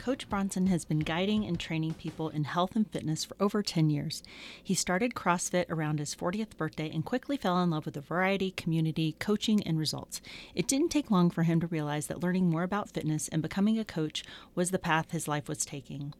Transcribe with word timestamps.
Coach 0.00 0.30
Bronson 0.30 0.68
has 0.68 0.86
been 0.86 1.00
guiding 1.00 1.44
and 1.44 1.60
training 1.60 1.92
people 1.92 2.30
in 2.30 2.44
health 2.44 2.74
and 2.74 2.90
fitness 2.90 3.22
for 3.26 3.36
over 3.38 3.62
10 3.62 3.90
years. 3.90 4.22
He 4.64 4.72
started 4.72 5.12
CrossFit 5.12 5.66
around 5.68 5.98
his 5.98 6.14
40th 6.14 6.56
birthday 6.56 6.90
and 6.90 7.04
quickly 7.04 7.36
fell 7.36 7.62
in 7.62 7.68
love 7.68 7.84
with 7.84 7.92
the 7.92 8.00
variety, 8.00 8.50
community, 8.52 9.14
coaching, 9.18 9.62
and 9.64 9.78
results. 9.78 10.22
It 10.54 10.66
didn't 10.66 10.88
take 10.88 11.10
long 11.10 11.28
for 11.28 11.42
him 11.42 11.60
to 11.60 11.66
realize 11.66 12.06
that 12.06 12.22
learning 12.22 12.48
more 12.48 12.62
about 12.62 12.88
fitness 12.88 13.28
and 13.28 13.42
becoming 13.42 13.78
a 13.78 13.84
coach 13.84 14.24
was 14.54 14.70
the 14.70 14.78
path 14.78 15.10
his 15.10 15.28
life 15.28 15.50
was 15.50 15.66
taking. 15.66 16.14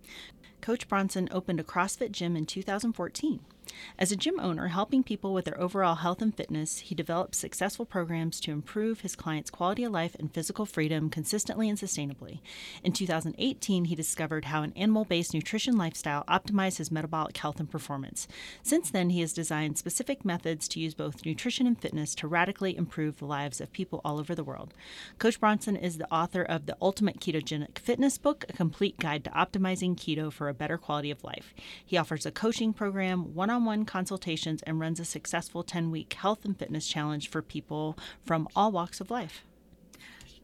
Coach 0.61 0.87
Bronson 0.87 1.27
opened 1.31 1.59
a 1.59 1.65
CrossFit 1.65 2.13
gym 2.13 2.37
in 2.37 2.45
2014. 2.45 3.41
As 3.99 4.11
a 4.11 4.17
gym 4.17 4.41
owner 4.41 4.69
helping 4.69 5.03
people 5.03 5.33
with 5.33 5.45
their 5.45 5.61
overall 5.61 5.97
health 5.97 6.23
and 6.23 6.35
fitness, 6.35 6.79
he 6.79 6.95
developed 6.95 7.35
successful 7.35 7.85
programs 7.85 8.41
to 8.41 8.53
improve 8.53 9.01
his 9.01 9.17
clients' 9.17 9.51
quality 9.51 9.85
of 9.85 9.93
life 9.93 10.17
and 10.19 10.33
physical 10.33 10.67
freedom 10.67 11.11
consistently 11.11 11.69
and 11.69 11.79
sustainably. 11.79 12.41
In 12.83 12.93
2018, 12.93 13.87
he 13.87 13.95
discovered 13.95 14.47
how 14.47 14.63
an 14.63 14.73
animal 14.75 15.05
based 15.05 15.35
nutrition 15.35 15.77
lifestyle 15.77 16.25
optimized 16.25 16.79
his 16.79 16.91
metabolic 16.91 17.37
health 17.37 17.61
and 17.61 17.71
performance. 17.71 18.27
Since 18.63 18.91
then, 18.91 19.11
he 19.11 19.21
has 19.21 19.33
designed 19.33 19.79
specific 19.79 20.25
methods 20.25 20.69
to 20.69 20.81
use 20.81 20.95
both 20.95 21.25
nutrition 21.25 21.67
and 21.67 21.79
fitness 21.79 22.15
to 22.17 22.29
radically 22.29 22.77
improve 22.77 23.19
the 23.19 23.27
lives 23.27 23.61
of 23.61 23.73
people 23.73 24.01
all 24.05 24.19
over 24.19 24.35
the 24.35 24.45
world. 24.45 24.75
Coach 25.19 25.41
Bronson 25.41 25.77
is 25.77 25.99
the 25.99 26.13
author 26.13 26.43
of 26.43 26.67
the 26.67 26.77
Ultimate 26.81 27.21
Ketogenic 27.21 27.79
Fitness 27.79 28.19
Book, 28.19 28.45
a 28.49 28.53
complete 28.53 28.99
guide 28.99 29.25
to 29.25 29.31
optimizing 29.31 29.97
keto 29.97 30.33
for 30.33 30.49
a 30.49 30.55
better 30.55 30.79
quality 30.79 31.11
of 31.11 31.25
life. 31.25 31.55
He 31.85 31.97
offers 31.97 32.27
a 32.27 32.31
coaching 32.31 32.73
program, 32.73 33.35
one 33.35 33.51
on 33.51 33.60
on 33.61 33.67
one 33.67 33.85
consultations 33.85 34.63
and 34.63 34.81
runs 34.81 34.99
a 34.99 35.05
successful 35.05 35.63
10 35.63 35.91
week 35.91 36.15
health 36.15 36.45
and 36.47 36.59
fitness 36.59 36.87
challenge 36.89 37.29
for 37.29 37.43
people 37.43 37.99
from 38.25 38.49
all 38.57 38.73
walks 38.73 39.01
of 39.01 39.11
life. 39.11 39.45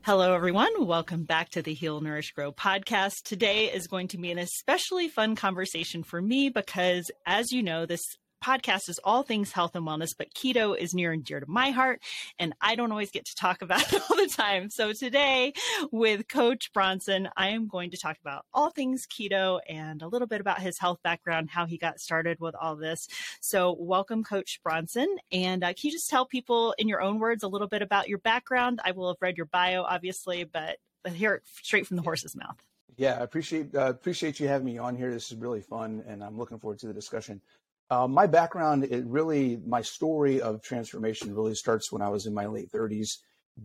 Hello, 0.03 0.34
everyone. 0.34 0.86
Welcome 0.86 1.25
back 1.25 1.48
to 1.50 1.62
the 1.62 1.72
Heal, 1.72 2.00
Nourish, 2.00 2.33
Grow 2.33 2.53
podcast. 2.53 3.22
Today 3.25 3.72
is 3.72 3.87
going 3.87 4.09
to 4.09 4.19
be 4.19 4.31
an 4.31 4.39
especially 4.39 5.09
fun 5.09 5.34
conversation 5.34 6.03
for 6.03 6.20
me 6.20 6.50
because, 6.50 7.11
as 7.25 7.50
you 7.50 7.62
know, 7.62 7.87
this 7.87 8.05
podcast 8.47 8.89
is 8.89 9.00
all 9.02 9.25
things 9.25 9.50
health 9.50 9.75
and 9.75 9.84
wellness, 9.84 10.14
but 10.16 10.33
keto 10.33 10.78
is 10.78 10.94
near 10.94 11.11
and 11.11 11.25
dear 11.25 11.41
to 11.41 11.47
my 11.48 11.70
heart, 11.70 12.00
and 12.39 12.55
I 12.61 12.77
don't 12.77 12.92
always 12.92 13.11
get 13.11 13.25
to 13.25 13.34
talk 13.34 13.61
about 13.61 13.80
it 13.92 14.00
all 14.08 14.16
the 14.16 14.28
time. 14.28 14.70
So 14.70 14.92
today, 14.92 15.53
with 15.91 16.28
Coach 16.28 16.72
Bronson, 16.72 17.28
I 17.36 17.48
am 17.48 17.66
going 17.66 17.91
to 17.91 17.97
talk 17.97 18.19
about 18.20 18.44
all 18.55 18.70
things 18.70 19.05
keto 19.06 19.58
and 19.69 20.00
a 20.00 20.06
little 20.06 20.28
bit 20.28 20.41
about 20.41 20.61
his 20.61 20.78
health 20.78 21.00
background, 21.03 21.50
how 21.50 21.66
he 21.66 21.77
got 21.77 21.98
started 21.98 22.38
with 22.38 22.55
all 22.55 22.77
this. 22.77 23.08
So, 23.41 23.77
welcome, 23.80 24.22
Coach 24.22 24.60
Bronson. 24.62 25.16
And 25.32 25.65
uh, 25.65 25.69
can 25.69 25.88
you 25.88 25.91
just 25.91 26.09
tell 26.09 26.25
people 26.25 26.72
in 26.78 26.87
your 26.87 27.03
own 27.03 27.19
words 27.19 27.43
a 27.43 27.49
little 27.49 27.69
bit 27.69 27.82
about 27.82 28.09
your 28.09 28.19
background? 28.19 28.81
I 28.84 28.93
will 28.93 29.09
have 29.09 29.16
read 29.20 29.37
your 29.37 29.47
bio, 29.47 29.82
obviously, 29.82 30.44
but 30.44 30.76
hear 31.12 31.34
it 31.34 31.43
straight 31.62 31.88
from 31.88 31.97
the 31.97 32.03
horse's 32.04 32.37
mouth. 32.37 32.56
Yeah, 32.97 33.19
I 33.19 33.25
appreciate 33.25 33.75
uh, 33.75 33.91
appreciate 33.91 34.41
you 34.41 34.49
having 34.49 34.65
me 34.65 34.78
on 34.78 34.97
here. 34.97 35.10
This 35.10 35.31
is 35.31 35.37
really 35.37 35.60
fun, 35.60 36.03
and 36.06 36.22
I'm 36.22 36.38
looking 36.38 36.59
forward 36.59 36.78
to 36.78 36.87
the 36.87 36.94
discussion. 36.94 37.43
Uh, 37.88 38.08
my 38.08 38.26
background, 38.26 38.84
it 38.84 39.04
really, 39.06 39.60
my 39.64 39.80
story 39.80 40.41
of 40.41 40.60
transformation 40.62 41.34
really 41.34 41.54
starts 41.54 41.92
when 41.92 42.02
I 42.02 42.08
was 42.08 42.26
in 42.26 42.34
my 42.34 42.47
late 42.47 42.70
30s, 42.72 43.19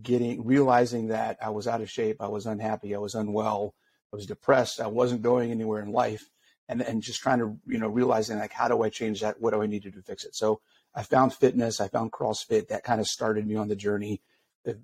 getting, 0.04 0.46
realizing 0.46 1.08
that 1.08 1.38
I 1.42 1.50
was 1.50 1.68
out 1.68 1.82
of 1.82 1.90
shape, 1.90 2.18
I 2.20 2.28
was 2.28 2.46
unhappy, 2.46 2.94
I 2.94 3.00
was 3.00 3.16
unwell, 3.16 3.74
I 4.14 4.16
was 4.16 4.28
depressed, 4.28 4.80
I 4.80 4.88
wasn't 4.88 5.24
going 5.24 5.50
anywhere 5.50 5.82
in 5.82 5.92
life, 5.92 6.30
and 6.70 6.82
and 6.82 7.02
just 7.02 7.22
trying 7.22 7.40
to, 7.40 7.58
you 7.66 7.80
know, 7.80 7.88
realizing 7.88 8.38
like, 8.38 8.54
how 8.54 8.68
do 8.68 8.84
I 8.84 8.90
change 8.90 9.22
that? 9.22 9.42
What 9.42 9.54
do 9.54 9.62
I 9.62 9.68
need 9.68 9.84
to 9.84 9.92
do 9.92 10.00
to 10.00 10.04
fix 10.04 10.24
it? 10.24 10.36
So 10.36 10.62
I 10.94 11.04
found 11.04 11.34
fitness, 11.34 11.82
I 11.82 11.88
found 11.88 12.12
CrossFit, 12.12 12.68
that 12.68 12.84
kind 12.84 13.02
of 13.02 13.08
started 13.08 13.48
me 13.48 13.56
on 13.56 13.68
the 13.68 13.76
journey. 13.76 14.22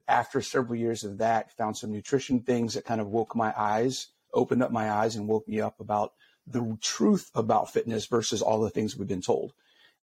After 0.08 0.42
several 0.42 0.76
years 0.76 1.04
of 1.04 1.20
that, 1.20 1.56
found 1.56 1.78
some 1.78 1.92
nutrition 1.92 2.42
things 2.42 2.74
that 2.74 2.86
kind 2.86 3.00
of 3.00 3.08
woke 3.08 3.36
my 3.36 3.54
eyes, 3.56 4.08
opened 4.34 4.64
up 4.64 4.72
my 4.72 4.90
eyes, 4.92 5.16
and 5.16 5.28
woke 5.28 5.48
me 5.48 5.62
up 5.62 5.80
about 5.80 6.14
the 6.50 6.78
truth 6.82 7.30
about 7.36 7.72
fitness 7.72 8.06
versus 8.06 8.42
all 8.42 8.62
the 8.62 8.70
things 8.70 8.96
we've 8.96 9.08
been 9.08 9.22
told. 9.22 9.54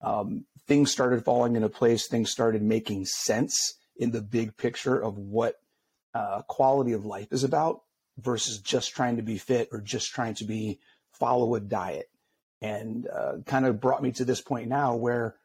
Um, 0.03 0.45
things 0.67 0.91
started 0.91 1.25
falling 1.25 1.57
into 1.57 1.69
place. 1.69 2.07
Things 2.07 2.31
started 2.31 2.63
making 2.63 3.07
sense 3.07 3.75
in 3.97 4.11
the 4.11 4.21
big 4.21 4.57
picture 4.57 5.03
of 5.03 5.17
what 5.19 5.61
uh, 6.15 6.43
quality 6.43 6.93
of 6.93 7.05
life 7.05 7.29
is 7.33 7.45
about 7.45 7.83
versus 8.19 8.59
just 8.59 8.95
trying 8.95 9.17
to 9.17 9.23
be 9.23 9.39
fit 9.39 9.69
or 9.73 9.81
just 9.81 10.13
trying 10.13 10.35
to 10.35 10.45
be 10.45 10.79
follow 11.13 11.55
a 11.55 11.61
diet. 11.61 12.11
And 12.61 13.09
uh, 13.09 13.39
kind 13.47 13.67
of 13.67 13.81
brought 13.81 14.03
me 14.03 14.13
to 14.13 14.25
this 14.25 14.41
point 14.41 14.69
now 14.69 14.95
where 14.95 15.37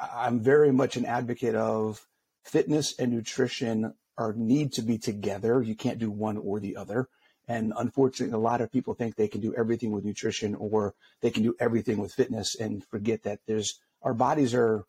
I'm 0.00 0.40
very 0.40 0.72
much 0.72 0.96
an 0.96 1.04
advocate 1.04 1.54
of 1.54 2.06
fitness 2.42 2.94
and 2.98 3.12
nutrition 3.12 3.94
are 4.16 4.32
need 4.32 4.72
to 4.74 4.82
be 4.82 4.98
together. 4.98 5.62
You 5.62 5.74
can't 5.74 5.98
do 5.98 6.10
one 6.10 6.36
or 6.36 6.60
the 6.60 6.76
other. 6.76 7.08
And 7.46 7.72
unfortunately, 7.76 8.34
a 8.34 8.38
lot 8.38 8.60
of 8.60 8.72
people 8.72 8.94
think 8.94 9.16
they 9.16 9.28
can 9.28 9.40
do 9.40 9.54
everything 9.54 9.92
with 9.92 10.04
nutrition 10.04 10.54
or 10.54 10.94
they 11.20 11.30
can 11.30 11.42
do 11.42 11.54
everything 11.60 11.98
with 11.98 12.14
fitness 12.14 12.54
and 12.54 12.84
forget 12.84 13.22
that 13.24 13.40
there's 13.46 13.80
our 14.02 14.14
bodies 14.14 14.54
are 14.54 14.84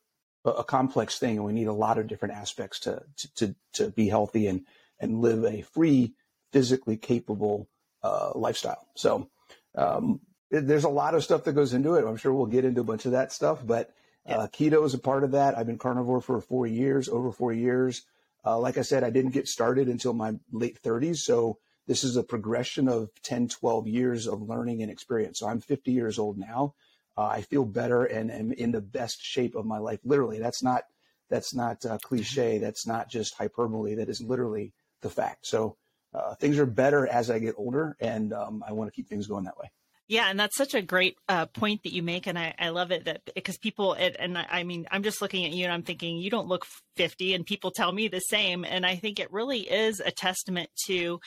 a, 0.46 0.50
a 0.50 0.64
complex 0.64 1.20
thing 1.20 1.38
and 1.38 1.46
we 1.46 1.54
need 1.54 1.68
a 1.68 1.74
lot 1.74 1.98
of 1.98 2.08
different 2.08 2.36
aspects 2.36 2.80
to, 2.82 3.04
to, 3.18 3.34
to, 3.36 3.56
to 3.74 3.90
be 3.92 4.08
healthy 4.08 4.48
and, 4.48 4.66
and 5.00 5.22
live 5.22 5.44
a 5.44 5.62
free, 5.62 6.14
physically 6.52 6.98
capable 6.98 7.68
uh, 8.04 8.32
lifestyle. 8.36 8.88
So 8.96 9.30
um, 9.76 10.22
there's 10.52 10.84
a 10.84 10.90
lot 10.90 11.16
of 11.16 11.24
stuff 11.24 11.44
that 11.44 11.54
goes 11.54 11.74
into 11.74 11.96
it. 11.96 12.06
I'm 12.06 12.18
sure 12.18 12.34
we'll 12.34 12.46
get 12.46 12.66
into 12.66 12.82
a 12.82 12.86
bunch 12.86 13.06
of 13.06 13.12
that 13.12 13.32
stuff, 13.32 13.66
but 13.66 13.92
uh, 14.28 14.48
keto 14.48 14.86
is 14.86 14.94
a 14.94 15.00
part 15.00 15.24
of 15.24 15.32
that. 15.32 15.58
I've 15.58 15.68
been 15.68 15.78
carnivore 15.78 16.22
for 16.22 16.40
four 16.40 16.66
years, 16.66 17.10
over 17.10 17.32
four 17.32 17.52
years. 17.52 18.04
Uh, 18.46 18.60
like 18.60 18.78
I 18.78 18.82
said, 18.82 19.04
I 19.04 19.10
didn't 19.10 19.32
get 19.32 19.48
started 19.48 19.88
until 19.88 20.14
my 20.14 20.36
late 20.52 20.82
30s. 20.82 21.18
So 21.18 21.58
this 21.88 22.04
is 22.04 22.18
a 22.18 22.24
progression 22.24 22.88
of 22.88 23.10
10, 23.24 23.50
12 23.50 23.88
years 23.88 24.28
of 24.28 24.42
learning 24.42 24.82
and 24.82 24.92
experience. 24.92 25.40
So 25.40 25.48
I'm 25.48 25.62
50 25.62 25.92
years 25.92 26.20
old 26.20 26.38
now. 26.38 26.74
Uh, 27.18 27.26
I 27.26 27.42
feel 27.42 27.66
better 27.66 28.04
and 28.04 28.32
am 28.32 28.52
in 28.52 28.72
the 28.72 28.82
best 28.82 29.22
shape 29.22 29.56
of 29.56 29.66
my 29.66 29.78
life. 29.78 30.00
Literally, 30.04 30.40
that's 30.40 30.62
not 30.62 30.84
that's 31.30 31.56
not 31.56 31.86
uh, 31.86 31.98
cliche. 32.00 32.58
That's 32.58 32.86
not 32.86 33.10
just 33.10 33.36
hyperbole. 33.36 33.96
That 33.96 34.10
is 34.10 34.22
literally 34.22 34.74
the 35.02 35.10
fact. 35.10 35.48
So 35.48 35.78
uh, 36.14 36.36
things 36.36 36.60
are 36.60 36.66
better 36.66 37.08
as 37.08 37.30
I 37.30 37.40
get 37.40 37.56
older, 37.58 37.96
and 38.00 38.34
um, 38.34 38.64
I 38.68 38.74
want 38.74 38.90
to 38.90 38.96
keep 38.96 39.08
things 39.08 39.28
going 39.28 39.46
that 39.46 39.58
way. 39.58 39.72
Yeah, 40.08 40.30
and 40.30 40.40
that's 40.40 40.56
such 40.56 40.76
a 40.76 40.84
great 40.84 41.18
uh, 41.28 41.48
point 41.48 41.82
that 41.84 41.94
you 41.94 42.04
make, 42.04 42.28
and 42.28 42.38
I, 42.38 42.54
I 42.60 42.70
love 42.70 42.92
it 42.92 43.06
that 43.06 43.22
because 43.34 43.58
people, 43.58 43.94
it, 43.94 44.16
and 44.20 44.38
I, 44.38 44.46
I, 44.50 44.64
mean, 44.64 44.86
I'm 44.92 45.02
just 45.02 45.20
looking 45.20 45.46
at 45.46 45.52
you 45.52 45.64
and 45.64 45.74
I'm 45.74 45.82
thinking 45.82 46.18
you 46.18 46.30
don't 46.30 46.48
look 46.48 46.66
50, 46.96 47.34
and 47.34 47.44
people 47.44 47.72
tell 47.72 47.92
me 47.92 48.08
the 48.08 48.20
same, 48.20 48.66
and 48.66 48.86
I 48.86 48.98
think 48.98 49.20
it 49.20 49.34
really 49.34 49.62
is 49.62 50.00
a 50.00 50.12
testament 50.12 50.70
to 50.86 51.20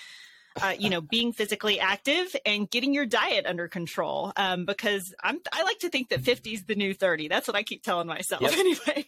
uh, 0.63 0.75
you 0.79 0.91
know, 0.91 1.01
being 1.01 1.33
physically 1.33 1.81
active 1.81 2.35
and 2.45 2.71
getting 2.71 2.95
your 2.95 3.07
diet 3.07 3.47
under 3.47 3.69
control. 3.69 4.33
Um, 4.37 4.65
because 4.65 5.15
I'm, 5.23 5.39
I 5.53 5.63
like 5.63 5.79
to 5.81 5.89
think 5.89 6.11
that 6.11 6.21
50 6.23 6.55
is 6.55 6.65
the 6.65 6.75
new 6.75 6.95
30. 6.95 7.29
That's 7.29 7.47
what 7.47 7.57
I 7.57 7.63
keep 7.63 7.83
telling 7.83 8.07
myself 8.07 8.43
yep. 8.43 8.53
anyway. 8.59 9.07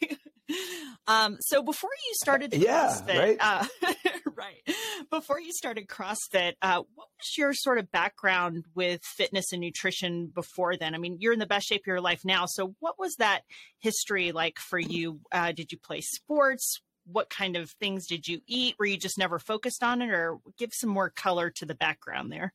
um, 1.06 1.36
so 1.40 1.62
before 1.62 1.90
you 2.06 2.14
started 2.14 2.54
yeah, 2.54 2.88
CrossFit, 2.88 3.18
right. 3.18 3.36
Uh, 3.40 3.66
right. 4.34 4.76
Before 5.10 5.40
you 5.40 5.52
started 5.52 5.88
CrossFit, 5.88 6.54
uh, 6.62 6.82
what 6.94 7.08
was 7.18 7.36
your 7.36 7.52
sort 7.54 7.78
of 7.78 7.90
background 7.90 8.64
with 8.74 9.02
fitness 9.04 9.52
and 9.52 9.60
nutrition 9.60 10.30
before 10.34 10.76
then? 10.76 10.94
I 10.94 10.98
mean, 10.98 11.18
you're 11.20 11.32
in 11.32 11.38
the 11.38 11.46
best 11.46 11.66
shape 11.66 11.82
of 11.82 11.86
your 11.86 12.00
life 12.00 12.24
now. 12.24 12.46
So 12.46 12.74
what 12.80 12.98
was 12.98 13.16
that 13.16 13.42
history 13.78 14.32
like 14.32 14.58
for 14.58 14.78
you? 14.78 15.20
Uh, 15.32 15.52
did 15.52 15.72
you 15.72 15.78
play 15.78 16.00
sports? 16.00 16.80
What 17.12 17.30
kind 17.30 17.56
of 17.56 17.70
things 17.70 18.06
did 18.06 18.26
you 18.28 18.40
eat? 18.46 18.76
Were 18.78 18.86
you 18.86 18.96
just 18.96 19.18
never 19.18 19.38
focused 19.38 19.82
on 19.82 20.02
it, 20.02 20.10
or 20.10 20.38
give 20.58 20.72
some 20.74 20.90
more 20.90 21.10
color 21.10 21.50
to 21.50 21.66
the 21.66 21.74
background 21.74 22.30
there? 22.30 22.52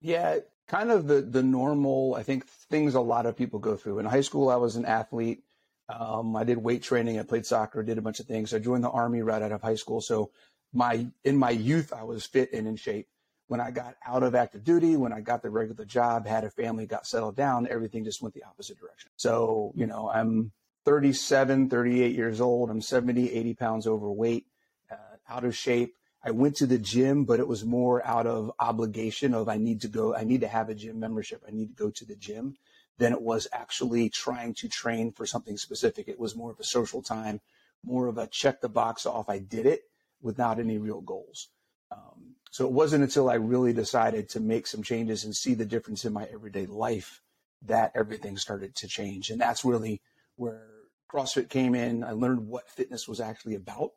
Yeah, 0.00 0.38
kind 0.68 0.90
of 0.90 1.06
the 1.06 1.22
the 1.22 1.42
normal. 1.42 2.14
I 2.14 2.22
think 2.22 2.46
things 2.46 2.94
a 2.94 3.00
lot 3.00 3.26
of 3.26 3.36
people 3.36 3.58
go 3.58 3.76
through. 3.76 3.98
In 3.98 4.06
high 4.06 4.20
school, 4.20 4.48
I 4.48 4.56
was 4.56 4.76
an 4.76 4.84
athlete. 4.84 5.42
Um, 5.88 6.34
I 6.34 6.44
did 6.44 6.58
weight 6.58 6.82
training. 6.82 7.18
I 7.18 7.22
played 7.22 7.46
soccer. 7.46 7.82
Did 7.82 7.98
a 7.98 8.02
bunch 8.02 8.20
of 8.20 8.26
things. 8.26 8.52
I 8.52 8.58
joined 8.58 8.84
the 8.84 8.90
army 8.90 9.22
right 9.22 9.42
out 9.42 9.52
of 9.52 9.62
high 9.62 9.76
school. 9.76 10.00
So 10.00 10.30
my 10.72 11.06
in 11.24 11.36
my 11.36 11.50
youth, 11.50 11.92
I 11.92 12.02
was 12.02 12.26
fit 12.26 12.52
and 12.52 12.66
in 12.66 12.76
shape. 12.76 13.08
When 13.48 13.60
I 13.60 13.70
got 13.70 13.94
out 14.04 14.24
of 14.24 14.34
active 14.34 14.64
duty, 14.64 14.96
when 14.96 15.12
I 15.12 15.20
got 15.20 15.40
the 15.40 15.50
regular 15.50 15.84
job, 15.84 16.26
had 16.26 16.42
a 16.42 16.50
family, 16.50 16.84
got 16.84 17.06
settled 17.06 17.36
down, 17.36 17.68
everything 17.70 18.02
just 18.04 18.20
went 18.20 18.34
the 18.34 18.42
opposite 18.42 18.76
direction. 18.76 19.12
So, 19.14 19.72
you 19.76 19.86
know, 19.86 20.10
I'm 20.10 20.50
37, 20.86 21.68
38 21.68 22.14
years 22.14 22.40
old. 22.40 22.70
I'm 22.70 22.80
70, 22.80 23.32
80 23.32 23.54
pounds 23.54 23.86
overweight, 23.88 24.46
uh, 24.90 25.16
out 25.28 25.44
of 25.44 25.56
shape. 25.56 25.96
I 26.24 26.30
went 26.30 26.54
to 26.56 26.66
the 26.66 26.78
gym, 26.78 27.24
but 27.24 27.40
it 27.40 27.48
was 27.48 27.64
more 27.64 28.06
out 28.06 28.26
of 28.26 28.52
obligation 28.60 29.34
of 29.34 29.48
I 29.48 29.58
need 29.58 29.80
to 29.80 29.88
go, 29.88 30.14
I 30.14 30.22
need 30.22 30.40
to 30.42 30.48
have 30.48 30.68
a 30.68 30.74
gym 30.74 31.00
membership. 31.00 31.42
I 31.46 31.50
need 31.50 31.76
to 31.76 31.84
go 31.84 31.90
to 31.90 32.04
the 32.04 32.14
gym 32.14 32.56
than 32.98 33.12
it 33.12 33.20
was 33.20 33.48
actually 33.52 34.08
trying 34.10 34.54
to 34.54 34.68
train 34.68 35.10
for 35.10 35.26
something 35.26 35.56
specific. 35.56 36.08
It 36.08 36.20
was 36.20 36.36
more 36.36 36.52
of 36.52 36.60
a 36.60 36.64
social 36.64 37.02
time, 37.02 37.40
more 37.84 38.06
of 38.06 38.16
a 38.16 38.28
check 38.28 38.60
the 38.60 38.68
box 38.68 39.06
off. 39.06 39.28
I 39.28 39.40
did 39.40 39.66
it 39.66 39.82
without 40.22 40.60
any 40.60 40.78
real 40.78 41.00
goals. 41.00 41.48
Um, 41.90 42.36
so 42.52 42.64
it 42.64 42.72
wasn't 42.72 43.02
until 43.02 43.28
I 43.28 43.34
really 43.34 43.72
decided 43.72 44.28
to 44.30 44.40
make 44.40 44.68
some 44.68 44.84
changes 44.84 45.24
and 45.24 45.34
see 45.34 45.54
the 45.54 45.66
difference 45.66 46.04
in 46.04 46.12
my 46.12 46.28
everyday 46.32 46.66
life 46.66 47.22
that 47.62 47.90
everything 47.96 48.36
started 48.36 48.76
to 48.76 48.86
change. 48.86 49.30
And 49.30 49.40
that's 49.40 49.64
really 49.64 50.00
where 50.36 50.75
CrossFit 51.12 51.48
came 51.48 51.74
in. 51.74 52.04
I 52.04 52.12
learned 52.12 52.46
what 52.46 52.68
fitness 52.68 53.06
was 53.08 53.20
actually 53.20 53.54
about 53.54 53.92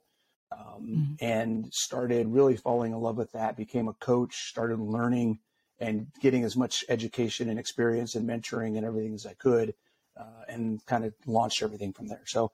um, 0.52 0.58
mm-hmm. 0.82 1.14
and 1.20 1.72
started 1.74 2.28
really 2.28 2.58
falling 2.58 2.92
in 2.92 3.00
love 3.00 3.18
with 3.18 3.32
that. 3.34 3.58
Became 3.58 3.88
a 3.88 3.94
coach, 3.94 4.50
started 4.50 4.80
learning 4.80 5.40
and 5.80 6.08
getting 6.22 6.44
as 6.44 6.58
much 6.58 6.84
education 6.90 7.50
and 7.50 7.60
experience 7.60 8.16
and 8.16 8.28
mentoring 8.28 8.78
and 8.78 8.86
everything 8.86 9.14
as 9.14 9.26
I 9.26 9.34
could, 9.34 9.74
uh, 10.18 10.44
and 10.48 10.86
kind 10.86 11.06
of 11.06 11.14
launched 11.26 11.64
everything 11.64 11.94
from 11.94 12.08
there. 12.08 12.24
So, 12.26 12.52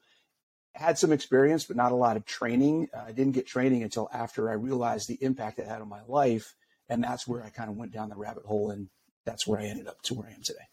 had 0.73 0.97
some 0.97 1.13
experience, 1.13 1.63
but 1.63 1.77
not 1.77 1.93
a 1.93 1.95
lot 1.95 2.17
of 2.17 2.25
training. 2.25 2.89
Uh, 2.93 3.03
I 3.07 3.13
didn't 3.13 3.31
get 3.31 3.47
training 3.47 3.81
until 3.83 4.09
after 4.11 4.49
I 4.49 4.53
realized 4.53 5.07
the 5.07 5.17
impact 5.21 5.57
it 5.57 5.67
had 5.67 5.81
on 5.81 5.87
my 5.87 6.01
life, 6.07 6.53
and 6.89 7.03
that's 7.03 7.25
where 7.25 7.41
I 7.43 7.49
kind 7.49 7.69
of 7.69 7.77
went 7.77 7.93
down 7.93 8.09
the 8.09 8.15
rabbit 8.15 8.45
hole, 8.45 8.71
and 8.71 8.89
that's 9.25 9.47
where 9.47 9.59
I 9.59 9.65
ended 9.65 9.87
up 9.87 10.01
to 10.03 10.13
where 10.13 10.27
I 10.27 10.33
am 10.33 10.43
today. 10.43 10.67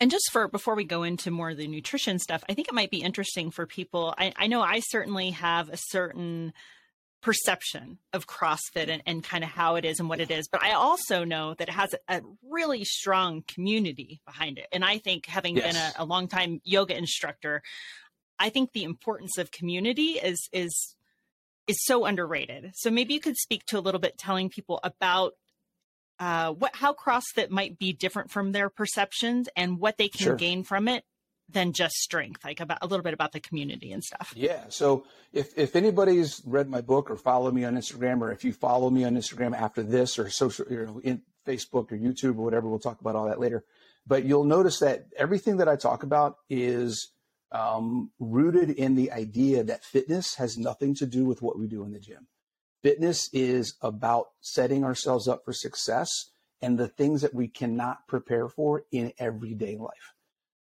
And 0.00 0.10
just 0.10 0.30
for 0.32 0.48
before 0.48 0.74
we 0.74 0.84
go 0.84 1.02
into 1.02 1.30
more 1.30 1.50
of 1.50 1.56
the 1.56 1.68
nutrition 1.68 2.18
stuff, 2.18 2.44
I 2.48 2.54
think 2.54 2.68
it 2.68 2.74
might 2.74 2.90
be 2.90 3.02
interesting 3.02 3.50
for 3.50 3.66
people. 3.66 4.14
I, 4.18 4.32
I 4.36 4.46
know 4.48 4.60
I 4.60 4.80
certainly 4.80 5.30
have 5.30 5.68
a 5.68 5.76
certain 5.76 6.52
perception 7.22 7.98
of 8.12 8.26
CrossFit 8.26 8.88
and, 8.88 9.02
and 9.06 9.24
kind 9.24 9.42
of 9.42 9.48
how 9.48 9.76
it 9.76 9.84
is 9.86 9.98
and 9.98 10.10
what 10.10 10.20
it 10.20 10.30
is. 10.30 10.46
But 10.46 10.62
I 10.62 10.72
also 10.72 11.24
know 11.24 11.54
that 11.54 11.68
it 11.68 11.74
has 11.74 11.94
a, 11.94 12.18
a 12.18 12.22
really 12.42 12.84
strong 12.84 13.42
community 13.48 14.20
behind 14.26 14.58
it. 14.58 14.66
And 14.72 14.84
I 14.84 14.98
think 14.98 15.24
having 15.24 15.56
yes. 15.56 15.72
been 15.72 15.76
a, 15.76 15.92
a 16.02 16.04
long 16.04 16.28
time 16.28 16.60
yoga 16.64 16.96
instructor, 16.96 17.62
I 18.38 18.50
think 18.50 18.72
the 18.72 18.84
importance 18.84 19.38
of 19.38 19.50
community 19.50 20.12
is 20.12 20.48
is 20.52 20.96
is 21.66 21.82
so 21.84 22.04
underrated. 22.04 22.72
So 22.74 22.90
maybe 22.90 23.14
you 23.14 23.20
could 23.20 23.38
speak 23.38 23.64
to 23.66 23.78
a 23.78 23.80
little 23.80 24.00
bit 24.00 24.18
telling 24.18 24.50
people 24.50 24.80
about 24.84 25.32
uh, 26.18 26.52
what 26.52 26.76
how 26.76 26.92
CrossFit 26.92 27.50
might 27.50 27.78
be 27.78 27.92
different 27.92 28.30
from 28.30 28.52
their 28.52 28.68
perceptions 28.68 29.48
and 29.56 29.78
what 29.78 29.98
they 29.98 30.08
can 30.08 30.24
sure. 30.24 30.36
gain 30.36 30.62
from 30.62 30.88
it 30.88 31.04
than 31.48 31.72
just 31.72 31.94
strength, 31.96 32.44
like 32.44 32.60
about 32.60 32.78
a 32.82 32.86
little 32.86 33.02
bit 33.02 33.14
about 33.14 33.32
the 33.32 33.40
community 33.40 33.92
and 33.92 34.02
stuff. 34.02 34.32
Yeah. 34.34 34.64
So 34.68 35.04
if, 35.32 35.56
if 35.58 35.76
anybody's 35.76 36.40
read 36.46 36.68
my 36.68 36.80
book 36.80 37.10
or 37.10 37.16
follow 37.16 37.50
me 37.50 37.64
on 37.64 37.76
Instagram, 37.76 38.20
or 38.22 38.32
if 38.32 38.44
you 38.44 38.52
follow 38.52 38.90
me 38.90 39.04
on 39.04 39.14
Instagram 39.14 39.54
after 39.54 39.82
this 39.82 40.18
or 40.18 40.30
social, 40.30 40.66
you 40.70 40.86
know, 40.86 41.00
in 41.04 41.22
Facebook 41.46 41.92
or 41.92 41.98
YouTube 41.98 42.38
or 42.38 42.44
whatever, 42.44 42.68
we'll 42.68 42.78
talk 42.78 43.00
about 43.00 43.14
all 43.14 43.26
that 43.26 43.40
later. 43.40 43.64
But 44.06 44.24
you'll 44.24 44.44
notice 44.44 44.78
that 44.80 45.06
everything 45.16 45.58
that 45.58 45.68
I 45.68 45.76
talk 45.76 46.02
about 46.02 46.38
is 46.48 47.12
um, 47.52 48.10
rooted 48.18 48.70
in 48.70 48.94
the 48.94 49.12
idea 49.12 49.64
that 49.64 49.84
fitness 49.84 50.34
has 50.36 50.58
nothing 50.58 50.94
to 50.96 51.06
do 51.06 51.24
with 51.24 51.42
what 51.42 51.58
we 51.58 51.66
do 51.66 51.84
in 51.84 51.92
the 51.92 52.00
gym. 52.00 52.26
Fitness 52.84 53.30
is 53.32 53.76
about 53.80 54.26
setting 54.42 54.84
ourselves 54.84 55.26
up 55.26 55.42
for 55.42 55.54
success 55.54 56.32
and 56.60 56.76
the 56.76 56.86
things 56.86 57.22
that 57.22 57.32
we 57.32 57.48
cannot 57.48 58.06
prepare 58.06 58.46
for 58.46 58.84
in 58.92 59.10
everyday 59.18 59.78
life. 59.78 60.12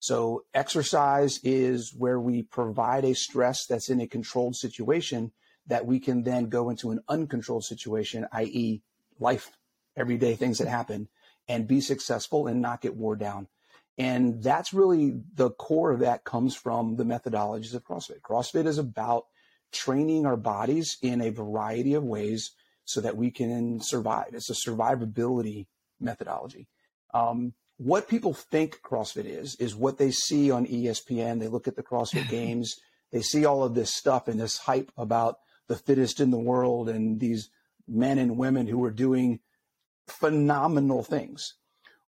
So 0.00 0.44
exercise 0.52 1.40
is 1.42 1.94
where 1.96 2.20
we 2.20 2.42
provide 2.42 3.06
a 3.06 3.14
stress 3.14 3.64
that's 3.64 3.88
in 3.88 4.02
a 4.02 4.06
controlled 4.06 4.54
situation 4.54 5.32
that 5.66 5.86
we 5.86 5.98
can 5.98 6.22
then 6.22 6.50
go 6.50 6.68
into 6.68 6.90
an 6.90 7.00
uncontrolled 7.08 7.64
situation, 7.64 8.26
i.e. 8.32 8.82
life, 9.18 9.52
everyday 9.96 10.34
things 10.34 10.58
that 10.58 10.68
happen 10.68 11.08
and 11.48 11.66
be 11.66 11.80
successful 11.80 12.46
and 12.46 12.60
not 12.60 12.82
get 12.82 12.96
wore 12.96 13.16
down. 13.16 13.48
And 13.96 14.42
that's 14.42 14.74
really 14.74 15.22
the 15.36 15.52
core 15.52 15.90
of 15.90 16.00
that 16.00 16.24
comes 16.24 16.54
from 16.54 16.96
the 16.96 17.04
methodologies 17.04 17.72
of 17.72 17.82
CrossFit. 17.82 18.20
CrossFit 18.20 18.66
is 18.66 18.76
about 18.76 19.24
training 19.72 20.26
our 20.26 20.36
bodies 20.36 20.96
in 21.02 21.20
a 21.20 21.30
variety 21.30 21.94
of 21.94 22.04
ways 22.04 22.50
so 22.84 23.00
that 23.00 23.16
we 23.16 23.30
can 23.30 23.80
survive. 23.80 24.28
It's 24.32 24.50
a 24.50 24.70
survivability 24.70 25.66
methodology. 26.00 26.66
Um, 27.14 27.54
what 27.76 28.08
people 28.08 28.34
think 28.34 28.80
CrossFit 28.82 29.24
is, 29.24 29.56
is 29.56 29.74
what 29.74 29.98
they 29.98 30.10
see 30.10 30.50
on 30.50 30.66
ESPN. 30.66 31.40
They 31.40 31.48
look 31.48 31.68
at 31.68 31.76
the 31.76 31.82
CrossFit 31.82 32.28
games, 32.30 32.74
they 33.12 33.22
see 33.22 33.44
all 33.44 33.64
of 33.64 33.74
this 33.74 33.94
stuff 33.94 34.28
and 34.28 34.38
this 34.38 34.58
hype 34.58 34.92
about 34.96 35.38
the 35.66 35.76
fittest 35.76 36.20
in 36.20 36.30
the 36.30 36.38
world 36.38 36.88
and 36.88 37.18
these 37.20 37.48
men 37.88 38.18
and 38.18 38.36
women 38.36 38.66
who 38.66 38.84
are 38.84 38.90
doing 38.90 39.40
phenomenal 40.06 41.02
things. 41.02 41.54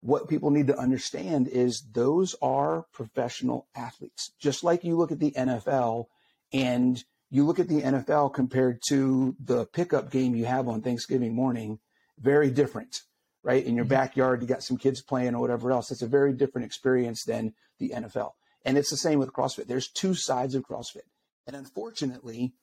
What 0.01 0.29
people 0.29 0.51
need 0.51 0.67
to 0.67 0.79
understand 0.79 1.49
is 1.49 1.87
those 1.93 2.35
are 2.43 2.87
professional 2.93 3.69
athletes. 3.75 4.33
Just 4.41 4.65
like 4.65 4.85
you 4.85 4.97
look 4.97 5.13
at 5.13 5.21
the 5.21 5.31
NFL 5.31 6.07
and 6.53 7.03
you 7.33 7.45
look 7.45 7.59
at 7.59 7.67
the 7.67 7.83
NFL 7.83 8.35
compared 8.35 8.81
to 8.89 9.35
the 9.43 9.67
pickup 9.67 10.11
game 10.11 10.37
you 10.37 10.45
have 10.45 10.69
on 10.69 10.83
Thanksgiving 10.83 11.35
morning, 11.35 11.81
very 12.21 12.51
different 12.51 13.03
right? 13.43 13.65
In 13.65 13.75
your 13.75 13.85
mm-hmm. 13.85 13.91
backyard, 13.91 14.43
you 14.43 14.49
got 14.49 14.63
some 14.63 14.77
kids 14.77 15.03
playing 15.03 15.35
or 15.35 15.41
whatever 15.41 15.73
else. 15.73 15.91
It's 15.91 16.03
a 16.03 16.07
very 16.07 16.33
different 16.33 16.65
experience 16.65 17.25
than 17.25 17.55
the 17.79 17.91
NFL. 17.91 18.33
And 18.65 18.79
it's 18.79 18.91
the 18.91 18.97
same 18.97 19.19
with 19.19 19.33
CrossFit. 19.33 19.67
There's 19.67 19.89
two 19.89 20.15
sides 20.15 20.55
of 20.55 20.63
CrossFit. 20.63 21.09
And 21.47 21.57
unfortunately, 21.57 22.55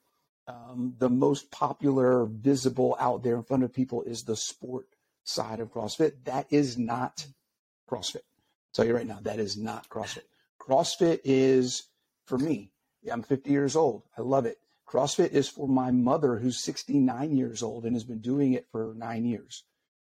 um, 0.48 0.94
the 0.98 1.10
most 1.10 1.50
popular, 1.50 2.24
visible 2.24 2.96
out 2.98 3.22
there 3.22 3.36
in 3.36 3.42
front 3.42 3.62
of 3.62 3.72
people 3.72 4.02
is 4.02 4.22
the 4.22 4.36
sport 4.36 4.86
side 5.24 5.60
of 5.60 5.72
CrossFit. 5.72 6.24
That 6.24 6.46
is 6.50 6.78
not 6.78 7.26
CrossFit. 7.88 8.16
I'll 8.16 8.74
tell 8.74 8.86
you 8.86 8.96
right 8.96 9.06
now, 9.06 9.18
that 9.22 9.38
is 9.38 9.58
not 9.58 9.88
CrossFit. 9.90 10.24
CrossFit 10.58 11.20
is 11.24 11.88
for 12.24 12.38
me. 12.38 12.70
I'm 13.10 13.22
50 13.22 13.50
years 13.50 13.76
old. 13.76 14.02
I 14.16 14.22
love 14.22 14.46
it. 14.46 14.58
CrossFit 14.88 15.30
is 15.30 15.48
for 15.48 15.68
my 15.68 15.90
mother 15.90 16.38
who's 16.38 16.62
69 16.62 17.36
years 17.36 17.62
old 17.62 17.84
and 17.84 17.94
has 17.94 18.04
been 18.04 18.20
doing 18.20 18.54
it 18.54 18.66
for 18.72 18.92
nine 18.96 19.24
years. 19.24 19.64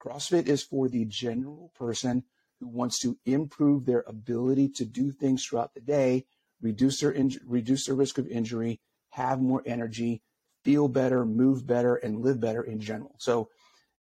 CrossFit 0.02 0.48
is 0.48 0.64
for 0.64 0.90
the 0.90 1.06
general 1.06 1.72
person 1.76 2.24
who 2.60 2.68
wants 2.68 3.00
to 3.00 3.18
improve 3.26 3.86
their 3.86 4.04
ability 4.08 4.70
to 4.70 4.86
do 4.86 5.12
things 5.12 5.46
throughout 5.46 5.74
the 5.74 5.80
day, 5.80 6.26
reduce 6.62 7.00
their 7.02 7.16
reduce 7.46 7.86
their 7.86 7.96
risk 7.96 8.18
of 8.18 8.28
injury, 8.28 8.82
have 9.12 9.40
more 9.40 9.62
energy, 9.66 10.24
feel 10.64 10.88
better, 10.88 11.26
move 11.26 11.68
better, 11.68 11.96
and 11.96 12.22
live 12.22 12.40
better 12.40 12.64
in 12.64 12.80
general. 12.80 13.16
So 13.20 13.50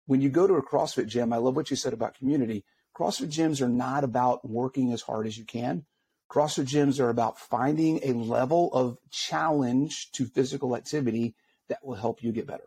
when 0.05 0.21
you 0.21 0.29
go 0.29 0.47
to 0.47 0.55
a 0.55 0.63
CrossFit 0.63 1.07
gym, 1.07 1.33
I 1.33 1.37
love 1.37 1.55
what 1.55 1.69
you 1.69 1.75
said 1.75 1.93
about 1.93 2.15
community. 2.15 2.63
CrossFit 2.95 3.29
gyms 3.29 3.61
are 3.61 3.69
not 3.69 4.03
about 4.03 4.47
working 4.47 4.91
as 4.91 5.01
hard 5.01 5.25
as 5.25 5.37
you 5.37 5.45
can. 5.45 5.85
CrossFit 6.29 6.65
gyms 6.65 6.99
are 6.99 7.09
about 7.09 7.39
finding 7.39 7.99
a 8.03 8.13
level 8.13 8.71
of 8.73 8.97
challenge 9.09 10.11
to 10.13 10.25
physical 10.25 10.75
activity 10.75 11.35
that 11.69 11.83
will 11.83 11.95
help 11.95 12.21
you 12.21 12.31
get 12.31 12.47
better. 12.47 12.65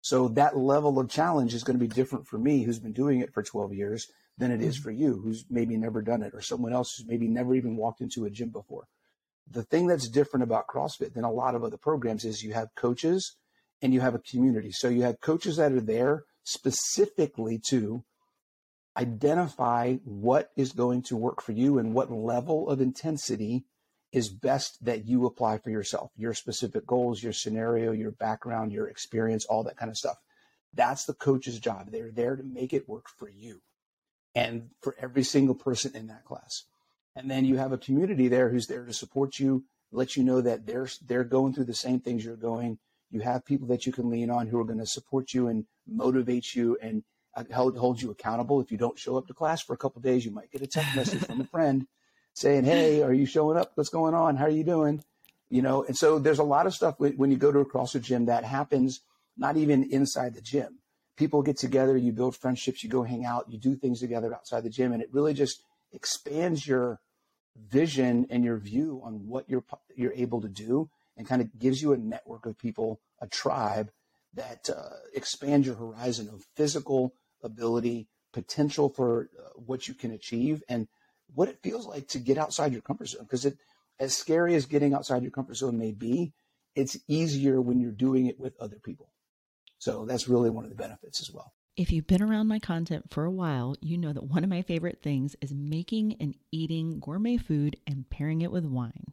So 0.00 0.28
that 0.28 0.56
level 0.56 0.98
of 0.98 1.08
challenge 1.08 1.54
is 1.54 1.64
going 1.64 1.78
to 1.78 1.84
be 1.84 1.92
different 1.92 2.26
for 2.26 2.38
me, 2.38 2.62
who's 2.62 2.78
been 2.78 2.92
doing 2.92 3.20
it 3.20 3.32
for 3.32 3.42
12 3.42 3.74
years, 3.74 4.06
than 4.36 4.50
it 4.50 4.60
is 4.60 4.76
mm-hmm. 4.76 4.84
for 4.84 4.90
you, 4.90 5.20
who's 5.22 5.44
maybe 5.50 5.76
never 5.76 6.02
done 6.02 6.22
it, 6.22 6.34
or 6.34 6.40
someone 6.40 6.72
else 6.72 6.94
who's 6.96 7.06
maybe 7.06 7.28
never 7.28 7.54
even 7.54 7.76
walked 7.76 8.00
into 8.00 8.24
a 8.24 8.30
gym 8.30 8.50
before. 8.50 8.86
The 9.50 9.64
thing 9.64 9.86
that's 9.86 10.08
different 10.08 10.44
about 10.44 10.66
CrossFit 10.66 11.14
than 11.14 11.24
a 11.24 11.32
lot 11.32 11.54
of 11.54 11.64
other 11.64 11.76
programs 11.76 12.24
is 12.24 12.42
you 12.42 12.52
have 12.52 12.74
coaches 12.76 13.36
and 13.80 13.94
you 13.94 14.00
have 14.00 14.14
a 14.14 14.20
community. 14.20 14.70
So 14.72 14.88
you 14.88 15.02
have 15.02 15.20
coaches 15.20 15.56
that 15.56 15.72
are 15.72 15.80
there 15.80 16.24
specifically 16.42 17.60
to 17.68 18.04
identify 18.98 19.94
what 20.04 20.50
is 20.56 20.72
going 20.72 21.02
to 21.02 21.16
work 21.16 21.40
for 21.40 21.52
you 21.52 21.78
and 21.78 21.94
what 21.94 22.10
level 22.10 22.68
of 22.68 22.80
intensity 22.80 23.64
is 24.12 24.28
best 24.28 24.84
that 24.84 25.06
you 25.06 25.26
apply 25.26 25.58
for 25.58 25.70
yourself, 25.70 26.10
your 26.16 26.34
specific 26.34 26.86
goals, 26.86 27.22
your 27.22 27.32
scenario, 27.32 27.92
your 27.92 28.10
background, 28.10 28.72
your 28.72 28.88
experience, 28.88 29.44
all 29.44 29.62
that 29.62 29.76
kind 29.76 29.90
of 29.90 29.96
stuff. 29.96 30.16
That's 30.74 31.04
the 31.04 31.14
coach's 31.14 31.60
job. 31.60 31.90
They're 31.90 32.10
there 32.10 32.36
to 32.36 32.42
make 32.42 32.72
it 32.72 32.88
work 32.88 33.06
for 33.08 33.28
you 33.28 33.60
and 34.34 34.70
for 34.80 34.96
every 34.98 35.22
single 35.22 35.54
person 35.54 35.94
in 35.94 36.06
that 36.08 36.24
class. 36.24 36.64
And 37.14 37.30
then 37.30 37.44
you 37.44 37.56
have 37.56 37.72
a 37.72 37.78
community 37.78 38.28
there 38.28 38.48
who's 38.48 38.66
there 38.66 38.84
to 38.84 38.92
support 38.92 39.38
you, 39.38 39.64
let 39.92 40.16
you 40.16 40.22
know 40.22 40.40
that 40.40 40.66
they're 40.66 40.88
they're 41.06 41.24
going 41.24 41.54
through 41.54 41.64
the 41.64 41.74
same 41.74 42.00
things 42.00 42.24
you're 42.24 42.36
going. 42.36 42.78
You 43.10 43.20
have 43.20 43.44
people 43.44 43.66
that 43.68 43.86
you 43.86 43.92
can 43.92 44.10
lean 44.10 44.30
on 44.30 44.46
who 44.46 44.60
are 44.60 44.64
going 44.64 44.78
to 44.78 44.86
support 44.86 45.32
you 45.32 45.48
and 45.48 45.64
motivate 45.86 46.54
you 46.54 46.76
and 46.82 47.02
uh, 47.38 47.54
hold, 47.54 47.76
hold 47.76 48.02
you 48.02 48.10
accountable. 48.10 48.60
If 48.60 48.72
you 48.72 48.78
don't 48.78 48.98
show 48.98 49.16
up 49.16 49.26
to 49.28 49.34
class 49.34 49.62
for 49.62 49.72
a 49.72 49.76
couple 49.76 50.02
days, 50.02 50.24
you 50.24 50.30
might 50.30 50.50
get 50.50 50.62
a 50.62 50.66
text 50.66 50.96
message 50.96 51.24
from 51.24 51.40
a 51.40 51.44
friend 51.44 51.86
saying, 52.34 52.64
Hey, 52.64 53.02
are 53.02 53.12
you 53.12 53.26
showing 53.26 53.56
up? 53.56 53.72
What's 53.74 53.90
going 53.90 54.14
on? 54.14 54.36
How 54.36 54.44
are 54.44 54.50
you 54.50 54.64
doing? 54.64 55.02
You 55.50 55.62
know, 55.62 55.84
and 55.84 55.96
so 55.96 56.18
there's 56.18 56.38
a 56.38 56.44
lot 56.44 56.66
of 56.66 56.74
stuff 56.74 56.96
when 56.98 57.30
you 57.30 57.36
go 57.38 57.50
to 57.50 57.60
a 57.60 57.64
CrossFit 57.64 58.02
gym 58.02 58.26
that 58.26 58.44
happens 58.44 59.00
not 59.36 59.56
even 59.56 59.84
inside 59.90 60.34
the 60.34 60.42
gym. 60.42 60.80
people 61.16 61.42
get 61.42 61.56
together, 61.58 61.96
you 61.96 62.12
build 62.12 62.36
friendships, 62.36 62.82
you 62.82 62.88
go 62.88 63.02
hang 63.02 63.24
out, 63.24 63.50
you 63.50 63.58
do 63.58 63.74
things 63.74 64.00
together 64.00 64.32
outside 64.34 64.62
the 64.62 64.70
gym, 64.70 64.92
and 64.92 65.02
it 65.02 65.08
really 65.12 65.34
just 65.34 65.62
expands 65.92 66.66
your 66.66 67.00
vision 67.56 68.26
and 68.30 68.44
your 68.44 68.56
view 68.56 69.00
on 69.04 69.26
what 69.26 69.48
you're 69.48 69.64
you're 69.96 70.12
able 70.12 70.40
to 70.40 70.48
do, 70.48 70.88
and 71.16 71.28
kind 71.28 71.42
of 71.42 71.58
gives 71.58 71.82
you 71.82 71.92
a 71.92 71.96
network 71.96 72.46
of 72.46 72.56
people, 72.56 73.00
a 73.20 73.26
tribe 73.26 73.90
that 74.34 74.70
uh, 74.70 74.90
expand 75.14 75.66
your 75.66 75.74
horizon 75.74 76.28
of 76.28 76.46
physical 76.54 77.12
ability, 77.42 78.08
potential 78.32 78.88
for 78.88 79.30
uh, 79.38 79.48
what 79.56 79.88
you 79.88 79.94
can 79.94 80.12
achieve, 80.12 80.62
and 80.68 80.88
what 81.34 81.48
it 81.48 81.62
feels 81.62 81.86
like 81.86 82.08
to 82.08 82.18
get 82.18 82.38
outside 82.38 82.72
your 82.72 82.82
comfort 82.82 83.08
zone. 83.08 83.22
Because 83.22 83.44
it, 83.44 83.58
as 84.00 84.16
scary 84.16 84.54
as 84.54 84.66
getting 84.66 84.94
outside 84.94 85.22
your 85.22 85.30
comfort 85.30 85.56
zone 85.56 85.78
may 85.78 85.92
be, 85.92 86.32
it's 86.74 86.96
easier 87.08 87.60
when 87.60 87.80
you're 87.80 87.90
doing 87.90 88.26
it 88.26 88.38
with 88.38 88.58
other 88.60 88.78
people. 88.82 89.10
So 89.78 90.04
that's 90.04 90.28
really 90.28 90.50
one 90.50 90.64
of 90.64 90.70
the 90.70 90.76
benefits 90.76 91.20
as 91.20 91.30
well. 91.32 91.52
If 91.76 91.92
you've 91.92 92.08
been 92.08 92.22
around 92.22 92.48
my 92.48 92.58
content 92.58 93.04
for 93.10 93.24
a 93.24 93.30
while, 93.30 93.76
you 93.80 93.96
know 93.96 94.12
that 94.12 94.24
one 94.24 94.42
of 94.42 94.50
my 94.50 94.62
favorite 94.62 95.00
things 95.00 95.36
is 95.40 95.54
making 95.54 96.16
and 96.18 96.34
eating 96.50 96.98
gourmet 96.98 97.36
food 97.36 97.76
and 97.86 98.10
pairing 98.10 98.40
it 98.40 98.50
with 98.50 98.64
wine. 98.64 99.12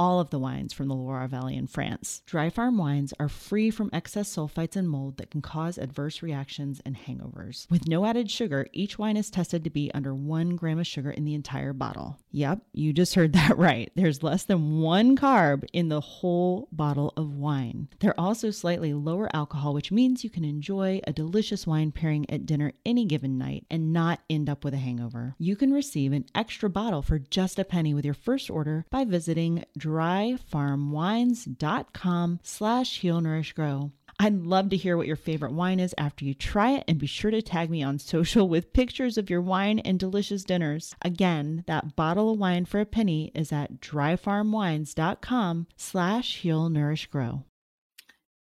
all 0.00 0.18
of 0.18 0.30
the 0.30 0.38
wines 0.38 0.72
from 0.72 0.88
the 0.88 0.94
Loire 0.94 1.28
Valley 1.28 1.54
in 1.54 1.66
France. 1.66 2.22
Dry 2.24 2.48
farm 2.48 2.78
wines 2.78 3.12
are 3.20 3.28
free 3.28 3.70
from 3.70 3.90
excess 3.92 4.34
sulfites 4.34 4.74
and 4.74 4.88
mold 4.88 5.18
that 5.18 5.30
can 5.30 5.42
cause 5.42 5.76
adverse 5.76 6.22
reactions 6.22 6.80
and 6.86 6.96
hangovers. 6.96 7.70
With 7.70 7.86
no 7.86 8.06
added 8.06 8.30
sugar, 8.30 8.66
each 8.72 8.98
wine 8.98 9.18
is 9.18 9.28
tested 9.28 9.62
to 9.62 9.68
be 9.68 9.92
under 9.92 10.14
one 10.14 10.56
gram 10.56 10.78
of 10.78 10.86
sugar 10.86 11.10
in 11.10 11.26
the 11.26 11.34
entire 11.34 11.74
bottle. 11.74 12.18
Yep, 12.30 12.62
you 12.72 12.94
just 12.94 13.14
heard 13.14 13.32
that 13.34 13.58
right. 13.58 13.92
There's 13.94 14.22
less 14.22 14.44
than 14.44 14.80
one 14.80 15.18
carb 15.18 15.64
in 15.74 15.90
the 15.90 16.00
whole 16.00 16.68
bottle 16.72 17.12
of 17.18 17.34
wine. 17.34 17.88
They're 17.98 18.18
also 18.18 18.50
slightly 18.50 18.94
lower 18.94 19.28
alcohol, 19.36 19.74
which 19.74 19.92
means 19.92 20.24
you 20.24 20.30
can 20.30 20.46
enjoy 20.46 21.02
a 21.04 21.12
delicious 21.12 21.66
wine 21.66 21.92
pairing 21.92 22.24
at 22.30 22.46
dinner 22.46 22.72
any 22.86 23.04
given 23.04 23.36
night 23.36 23.66
and 23.70 23.92
not 23.92 24.20
end 24.30 24.48
up 24.48 24.64
with 24.64 24.72
a 24.72 24.78
hangover. 24.78 25.34
You 25.36 25.56
can 25.56 25.74
receive 25.74 26.14
an 26.14 26.24
extra 26.34 26.70
bottle 26.70 27.02
for 27.02 27.18
just 27.18 27.58
a 27.58 27.64
penny 27.64 27.92
with 27.92 28.06
your 28.06 28.14
first 28.14 28.48
order 28.48 28.86
by 28.88 29.04
visiting 29.04 29.62
dryfarmwines.com 29.90 32.40
slash 32.42 33.00
heal 33.00 33.20
nourish 33.20 33.52
grow. 33.52 33.92
I'd 34.18 34.42
love 34.42 34.70
to 34.70 34.76
hear 34.76 34.96
what 34.96 35.06
your 35.06 35.14
favorite 35.16 35.52
wine 35.52 35.78
is 35.80 35.94
after 35.96 36.26
you 36.26 36.34
try 36.34 36.72
it 36.72 36.84
and 36.86 36.98
be 36.98 37.06
sure 37.06 37.30
to 37.30 37.40
tag 37.40 37.70
me 37.70 37.82
on 37.82 37.98
social 37.98 38.46
with 38.48 38.74
pictures 38.74 39.16
of 39.16 39.30
your 39.30 39.40
wine 39.40 39.78
and 39.78 39.98
delicious 39.98 40.44
dinners. 40.44 40.94
Again, 41.00 41.64
that 41.66 41.96
bottle 41.96 42.32
of 42.32 42.38
wine 42.38 42.66
for 42.66 42.80
a 42.80 42.86
penny 42.86 43.32
is 43.34 43.50
at 43.50 43.80
dryfarmwines.com 43.80 45.66
slash 45.76 46.36
heal 46.36 46.68
nourish 46.68 47.06
grow. 47.06 47.44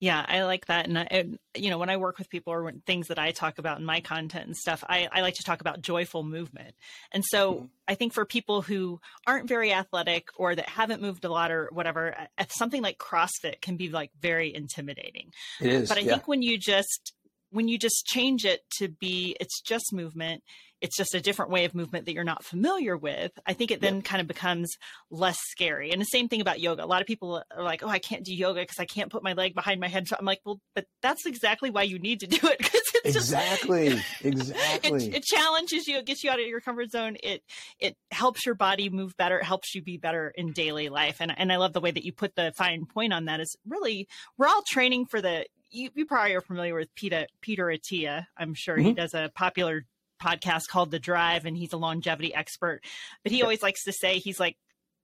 Yeah, 0.00 0.24
I 0.28 0.44
like 0.44 0.66
that. 0.66 0.86
And, 0.86 0.96
I, 0.96 1.24
you 1.56 1.70
know, 1.70 1.78
when 1.78 1.90
I 1.90 1.96
work 1.96 2.18
with 2.18 2.30
people 2.30 2.52
or 2.52 2.72
things 2.86 3.08
that 3.08 3.18
I 3.18 3.32
talk 3.32 3.58
about 3.58 3.80
in 3.80 3.84
my 3.84 4.00
content 4.00 4.46
and 4.46 4.56
stuff, 4.56 4.84
I, 4.88 5.08
I 5.10 5.22
like 5.22 5.34
to 5.34 5.42
talk 5.42 5.60
about 5.60 5.82
joyful 5.82 6.22
movement. 6.22 6.76
And 7.10 7.24
so 7.24 7.54
mm-hmm. 7.54 7.64
I 7.88 7.96
think 7.96 8.12
for 8.12 8.24
people 8.24 8.62
who 8.62 9.00
aren't 9.26 9.48
very 9.48 9.72
athletic 9.72 10.28
or 10.36 10.54
that 10.54 10.68
haven't 10.68 11.02
moved 11.02 11.24
a 11.24 11.28
lot 11.28 11.50
or 11.50 11.68
whatever, 11.72 12.14
something 12.48 12.80
like 12.80 12.98
CrossFit 12.98 13.60
can 13.60 13.76
be 13.76 13.88
like 13.88 14.12
very 14.20 14.54
intimidating. 14.54 15.32
It 15.60 15.72
is. 15.72 15.88
But 15.88 15.98
I 15.98 16.02
yeah. 16.02 16.12
think 16.12 16.28
when 16.28 16.42
you 16.42 16.58
just, 16.58 17.12
when 17.50 17.66
you 17.66 17.76
just 17.76 18.06
change 18.06 18.44
it 18.44 18.62
to 18.78 18.86
be, 18.86 19.36
it's 19.40 19.60
just 19.60 19.92
movement 19.92 20.44
it's 20.80 20.96
just 20.96 21.14
a 21.14 21.20
different 21.20 21.50
way 21.50 21.64
of 21.64 21.74
movement 21.74 22.06
that 22.06 22.12
you're 22.12 22.24
not 22.24 22.44
familiar 22.44 22.96
with, 22.96 23.32
I 23.46 23.52
think 23.52 23.70
it 23.70 23.80
then 23.80 23.96
yeah. 23.96 24.02
kind 24.02 24.20
of 24.20 24.26
becomes 24.26 24.76
less 25.10 25.38
scary. 25.50 25.90
And 25.90 26.00
the 26.00 26.06
same 26.06 26.28
thing 26.28 26.40
about 26.40 26.60
yoga. 26.60 26.84
A 26.84 26.86
lot 26.86 27.00
of 27.00 27.06
people 27.06 27.42
are 27.56 27.62
like, 27.62 27.82
oh, 27.82 27.88
I 27.88 27.98
can't 27.98 28.24
do 28.24 28.34
yoga 28.34 28.60
because 28.60 28.78
I 28.78 28.84
can't 28.84 29.10
put 29.10 29.22
my 29.22 29.32
leg 29.32 29.54
behind 29.54 29.80
my 29.80 29.88
head. 29.88 30.06
So 30.06 30.16
I'm 30.18 30.24
like, 30.24 30.40
well, 30.44 30.60
but 30.74 30.86
that's 31.02 31.26
exactly 31.26 31.70
why 31.70 31.82
you 31.82 31.98
need 31.98 32.20
to 32.20 32.26
do 32.26 32.46
it 32.46 32.58
because 32.58 32.80
it's 33.04 33.16
exactly, 33.16 33.90
just, 33.90 34.24
exactly. 34.24 34.88
It, 35.08 35.16
it, 35.16 35.24
challenges 35.24 35.86
you. 35.86 35.98
It 35.98 36.06
gets 36.06 36.22
you 36.22 36.30
out 36.30 36.40
of 36.40 36.46
your 36.46 36.60
comfort 36.60 36.90
zone. 36.90 37.16
It 37.22 37.42
it 37.78 37.96
helps 38.10 38.46
your 38.46 38.54
body 38.54 38.88
move 38.88 39.16
better. 39.16 39.38
It 39.38 39.44
helps 39.44 39.74
you 39.74 39.82
be 39.82 39.96
better 39.96 40.32
in 40.34 40.52
daily 40.52 40.88
life. 40.88 41.16
And 41.20 41.32
and 41.36 41.52
I 41.52 41.56
love 41.56 41.72
the 41.72 41.80
way 41.80 41.90
that 41.90 42.04
you 42.04 42.12
put 42.12 42.34
the 42.36 42.52
fine 42.56 42.86
point 42.86 43.12
on 43.12 43.26
that. 43.26 43.40
Is 43.40 43.56
really 43.66 44.08
we're 44.36 44.46
all 44.46 44.62
training 44.66 45.06
for 45.06 45.20
the 45.20 45.46
you, 45.70 45.90
you, 45.94 46.06
probably 46.06 46.34
are 46.34 46.40
familiar 46.40 46.74
with 46.74 46.94
Peter 46.94 47.26
Peter 47.40 47.66
Attia. 47.66 48.26
I'm 48.36 48.54
sure 48.54 48.76
mm-hmm. 48.76 48.86
he 48.86 48.92
does 48.94 49.14
a 49.14 49.30
popular 49.34 49.84
podcast 50.22 50.68
called 50.68 50.90
The 50.90 50.98
Drive, 50.98 51.44
and 51.44 51.56
he's 51.56 51.72
a 51.72 51.76
longevity 51.76 52.34
expert. 52.34 52.80
But 53.22 53.32
he 53.32 53.42
always 53.42 53.62
likes 53.62 53.84
to 53.84 53.92
say 53.92 54.18
he's 54.18 54.40
like 54.40 54.56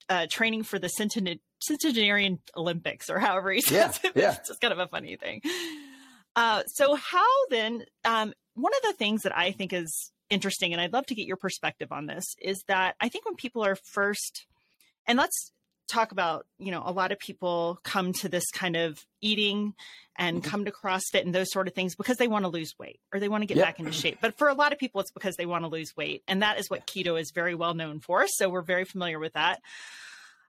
uh, 0.08 0.26
training 0.30 0.64
for 0.64 0.78
the 0.78 0.88
centenarian 0.88 2.38
Olympics, 2.56 3.10
or 3.10 3.18
however 3.18 3.52
he 3.52 3.60
says 3.60 4.00
yeah, 4.02 4.10
it. 4.10 4.16
Yeah. 4.16 4.34
It's 4.34 4.48
just 4.48 4.60
kind 4.60 4.72
of 4.72 4.78
a 4.78 4.88
funny 4.88 5.16
thing. 5.16 5.40
Uh, 6.36 6.62
so, 6.66 6.94
how 6.94 7.46
then? 7.50 7.84
Um, 8.04 8.32
one 8.54 8.72
of 8.74 8.82
the 8.90 8.96
things 8.96 9.22
that 9.22 9.36
I 9.36 9.50
think 9.50 9.72
is 9.72 10.12
interesting, 10.30 10.72
and 10.72 10.80
I'd 10.80 10.92
love 10.92 11.06
to 11.06 11.14
get 11.14 11.26
your 11.26 11.36
perspective 11.36 11.92
on 11.92 12.06
this, 12.06 12.34
is 12.40 12.62
that 12.68 12.96
I 13.00 13.08
think 13.08 13.24
when 13.24 13.36
people 13.36 13.64
are 13.64 13.76
first, 13.76 14.46
and 15.06 15.18
let's 15.18 15.52
talk 15.88 16.12
about, 16.12 16.46
you 16.58 16.70
know, 16.70 16.82
a 16.84 16.92
lot 16.92 17.12
of 17.12 17.18
people 17.18 17.78
come 17.82 18.12
to 18.14 18.28
this 18.28 18.44
kind 18.52 18.76
of 18.76 19.04
eating 19.20 19.74
and 20.16 20.42
mm-hmm. 20.42 20.50
come 20.50 20.64
to 20.64 20.70
CrossFit 20.70 21.22
and 21.22 21.34
those 21.34 21.50
sort 21.50 21.68
of 21.68 21.74
things 21.74 21.94
because 21.94 22.16
they 22.16 22.28
want 22.28 22.44
to 22.44 22.48
lose 22.48 22.74
weight 22.78 23.00
or 23.12 23.20
they 23.20 23.28
want 23.28 23.42
to 23.42 23.46
get 23.46 23.56
yep. 23.56 23.66
back 23.66 23.80
into 23.80 23.92
shape. 23.92 24.18
But 24.20 24.38
for 24.38 24.48
a 24.48 24.54
lot 24.54 24.72
of 24.72 24.78
people, 24.78 25.00
it's 25.00 25.10
because 25.10 25.36
they 25.36 25.46
want 25.46 25.64
to 25.64 25.68
lose 25.68 25.96
weight. 25.96 26.22
And 26.28 26.42
that 26.42 26.58
is 26.58 26.70
what 26.70 26.86
keto 26.86 27.20
is 27.20 27.32
very 27.34 27.54
well 27.54 27.74
known 27.74 28.00
for. 28.00 28.26
So 28.28 28.48
we're 28.48 28.62
very 28.62 28.84
familiar 28.84 29.18
with 29.18 29.34
that. 29.34 29.60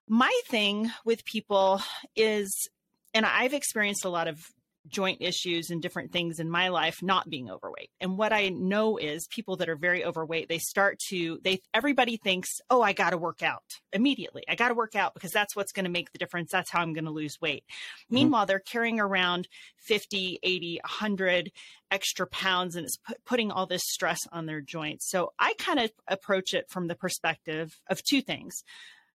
My 0.08 0.32
thing 0.48 0.92
with 1.04 1.26
people 1.26 1.82
is, 2.16 2.70
and 3.14 3.26
I've 3.26 3.54
experienced 3.54 4.06
a 4.06 4.10
lot 4.10 4.28
of 4.28 4.40
joint 4.88 5.22
issues 5.22 5.70
and 5.70 5.82
different 5.82 6.12
things 6.12 6.40
in 6.40 6.50
my 6.50 6.70
life 6.70 7.02
not 7.02 7.30
being 7.30 7.50
overweight. 7.50 7.90
And 8.00 8.18
what 8.18 8.34
I 8.34 8.50
know 8.50 8.98
is 8.98 9.28
people 9.28 9.58
that 9.58 9.70
are 9.70 9.76
very 9.76 10.06
overweight, 10.06 10.50
they 10.50 10.60
start 10.60 11.00
to 11.10 11.40
they 11.44 11.62
everybody 11.74 12.18
thinks, 12.18 12.50
"Oh, 12.70 12.82
I 12.82 12.94
got 12.94 13.12
to 13.12 13.18
work 13.18 13.44
out 13.44 13.64
immediately. 13.94 14.44
I 14.48 14.56
got 14.56 14.70
to 14.70 14.74
work 14.74 14.96
out 14.96 15.14
because 15.14 15.32
that's 15.32 15.56
what's 15.56 15.72
going 15.72 15.86
to 15.86 15.92
make 15.92 16.12
the 16.12 16.18
difference. 16.18 16.52
That's 16.52 16.70
how 16.70 16.82
I'm 16.82 16.94
going 16.94 17.06
to 17.06 17.12
lose 17.12 17.40
weight." 17.42 17.64
Mm-hmm. 17.68 18.16
Meanwhile, 18.16 18.46
they're 18.46 18.60
carrying 18.60 19.00
around 19.00 19.48
50, 19.78 20.40
80, 20.42 20.80
100 20.84 21.52
extra 21.92 22.28
pounds 22.28 22.76
and 22.76 22.86
it's 22.86 22.98
putting 23.26 23.52
all 23.52 23.68
this 23.68 23.84
stress 23.86 24.20
on 24.32 24.48
their 24.48 24.60
joints. 24.60 25.10
So 25.10 25.34
I 25.40 25.54
kind 25.60 25.80
of 25.80 25.92
approach 26.08 26.54
it 26.54 26.70
from 26.70 26.88
the 26.88 26.96
perspective 26.96 27.80
of 27.90 28.04
two 28.04 28.22
things. 28.22 28.64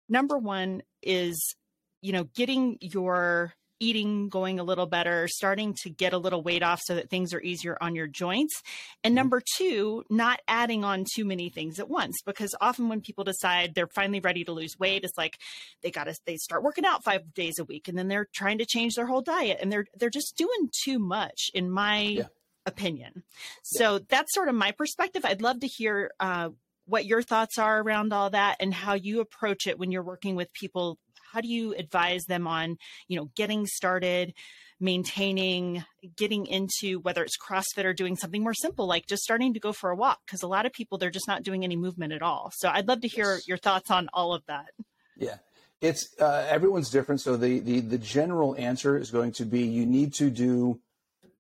Number 0.09 0.39
1 0.39 0.83
is 1.03 1.57
you 2.03 2.13
know, 2.13 2.25
getting 2.35 2.79
your 2.81 3.55
eating 3.81 4.29
going 4.29 4.61
a 4.61 4.65
little 4.65 4.87
better, 4.87 5.27
starting 5.29 5.75
to 5.83 5.91
get 5.91 6.13
a 6.13 6.19
little 6.19 6.43
weight 6.43 6.63
off 6.63 6.81
so 6.83 6.95
that 6.95 7.11
things 7.11 7.35
are 7.35 7.41
easier 7.41 7.77
on 7.81 7.95
your 7.95 8.07
joints. 8.07 8.63
And 9.03 9.13
mm-hmm. 9.13 9.17
number 9.17 9.43
two, 9.57 10.05
not 10.11 10.41
adding 10.47 10.85
on 10.85 11.05
too 11.13 11.25
many 11.25 11.49
things 11.49 11.81
at 11.81 11.89
once 11.89 12.19
because 12.25 12.55
often 12.61 12.89
when 12.89 13.01
people 13.01 13.25
decide 13.25 13.75
they're 13.75 13.89
finally 13.89 14.21
ready 14.21 14.45
to 14.45 14.53
lose 14.53 14.79
weight, 14.79 15.05
it's 15.05 15.19
like 15.19 15.39
they 15.83 15.91
got 15.91 16.05
to 16.05 16.15
they 16.27 16.37
start 16.37 16.63
working 16.63 16.85
out 16.85 17.03
5 17.03 17.35
days 17.35 17.59
a 17.59 17.65
week 17.65 17.89
and 17.89 17.97
then 17.99 18.09
they're 18.09 18.29
trying 18.35 18.59
to 18.59 18.67
change 18.67 18.95
their 18.95 19.07
whole 19.07 19.23
diet 19.23 19.59
and 19.61 19.73
they're 19.73 19.87
they're 19.97 20.11
just 20.11 20.37
doing 20.37 20.71
too 20.85 20.99
much 20.99 21.51
in 21.55 21.71
my 21.71 22.01
yeah. 22.01 22.25
opinion. 22.67 23.23
So 23.63 23.95
yeah. 23.95 23.99
that's 24.09 24.35
sort 24.35 24.49
of 24.49 24.55
my 24.55 24.73
perspective. 24.73 25.25
I'd 25.25 25.43
love 25.43 25.61
to 25.61 25.67
hear 25.67 26.13
uh, 26.21 26.51
what 26.91 27.07
your 27.07 27.23
thoughts 27.23 27.57
are 27.59 27.81
around 27.81 28.13
all 28.13 28.31
that 28.31 28.57
and 28.61 28.75
how 28.75 28.95
you 28.95 29.21
approach 29.21 29.67
it 29.67 29.79
when 29.79 29.91
you're 29.93 30.03
working 30.03 30.35
with 30.35 30.53
people 30.53 30.99
how 31.33 31.41
do 31.41 31.49
you 31.49 31.75
advise 31.75 32.25
them 32.25 32.47
on 32.47 32.77
you 33.09 33.17
know 33.17 33.31
getting 33.35 33.67
started 33.67 34.35
maintaining 34.81 35.85
getting 36.17 36.47
into 36.47 37.01
whether 37.01 37.23
it's 37.23 37.37
crossfit 37.37 37.85
or 37.85 37.93
doing 37.93 38.17
something 38.17 38.43
more 38.43 38.55
simple 38.55 38.87
like 38.87 39.07
just 39.07 39.23
starting 39.23 39.53
to 39.55 39.61
go 39.61 39.73
for 39.73 39.91
a 39.91 39.97
walk? 39.97 40.21
Because 40.27 40.43
a 40.43 40.49
lot 40.49 40.67
of 40.67 40.73
people 40.73 40.99
they're 40.99 41.11
just 41.11 41.29
not 41.29 41.43
doing 41.43 41.65
any 41.65 41.77
movement 41.77 42.13
at 42.13 42.23
all. 42.23 42.51
So 42.55 42.69
i'd 42.71 42.89
love 42.89 43.01
to 43.03 43.09
hear 43.09 43.35
yes. 43.35 43.49
your 43.49 43.59
thoughts 43.59 43.91
on 43.91 44.09
all 44.13 44.35
of 44.35 44.45
that. 44.47 44.71
Yeah. 45.17 45.37
It's 45.81 46.15
uh, 46.21 46.47
everyone's 46.49 46.91
different 46.91 47.21
so 47.21 47.37
the, 47.37 47.61
the 47.61 47.81
the 47.81 47.99
general 47.99 48.55
answer 48.57 48.99
is 48.99 49.11
going 49.11 49.33
to 49.33 49.45
be 49.45 49.63
you 49.63 49.87
need 49.87 50.15
to 50.15 50.31
do 50.31 50.81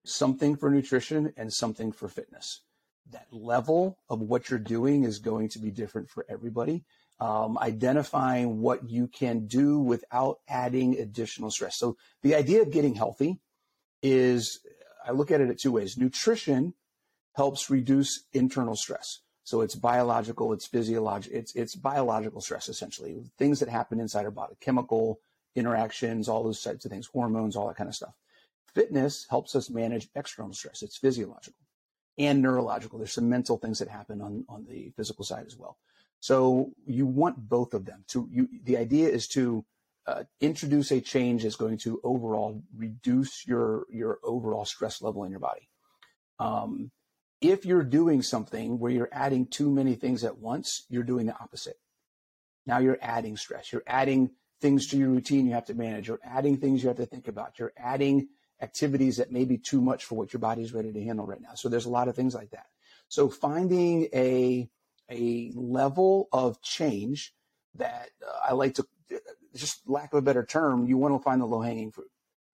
something 0.04 0.56
for 0.56 0.70
nutrition 0.70 1.32
and 1.36 1.52
something 1.52 1.92
for 1.92 2.08
fitness. 2.08 2.62
That 3.10 3.26
level 3.32 3.98
of 4.08 4.20
what 4.20 4.48
you're 4.48 4.58
doing 4.58 5.04
is 5.04 5.18
going 5.18 5.48
to 5.50 5.58
be 5.58 5.70
different 5.70 6.08
for 6.08 6.24
everybody 6.28 6.84
um, 7.20 7.58
identifying 7.58 8.60
what 8.60 8.88
you 8.88 9.06
can 9.06 9.46
do 9.46 9.78
without 9.78 10.40
adding 10.48 10.98
additional 10.98 11.50
stress. 11.50 11.78
So 11.78 11.96
the 12.22 12.34
idea 12.34 12.62
of 12.62 12.70
getting 12.70 12.94
healthy 12.94 13.40
is, 14.02 14.60
I 15.06 15.12
look 15.12 15.30
at 15.30 15.40
it 15.40 15.58
two 15.58 15.72
ways. 15.72 15.96
Nutrition 15.96 16.74
helps 17.34 17.70
reduce 17.70 18.24
internal 18.32 18.76
stress. 18.76 19.20
So 19.44 19.62
it's 19.62 19.74
biological, 19.74 20.52
it's 20.52 20.66
physiological, 20.66 21.36
it's 21.38 21.54
it's 21.56 21.74
biological 21.74 22.40
stress 22.40 22.68
essentially. 22.68 23.20
Things 23.36 23.60
that 23.60 23.68
happen 23.68 23.98
inside 23.98 24.24
our 24.24 24.30
body, 24.30 24.54
chemical 24.60 25.20
interactions, 25.56 26.28
all 26.28 26.44
those 26.44 26.62
types 26.62 26.84
of 26.84 26.90
things, 26.90 27.06
hormones, 27.06 27.56
all 27.56 27.66
that 27.68 27.76
kind 27.76 27.88
of 27.88 27.94
stuff. 27.94 28.14
Fitness 28.74 29.26
helps 29.28 29.56
us 29.56 29.68
manage 29.68 30.08
external 30.14 30.52
stress. 30.52 30.82
It's 30.82 30.96
physiological 30.96 31.58
and 32.16 32.40
neurological. 32.40 32.98
There's 32.98 33.12
some 33.12 33.28
mental 33.28 33.58
things 33.58 33.80
that 33.80 33.88
happen 33.88 34.20
on, 34.20 34.44
on 34.48 34.66
the 34.68 34.92
physical 34.96 35.24
side 35.24 35.46
as 35.46 35.56
well. 35.56 35.78
So 36.20 36.72
you 36.86 37.06
want 37.06 37.48
both 37.48 37.74
of 37.74 37.86
them. 37.86 38.04
To 38.08 38.28
you, 38.30 38.48
the 38.64 38.76
idea 38.76 39.08
is 39.08 39.26
to 39.28 39.64
uh, 40.06 40.24
introduce 40.40 40.90
a 40.90 41.00
change 41.00 41.42
that's 41.42 41.56
going 41.56 41.78
to 41.78 42.00
overall 42.04 42.62
reduce 42.76 43.46
your 43.46 43.86
your 43.90 44.18
overall 44.22 44.64
stress 44.64 45.02
level 45.02 45.24
in 45.24 45.30
your 45.30 45.40
body. 45.40 45.68
Um, 46.38 46.90
if 47.40 47.64
you're 47.64 47.84
doing 47.84 48.22
something 48.22 48.78
where 48.78 48.92
you're 48.92 49.08
adding 49.12 49.46
too 49.46 49.70
many 49.70 49.94
things 49.94 50.24
at 50.24 50.38
once, 50.38 50.84
you're 50.90 51.02
doing 51.02 51.26
the 51.26 51.38
opposite. 51.38 51.78
Now 52.66 52.78
you're 52.78 52.98
adding 53.00 53.36
stress. 53.36 53.72
You're 53.72 53.82
adding 53.86 54.30
things 54.60 54.88
to 54.88 54.98
your 54.98 55.08
routine 55.08 55.46
you 55.46 55.54
have 55.54 55.66
to 55.66 55.74
manage. 55.74 56.08
You're 56.08 56.20
adding 56.22 56.58
things 56.58 56.82
you 56.82 56.88
have 56.88 56.98
to 56.98 57.06
think 57.06 57.28
about. 57.28 57.58
You're 57.58 57.72
adding 57.78 58.28
activities 58.60 59.16
that 59.16 59.32
may 59.32 59.46
be 59.46 59.56
too 59.56 59.80
much 59.80 60.04
for 60.04 60.16
what 60.16 60.34
your 60.34 60.40
body's 60.40 60.74
ready 60.74 60.92
to 60.92 61.02
handle 61.02 61.26
right 61.26 61.40
now. 61.40 61.54
So 61.54 61.70
there's 61.70 61.86
a 61.86 61.90
lot 61.90 62.08
of 62.08 62.14
things 62.14 62.34
like 62.34 62.50
that. 62.50 62.66
So 63.08 63.30
finding 63.30 64.08
a 64.14 64.68
a 65.10 65.52
level 65.54 66.28
of 66.32 66.60
change 66.62 67.34
that 67.74 68.10
uh, 68.26 68.48
I 68.48 68.54
like 68.54 68.74
to 68.74 68.86
just 69.54 69.88
lack 69.88 70.12
of 70.12 70.18
a 70.18 70.22
better 70.22 70.44
term, 70.44 70.86
you 70.86 70.96
want 70.96 71.14
to 71.14 71.22
find 71.22 71.40
the 71.40 71.46
low 71.46 71.60
hanging 71.60 71.90
fruit. 71.90 72.10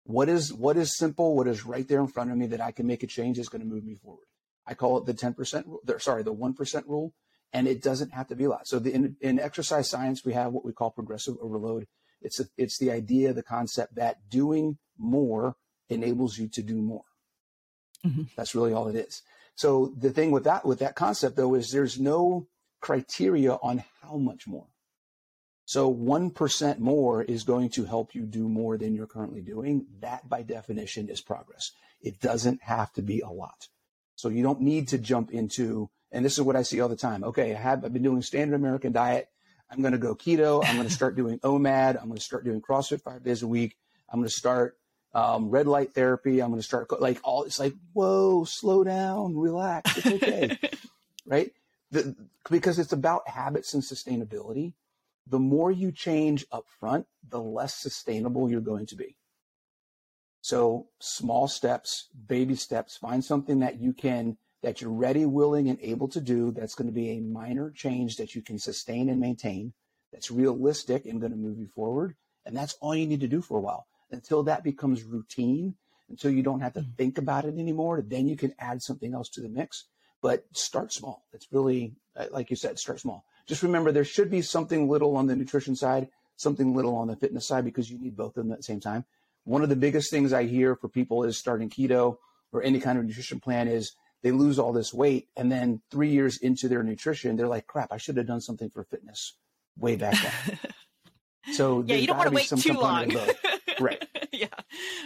What 0.05 0.29
is 0.29 0.53
what 0.53 0.77
is 0.77 0.97
simple? 0.97 1.35
What 1.37 1.49
is 1.49 1.65
right 1.65 1.87
there 1.89 2.01
in 2.01 2.07
front 2.07 2.31
of 2.31 2.37
me 2.37 2.47
that 2.49 2.61
I 2.61 2.73
can 2.73 2.87
make 2.87 3.03
a 3.03 3.07
change 3.07 3.39
is 3.39 3.49
going 3.49 3.63
to 3.63 3.67
move 3.67 3.85
me 3.85 3.95
forward. 3.95 4.27
I 4.67 4.75
call 4.75 4.99
it 4.99 5.07
the 5.07 5.15
10% 5.15 5.67
rule. 5.67 5.81
Sorry, 5.99 6.23
the 6.23 6.35
1% 6.35 6.83
rule. 6.87 7.13
And 7.53 7.69
it 7.69 7.83
doesn't 7.83 8.13
have 8.13 8.29
to 8.29 8.35
be 8.35 8.45
a 8.45 8.49
lot. 8.49 8.67
So 8.67 8.79
the, 8.79 8.93
in, 8.93 9.17
in 9.21 9.39
exercise 9.39 9.89
science, 9.89 10.25
we 10.25 10.33
have 10.33 10.53
what 10.53 10.65
we 10.65 10.73
call 10.73 10.91
progressive 10.91 11.37
overload. 11.41 11.87
It's 12.21 12.41
a, 12.41 12.47
it's 12.57 12.79
the 12.79 12.91
idea, 12.91 13.33
the 13.33 13.43
concept 13.43 13.95
that 13.95 14.29
doing 14.29 14.79
more 14.99 15.57
enables 15.89 16.39
you 16.39 16.49
to 16.49 16.63
do 16.63 16.77
more. 16.77 17.05
Mm-hmm. 18.05 18.23
That's 18.37 18.55
really 18.55 18.73
all 18.73 18.89
it 18.89 18.97
is. 18.97 19.23
So 19.57 19.93
the 19.97 20.11
thing 20.11 20.31
with 20.31 20.45
that 20.45 20.65
with 20.65 20.81
that 20.81 20.97
concept 20.97 21.37
though 21.37 21.55
is 21.55 21.71
there's 21.71 21.99
no 22.01 22.49
criteria 22.81 23.53
on 23.55 23.83
how 24.03 24.17
much 24.17 24.47
more. 24.47 24.67
So 25.67 25.93
1% 25.93 26.79
more 26.79 27.23
is 27.23 27.43
going 27.43 27.71
to 27.71 27.85
help 27.85 28.15
you 28.15 28.27
do 28.27 28.49
more 28.49 28.77
than 28.77 28.95
you're 28.95 29.07
currently 29.07 29.41
doing. 29.41 29.87
That 30.01 30.29
by 30.29 30.43
definition 30.43 31.09
is 31.09 31.23
progress. 31.23 31.71
It 32.03 32.21
doesn't 32.21 32.63
have 32.63 32.93
to 32.95 33.03
be 33.03 33.21
a 33.21 33.31
lot. 33.31 33.69
So 34.17 34.29
you 34.29 34.43
don't 34.43 34.61
need 34.61 34.89
to 34.89 34.99
jump 34.99 35.31
into, 35.31 35.89
and 36.13 36.25
this 36.25 36.35
is 36.35 36.43
what 36.43 36.57
I 36.57 36.63
see 36.63 36.81
all 36.81 36.91
the 36.91 36.97
time. 36.97 37.25
Okay, 37.25 37.55
I 37.55 37.59
have, 37.59 37.85
I've 37.85 37.95
been 37.95 38.03
doing 38.03 38.21
standard 38.21 38.57
American 38.57 38.93
diet. 38.93 39.29
I'm 39.71 39.81
going 39.81 39.93
to 39.93 39.99
go 39.99 40.15
keto. 40.15 40.63
I'm 40.65 40.77
going 40.77 40.87
to 40.87 40.95
start 40.95 41.17
doing 41.17 41.39
OMAD. 41.43 41.97
I'm 41.99 42.09
going 42.09 42.17
to 42.17 42.23
start 42.23 42.45
doing 42.45 42.61
CrossFit 42.61 43.01
five 43.01 43.25
days 43.25 43.43
a 43.43 43.49
week. 43.49 43.77
I'm 44.11 44.21
going 44.21 44.29
to 44.29 44.35
start 44.35 44.77
um, 45.15 45.49
red 45.49 45.67
light 45.67 45.95
therapy. 45.95 46.41
I'm 46.41 46.51
going 46.51 46.61
to 46.61 46.67
start 46.67 47.01
like 47.01 47.21
all. 47.23 47.45
It's 47.45 47.61
like 47.61 47.75
whoa, 47.93 48.45
slow 48.45 48.85
down, 48.85 49.37
relax. 49.37 49.97
It's 49.99 50.07
okay, 50.07 50.59
right? 51.27 51.53
The, 51.91 52.17
because 52.51 52.79
it's 52.79 52.93
about 52.93 53.29
habits 53.29 53.75
and 53.75 53.83
sustainability. 53.83 54.75
The 55.27 55.39
more 55.39 55.71
you 55.71 55.91
change 55.91 56.45
up 56.53 56.67
front, 56.81 57.07
the 57.27 57.41
less 57.41 57.75
sustainable 57.75 58.51
you're 58.51 58.61
going 58.61 58.87
to 58.87 58.97
be. 58.97 59.17
So 60.43 60.89
small 61.01 61.49
steps, 61.49 62.09
baby 62.27 62.57
steps. 62.57 62.99
Find 62.99 63.25
something 63.25 63.61
that 63.61 63.81
you 63.81 63.95
can 63.95 64.37
that 64.63 64.81
you're 64.81 64.91
ready, 64.91 65.27
willing, 65.27 65.69
and 65.69 65.79
able 65.81 66.09
to 66.09 66.21
do. 66.21 66.51
That's 66.51 66.75
going 66.75 66.89
to 66.89 66.93
be 66.93 67.11
a 67.11 67.21
minor 67.21 67.71
change 67.71 68.17
that 68.17 68.35
you 68.35 68.43
can 68.43 68.59
sustain 68.59 69.09
and 69.09 69.21
maintain. 69.21 69.73
That's 70.13 70.31
realistic 70.31 71.07
and 71.07 71.21
going 71.21 71.33
to 71.33 71.39
move 71.39 71.59
you 71.59 71.69
forward. 71.69 72.17
And 72.47 72.57
that's 72.57 72.75
all 72.81 72.95
you 72.95 73.07
need 73.07 73.21
to 73.21 73.29
do 73.29 73.41
for 73.41 73.59
a 73.59 73.61
while 73.61 73.87
until 74.15 74.43
that 74.45 74.65
becomes 74.65 75.03
routine, 75.03 75.75
until 76.09 76.31
you 76.31 76.43
don't 76.43 76.61
have 76.61 76.75
to 76.75 76.81
mm. 76.81 76.97
think 76.97 77.19
about 77.19 77.45
it 77.45 77.59
anymore. 77.59 78.03
Then 78.03 78.29
you 78.29 78.37
can 78.37 78.55
add 78.59 78.83
something 78.83 79.15
else 79.15 79.29
to 79.31 79.41
the 79.41 79.49
mix. 79.49 79.85
But 80.23 80.45
start 80.53 80.93
small. 80.93 81.27
It's 81.35 81.47
really, 81.53 81.97
uh, 82.17 82.27
like 82.31 82.49
you 82.49 82.57
said, 82.57 82.79
start 82.79 83.01
small. 83.01 83.27
Just 83.47 83.63
remember 83.63 83.93
there 83.93 84.05
should 84.05 84.31
be 84.31 84.41
something 84.41 84.89
little 84.89 85.17
on 85.17 85.27
the 85.27 85.37
nutrition 85.37 85.77
side, 85.77 86.09
something 86.37 86.75
little 86.75 86.97
on 86.97 87.09
the 87.09 87.17
fitness 87.17 87.47
side 87.47 87.65
because 87.65 87.91
you 87.91 87.99
need 87.99 88.17
both 88.17 88.37
of 88.37 88.45
them 88.45 88.53
at 88.53 88.59
the 88.59 88.65
same 88.65 88.81
time. 88.81 89.05
One 89.45 89.63
of 89.63 89.69
the 89.69 89.77
biggest 89.77 90.11
things 90.11 90.33
I 90.33 90.45
hear 90.45 90.77
for 90.77 90.89
people 90.89 91.25
is 91.25 91.37
starting 91.37 91.69
keto 91.69 92.17
or 92.53 92.63
any 92.63 92.81
kind 92.81 92.99
of 92.99 93.05
nutrition 93.05 93.39
plan 93.39 93.69
is 93.69 93.93
they 94.23 94.31
lose 94.31 94.59
all 94.59 94.73
this 94.73 94.95
weight 94.95 95.29
and 95.37 95.53
then 95.53 95.83
three 95.91 96.09
years 96.09 96.39
into 96.39 96.69
their 96.69 96.83
nutrition, 96.83 97.37
they're 97.37 97.47
like, 97.47 97.67
crap, 97.67 97.93
I 97.93 97.99
should 97.99 98.17
have 98.17 98.27
done 98.27 98.41
something 98.41 98.71
for 98.71 98.85
fitness 98.85 99.37
way 99.77 99.97
back 99.97 100.17
then. 100.23 100.59
so 101.53 101.85
yeah, 101.87 101.97
you 101.97 102.07
don't 102.07 102.17
want 102.17 102.31
to 102.31 102.35
wait 102.35 102.49
too 102.49 102.73
long. 102.73 103.15
right. 103.81 104.05
Yeah. 104.33 104.49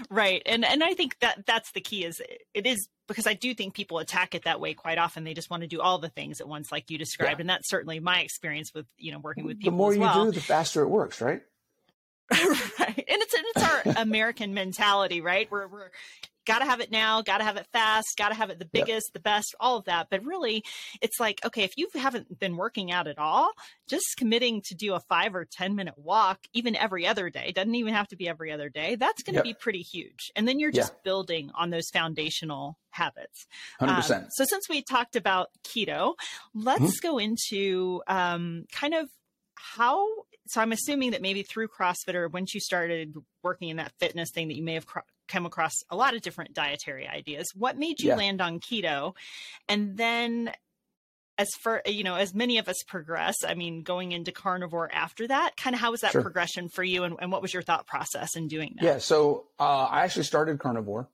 Right. 0.09 0.41
And 0.47 0.65
and 0.65 0.83
i 0.83 0.95
think 0.95 1.19
that 1.21 1.45
that's 1.47 1.73
the 1.73 1.81
key 1.83 2.05
is 2.05 2.23
it 2.55 2.67
is 2.67 2.89
because 3.07 3.27
i 3.27 3.35
do 3.35 3.53
think 3.55 3.75
people 3.75 3.99
attack 3.99 4.35
it 4.35 4.45
that 4.45 4.59
way 4.59 4.73
quite 4.73 4.97
often. 4.97 5.25
They 5.25 5.35
just 5.35 5.51
want 5.51 5.63
to 5.63 5.67
do 5.67 5.81
all 5.81 5.99
the 5.99 6.09
things 6.09 6.41
at 6.41 6.49
once 6.49 6.73
like 6.73 6.91
you 6.91 6.97
described. 6.97 7.39
Yeah. 7.39 7.43
and 7.43 7.51
that's 7.51 7.69
certainly 7.69 8.01
my 8.01 8.21
experience 8.21 8.73
with 8.75 8.87
you 8.97 9.13
know 9.13 9.19
working 9.19 9.45
with 9.45 9.59
people 9.59 9.73
the 9.73 9.77
more 9.77 9.93
you 9.93 10.01
well. 10.01 10.25
do 10.25 10.33
the 10.33 10.41
faster 10.41 10.83
it 10.83 10.89
works 10.89 11.21
right? 11.21 11.43
Right. 12.31 13.05
And 13.09 13.23
it's 13.23 13.35
it's 13.35 13.63
our 13.63 13.93
american 14.03 14.55
mentality 14.55 15.21
right? 15.21 15.51
We're 15.51 15.67
we're 15.69 15.91
got 16.49 16.61
to 16.61 16.65
have 16.65 16.81
it 16.81 16.91
now, 16.91 17.21
got 17.21 17.39
to 17.39 17.45
have 17.45 17.59
it 17.59 17.67
fast, 17.73 18.07
got 18.17 18.31
to 18.31 18.35
have 18.35 18.49
it 18.49 18.59
the 18.59 18.65
biggest, 18.65 19.09
yep. 19.09 19.13
the 19.13 19.21
best, 19.21 19.55
all 19.61 19.77
of 19.77 19.85
that. 19.85 20.09
But 20.11 20.25
really, 20.25 20.65
it's 21.03 21.21
like, 21.21 21.41
okay, 21.45 21.63
if 21.63 21.77
you 21.77 21.89
haven't 21.95 22.41
been 22.41 22.57
working 22.57 22.91
out 22.91 23.07
at 23.07 23.19
all, 23.19 23.53
just 23.87 24.07
committing 24.17 24.63
to 24.67 24.75
do 24.75 24.95
a 24.95 25.01
five 25.01 25.35
or 25.35 25.45
10 25.45 25.77
minute 25.77 25.95
walk, 25.99 26.41
even 26.55 26.75
every 26.75 27.07
other 27.07 27.29
day, 27.29 27.53
doesn't 27.53 27.75
even 27.75 27.93
have 27.93 28.09
to 28.09 28.17
be 28.17 28.29
every 28.29 28.51
other 28.51 28.71
day, 28.71 28.97
that's 28.97 29.23
going 29.23 29.35
to 29.35 29.39
yep. 29.41 29.45
be 29.45 29.55
pretty 29.55 29.83
huge. 29.83 30.33
And 30.35 30.49
then 30.49 30.59
you're 30.59 30.73
just 30.73 30.95
yeah. 30.95 31.01
building 31.05 31.51
on 31.55 31.69
those 31.69 31.91
foundational 31.93 32.79
habits. 32.91 33.47
100%. 33.83 34.11
Um, 34.11 34.27
so 34.31 34.45
since 34.49 34.69
we 34.71 34.83
talked 34.83 35.17
about 35.17 35.49
keto, 35.63 36.15
let's 36.55 36.83
mm-hmm. 36.83 37.07
go 37.07 37.19
into 37.19 38.03
um, 38.07 38.65
kind 38.73 38.95
of 38.95 39.09
how 39.55 40.07
so 40.49 40.61
i'm 40.61 40.73
assuming 40.73 41.13
that 41.13 41.23
maybe 41.23 41.43
through 41.43 41.69
crossfit 41.69 42.15
or 42.15 42.29
once 42.29 42.55
you 42.55 42.61
started 42.61 43.15
working 43.43 43.69
in 43.69 43.77
that 43.77 43.93
fitness 43.99 44.31
thing 44.33 44.49
that 44.49 44.57
you 44.57 44.63
may 44.63 44.75
have 44.75 44.87
come 45.29 45.47
across 45.47 45.73
a 45.91 45.97
lot 45.97 46.15
of 46.15 46.23
different 46.23 46.55
dietary 46.55 47.07
ideas. 47.07 47.47
What 47.55 47.77
made 47.77 48.01
you 48.01 48.09
yeah. 48.09 48.17
land 48.17 48.41
on 48.41 48.59
keto? 48.59 49.15
And 49.69 49.97
then 49.97 50.53
as 51.37 51.49
for 51.61 51.83
you 51.87 52.03
know 52.03 52.17
as 52.17 52.35
many 52.35 52.59
of 52.59 52.69
us 52.69 52.83
progress 52.89 53.37
i 53.47 53.55
mean 53.55 53.83
going 53.83 54.11
into 54.11 54.33
carnivore 54.33 54.91
after 54.93 55.25
that 55.29 55.57
kind 55.57 55.73
of 55.73 55.81
how 55.81 55.93
was 55.93 56.01
that 56.01 56.11
sure. 56.11 56.21
progression 56.21 56.69
for 56.69 56.83
you 56.83 57.05
and, 57.05 57.15
and, 57.21 57.31
what 57.31 57.41
was 57.41 57.55
your 57.55 57.63
thought 57.63 57.87
process 57.87 58.35
in 58.35 58.49
doing 58.49 58.75
that 58.75 58.85
yeah 58.85 58.99
so 58.99 59.47
uh, 59.61 59.85
i 59.85 60.03
actually 60.03 60.25
started 60.25 60.59
carnivore 60.59 61.09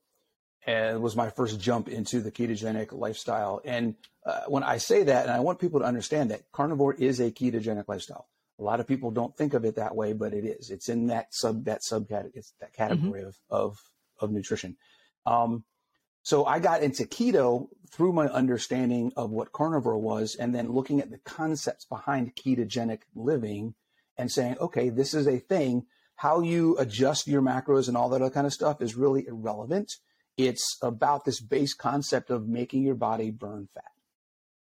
and 0.67 0.97
it 0.97 1.01
was 1.01 1.15
my 1.15 1.29
first 1.29 1.61
jump 1.61 1.89
into 1.91 2.21
the 2.21 2.33
ketogenic 2.33 2.91
lifestyle 2.91 3.61
and 3.67 3.97
uh, 4.25 4.41
when 4.49 4.63
i 4.63 4.79
say 4.79 5.03
that 5.03 5.25
and 5.27 5.31
i 5.31 5.41
want 5.41 5.59
people 5.59 5.81
to 5.81 5.85
understand 5.85 6.31
that 6.31 6.51
carnivore 6.53 6.95
is 6.95 7.21
a 7.21 7.31
ketogenic 7.31 7.85
lifestyle 7.87 8.27
a 8.59 8.63
lot 8.63 8.81
of 8.81 8.87
people 8.87 9.11
don't 9.11 9.37
think 9.37 9.55
of 9.55 9.65
it 9.65 9.77
that 9.77 9.97
way 9.97 10.13
but 10.13 10.33
it 10.33 10.45
is 10.45 10.71
it's 10.71 10.89
in 10.89 11.09
that 11.09 11.27
sub 11.33 11.65
that 11.65 11.81
subcategory 11.83 12.45
that 12.61 12.73
category 12.73 13.21
mm-hmm. 13.21 13.29
of, 13.55 13.71
of 13.71 13.79
of 14.21 14.33
nutrition. 14.33 14.77
Um, 15.27 15.65
so 16.23 16.47
I 16.47 16.59
got 16.59 16.83
into 16.83 17.05
keto 17.05 17.69
through 17.93 18.13
my 18.13 18.27
understanding 18.27 19.13
of 19.17 19.31
what 19.31 19.53
carnivore 19.53 19.99
was, 19.99 20.35
and 20.35 20.55
then 20.55 20.73
looking 20.73 21.01
at 21.01 21.11
the 21.11 21.19
concepts 21.19 21.85
behind 21.85 22.35
ketogenic 22.35 23.03
living, 23.15 23.75
and 24.17 24.31
saying, 24.31 24.57
okay, 24.59 24.89
this 24.89 25.13
is 25.13 25.27
a 25.27 25.39
thing. 25.39 25.87
How 26.17 26.41
you 26.41 26.79
adjust 26.79 27.27
your 27.27 27.43
macros 27.43 27.89
and 27.89 27.97
all 27.97 28.09
that 28.11 28.23
other 28.23 28.33
kind 28.33 28.47
of 28.47 28.53
stuff 28.53 28.81
is 28.81 28.95
really 28.95 29.27
irrelevant. 29.27 29.93
It's 30.37 30.79
about 30.81 31.25
this 31.25 31.41
base 31.41 31.75
concept 31.75 32.31
of 32.31 32.49
making 32.49 32.85
your 32.85 32.95
body 32.95 33.31
burn 33.31 33.69
fat. 33.75 33.85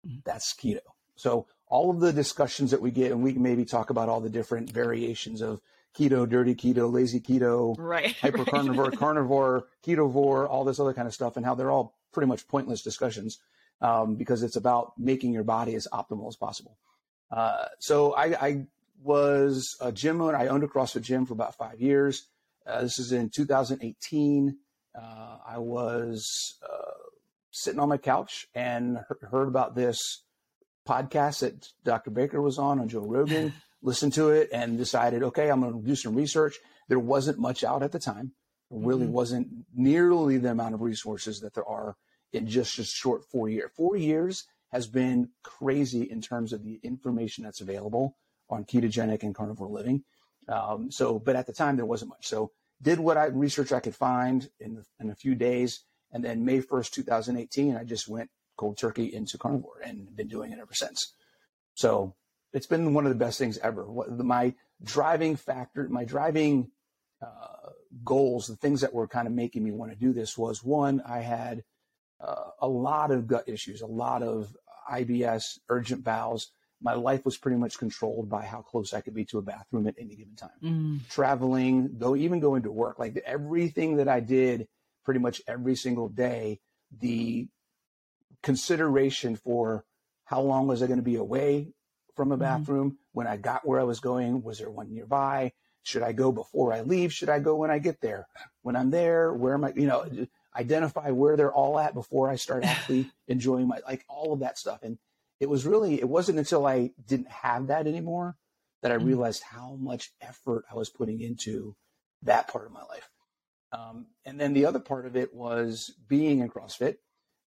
Mm-hmm. 0.06 0.20
That's 0.26 0.54
keto. 0.54 0.80
So 1.16 1.48
all 1.68 1.90
of 1.90 2.00
the 2.00 2.14
discussions 2.14 2.72
that 2.72 2.82
we 2.82 2.92
get, 2.92 3.12
and 3.12 3.24
we 3.24 3.34
can 3.34 3.42
maybe 3.42 3.66
talk 3.66 3.90
about 3.90 4.10
all 4.10 4.22
the 4.22 4.30
different 4.30 4.70
variations 4.70 5.42
of 5.42 5.62
keto, 5.98 6.28
dirty 6.28 6.56
keto, 6.56 6.92
lazy 6.92 7.20
keto, 7.20 7.76
right, 7.78 8.16
hyper 8.22 8.46
carnivore, 8.46 8.86
right. 8.86 8.98
carnivore, 8.98 9.68
ketovore, 9.86 10.50
all 10.50 10.64
this 10.64 10.80
other 10.80 10.94
kind 10.94 11.08
of 11.08 11.14
stuff, 11.14 11.38
and 11.38 11.46
how 11.46 11.56
they're 11.56 11.72
all 11.72 11.96
pretty 12.12 12.28
much 12.28 12.48
pointless 12.48 12.82
discussions 12.82 13.40
um, 13.82 14.16
because 14.16 14.44
it's 14.44 14.56
about 14.56 14.94
making 14.98 15.34
your 15.34 15.44
body 15.44 15.76
as 15.76 15.88
optimal 15.92 16.28
as 16.28 16.36
possible. 16.36 16.78
Uh, 17.32 17.66
so 17.80 18.14
I, 18.14 18.26
I, 18.48 18.66
was 19.04 19.76
a 19.82 19.92
gym 19.92 20.20
owner. 20.20 20.36
I 20.36 20.48
owned 20.48 20.64
a 20.64 20.68
CrossFit 20.68 21.02
gym 21.04 21.28
for 21.28 21.34
about 21.34 21.56
five 21.56 21.80
years. 21.80 22.28
Uh, 22.66 22.82
this 22.82 22.98
is 22.98 23.12
in 23.12 23.30
2018. 23.30 24.58
Uh, 24.98 25.38
I 25.46 25.60
was 25.60 26.58
uh, 26.64 26.92
sitting 27.52 27.80
on 27.80 27.90
my 27.90 27.98
couch 27.98 28.48
and 28.56 28.98
heard 29.30 29.48
about 29.48 29.76
this 29.76 30.24
podcast 30.88 31.40
that 31.40 31.68
Dr. 31.84 32.12
Baker 32.12 32.42
was 32.42 32.58
on 32.58 32.80
on 32.80 32.88
Joe 32.88 33.02
Rogan. 33.02 33.54
listened 33.86 34.14
to 34.14 34.30
it 34.30 34.50
and 34.52 34.78
decided, 34.78 35.24
okay, 35.24 35.50
I'm 35.50 35.62
going 35.62 35.80
to 35.80 35.88
do 35.88 35.96
some 35.96 36.16
research. 36.16 36.58
There 36.90 37.00
wasn't 37.00 37.38
much 37.38 37.64
out 37.64 37.84
at 37.84 37.92
the 37.92 38.00
time. 38.00 38.34
There 38.72 38.80
really 38.80 39.04
mm-hmm. 39.04 39.14
wasn't 39.14 39.48
nearly 39.74 40.38
the 40.38 40.52
amount 40.52 40.74
of 40.74 40.82
resources 40.82 41.40
that 41.42 41.54
there 41.54 41.68
are 41.68 41.96
in 42.34 42.48
just 42.48 42.80
a 42.80 42.84
short 42.84 43.24
four 43.26 43.48
year. 43.48 43.72
Four 43.76 43.96
years 43.96 44.46
has 44.72 44.88
been 44.88 45.30
crazy 45.44 46.02
in 46.02 46.20
terms 46.20 46.52
of 46.52 46.64
the 46.64 46.80
information 46.84 47.44
that's 47.44 47.62
available 47.62 48.18
on 48.50 48.66
ketogenic 48.66 49.24
and 49.24 49.36
carnivore 49.36 49.70
living. 49.70 50.04
Um, 50.50 50.92
so, 50.92 51.20
but 51.20 51.36
at 51.36 51.46
the 51.46 51.54
time 51.54 51.76
there 51.76 51.86
wasn't 51.86 52.10
much. 52.10 52.28
So, 52.28 52.52
did 52.82 53.00
what 53.00 53.18
I 53.18 53.28
research 53.28 53.72
I 53.72 53.80
could 53.80 53.96
find 53.96 54.48
in 54.60 54.84
in 55.00 55.10
a 55.10 55.16
few 55.16 55.34
days, 55.34 55.80
and 56.12 56.24
then 56.24 56.46
May 56.46 56.60
first, 56.60 56.94
two 56.94 57.04
thousand 57.04 57.38
eighteen, 57.38 57.76
I 57.76 57.84
just 57.84 58.08
went 58.08 58.30
cold 58.58 58.78
turkey 58.78 59.14
into 59.14 59.38
carnivore 59.38 59.82
and 59.84 60.16
been 60.16 60.28
doing 60.28 60.52
it 60.52 60.60
ever 60.60 60.74
since. 60.74 61.14
So, 61.74 62.16
it's 62.54 62.68
been 62.68 62.94
one 62.94 63.06
of 63.06 63.10
the 63.10 63.24
best 63.24 63.38
things 63.38 63.58
ever. 63.58 63.84
What, 63.84 64.18
my 64.18 64.54
driving 64.82 65.36
factor, 65.36 65.88
my 65.90 66.06
driving 66.06 66.72
uh, 67.22 67.70
goals, 68.04 68.48
the 68.48 68.56
things 68.56 68.82
that 68.82 68.94
were 68.94 69.08
kind 69.08 69.28
of 69.28 69.34
making 69.34 69.64
me 69.64 69.72
want 69.72 69.92
to 69.92 69.98
do 69.98 70.14
this 70.14 70.38
was 70.38 70.64
one, 70.64 71.02
I 71.06 71.20
had 71.20 71.64
uh, 72.22 72.52
a 72.62 72.68
lot 72.68 73.12
of 73.12 73.28
gut 73.28 73.48
issues, 73.48 73.82
a 73.82 73.88
lot 73.88 74.24
of 74.24 74.56
IBS, 74.90 75.60
urgent 75.70 76.04
bowels. 76.04 76.52
My 76.82 76.94
life 76.94 77.26
was 77.26 77.38
pretty 77.38 77.58
much 77.58 77.78
controlled 77.78 78.30
by 78.30 78.44
how 78.44 78.62
close 78.62 78.94
I 78.94 79.02
could 79.02 79.14
be 79.14 79.26
to 79.26 79.38
a 79.38 79.42
bathroom 79.42 79.88
at 79.88 79.96
any 79.98 80.16
given 80.16 80.36
time. 80.36 80.50
Mm. 80.64 81.10
Traveling, 81.10 81.98
go 81.98 82.16
even 82.16 82.40
going 82.40 82.64
to 82.64 82.72
work, 82.72 83.00
like 83.00 83.22
everything 83.26 83.98
that 83.98 84.08
I 84.08 84.20
did 84.20 84.68
pretty 85.04 85.20
much 85.20 85.42
every 85.48 85.76
single 85.76 86.10
day, 86.10 86.60
the 87.00 87.48
consideration 88.44 89.36
for 89.36 89.86
how 90.26 90.42
long 90.42 90.68
was 90.68 90.82
I 90.82 90.88
going 90.88 91.00
to 91.00 91.04
be 91.04 91.16
away 91.16 91.74
from 92.16 92.32
a 92.32 92.36
mm-hmm. 92.36 92.42
bathroom? 92.42 92.92
Mm. 92.92 92.96
When 93.14 93.28
I 93.28 93.38
got 93.38 93.66
where 93.66 93.80
I 93.80 93.84
was 93.84 94.00
going, 94.00 94.44
was 94.44 94.60
there 94.60 94.70
one 94.70 94.94
nearby? 94.94 95.54
Should 95.84 96.02
I 96.02 96.14
go 96.14 96.32
before 96.32 96.74
I 96.74 96.82
leave? 96.82 97.14
Should 97.14 97.30
I 97.30 97.40
go 97.40 97.56
when 97.56 97.72
I 97.72 97.80
get 97.80 98.02
there? 98.02 98.28
When 98.64 98.76
I'm 98.76 98.90
there, 98.90 99.34
where 99.34 99.54
am 99.54 99.64
I? 99.64 99.74
You 99.76 99.88
know, 99.88 100.28
identify 100.56 101.12
where 101.12 101.38
they're 101.38 101.54
all 101.54 101.80
at 101.80 101.94
before 101.94 102.30
I 102.30 102.36
start 102.36 102.66
actually 102.66 103.12
enjoying 103.28 103.68
my, 103.68 103.80
like 103.88 104.04
all 104.10 104.34
of 104.34 104.40
that 104.40 104.58
stuff. 104.58 104.80
And 104.84 104.98
it 105.40 105.50
was 105.50 105.66
really, 105.66 106.00
it 106.00 106.10
wasn't 106.10 106.40
until 106.40 106.66
I 106.66 106.92
didn't 107.06 107.30
have 107.30 107.68
that 107.68 107.88
anymore 107.88 108.36
that 108.82 108.92
I 108.92 108.96
mm-hmm. 108.96 109.08
realized 109.08 109.44
how 109.44 109.78
much 109.80 110.12
effort 110.22 110.66
I 110.72 110.76
was 110.76 110.90
putting 110.90 111.22
into 111.22 111.76
that 112.24 112.48
part 112.48 112.66
of 112.66 112.72
my 112.72 112.84
life. 112.84 113.10
Um, 113.72 114.08
and 114.24 114.40
then 114.40 114.54
the 114.54 114.66
other 114.66 114.80
part 114.80 115.06
of 115.06 115.16
it 115.16 115.34
was 115.34 115.94
being 116.08 116.40
in 116.40 116.50
CrossFit. 116.50 116.98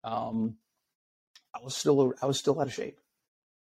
Um, 0.04 0.56
I 1.54 1.62
was 1.62 1.76
still, 1.76 2.14
I 2.22 2.26
was 2.26 2.38
still 2.38 2.60
out 2.60 2.66
of 2.66 2.74
shape. 2.74 2.98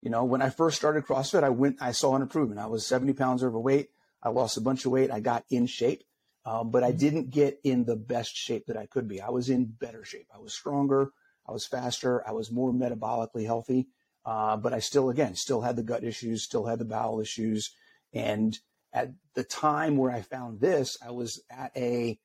You 0.03 0.11
know, 0.11 0.25
when 0.25 0.42
I 0.42 0.51
first 0.51 0.77
started 0.77 1.05
CrossFit, 1.05 1.45
I 1.45 1.51
went, 1.51 1.77
I 1.81 1.92
saw 1.92 2.16
an 2.16 2.23
improvement. 2.23 2.61
I 2.61 2.66
was 2.66 2.87
70 2.87 3.12
pounds 3.12 3.45
overweight. 3.45 3.90
I 4.23 4.31
lost 4.31 4.57
a 4.57 4.61
bunch 4.61 4.85
of 4.85 4.92
weight. 4.92 5.11
I 5.11 5.21
got 5.21 5.45
in 5.51 5.66
shape. 5.66 6.05
Um, 6.45 6.71
but 6.71 6.83
I 6.83 6.88
mm-hmm. 6.88 6.99
didn't 6.99 7.31
get 7.31 7.61
in 7.62 7.85
the 7.85 7.97
best 7.97 8.37
shape 8.37 8.66
that 8.66 8.77
I 8.77 8.87
could 8.87 9.07
be. 9.07 9.21
I 9.21 9.31
was 9.31 9.49
in 9.49 9.64
better 9.64 10.05
shape. 10.05 10.27
I 10.35 10.38
was 10.38 10.53
stronger. 10.53 11.12
I 11.47 11.53
was 11.53 11.66
faster. 11.66 12.27
I 12.27 12.33
was 12.33 12.51
more 12.51 12.73
metabolically 12.73 13.47
healthy. 13.47 13.88
Uh, 14.25 14.57
but 14.57 14.73
I 14.73 14.79
still, 14.79 15.11
again, 15.11 15.35
still 15.35 15.61
had 15.61 15.77
the 15.77 15.83
gut 15.83 16.05
issues, 16.05 16.45
still 16.45 16.66
had 16.66 16.79
the 16.79 16.85
bowel 16.85 17.21
issues. 17.21 17.75
And 18.12 18.57
at 18.92 19.12
the 19.35 19.45
time 19.45 19.97
where 19.97 20.12
I 20.12 20.23
found 20.23 20.61
this, 20.61 20.97
I 21.05 21.11
was 21.11 21.42
at 21.51 21.73
a, 21.77 22.18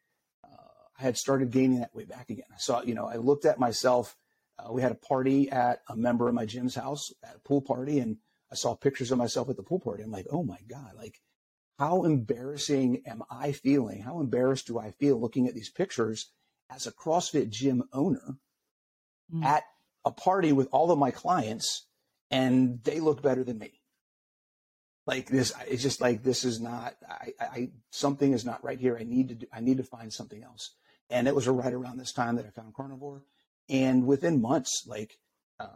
uh, 0.43 0.47
I 0.99 1.03
had 1.03 1.17
started 1.17 1.51
gaining 1.51 1.79
that 1.79 1.95
weight 1.95 2.09
back 2.09 2.29
again. 2.29 2.45
I 2.51 2.57
saw, 2.57 2.81
you 2.81 2.93
know, 2.93 3.07
I 3.07 3.15
looked 3.15 3.45
at 3.45 3.59
myself. 3.59 4.15
Uh, 4.59 4.73
we 4.73 4.81
had 4.81 4.91
a 4.91 4.95
party 4.95 5.49
at 5.49 5.81
a 5.87 5.95
member 5.95 6.27
of 6.27 6.35
my 6.35 6.45
gym's 6.45 6.75
house 6.75 7.11
at 7.23 7.35
a 7.35 7.39
pool 7.39 7.61
party, 7.61 7.99
and 7.99 8.17
I 8.51 8.55
saw 8.55 8.75
pictures 8.75 9.11
of 9.11 9.17
myself 9.17 9.49
at 9.49 9.57
the 9.57 9.63
pool 9.63 9.79
party. 9.79 10.03
I'm 10.03 10.11
like, 10.11 10.27
oh 10.31 10.43
my 10.43 10.59
God, 10.67 10.93
like 10.95 11.19
how 11.79 12.03
embarrassing 12.03 13.03
am 13.05 13.23
I 13.29 13.51
feeling? 13.51 14.01
How 14.01 14.19
embarrassed 14.19 14.67
do 14.67 14.79
I 14.79 14.91
feel 14.91 15.19
looking 15.19 15.47
at 15.47 15.53
these 15.53 15.69
pictures 15.69 16.31
as 16.71 16.87
a 16.87 16.91
CrossFit 16.91 17.49
gym 17.49 17.83
owner 17.93 18.37
mm. 19.33 19.43
at 19.43 19.63
a 20.03 20.11
party 20.11 20.51
with 20.51 20.69
all 20.71 20.91
of 20.91 20.97
my 20.97 21.11
clients 21.11 21.85
and 22.31 22.83
they 22.83 22.99
look 22.99 23.21
better 23.21 23.43
than 23.43 23.59
me? 23.59 23.81
Like 25.05 25.27
this, 25.27 25.53
it's 25.67 25.83
just 25.83 26.01
like 26.01 26.23
this 26.23 26.43
is 26.43 26.59
not. 26.59 26.95
I, 27.07 27.31
I 27.39 27.69
something 27.91 28.33
is 28.33 28.43
not 28.43 28.63
right 28.63 28.79
here. 28.79 28.97
I 28.99 29.03
need 29.03 29.29
to. 29.29 29.35
Do, 29.35 29.45
I 29.53 29.61
need 29.61 29.77
to 29.77 29.83
find 29.83 30.11
something 30.11 30.43
else. 30.43 30.75
And 31.09 31.29
it 31.29 31.35
was 31.35 31.47
right 31.47 31.71
around 31.71 31.97
this 31.97 32.11
time 32.11 32.35
that 32.35 32.45
I 32.45 32.49
found 32.49 32.73
carnivore. 32.73 33.23
And 33.69 34.05
within 34.05 34.41
months, 34.41 34.85
like 34.87 35.17
uh, 35.59 35.67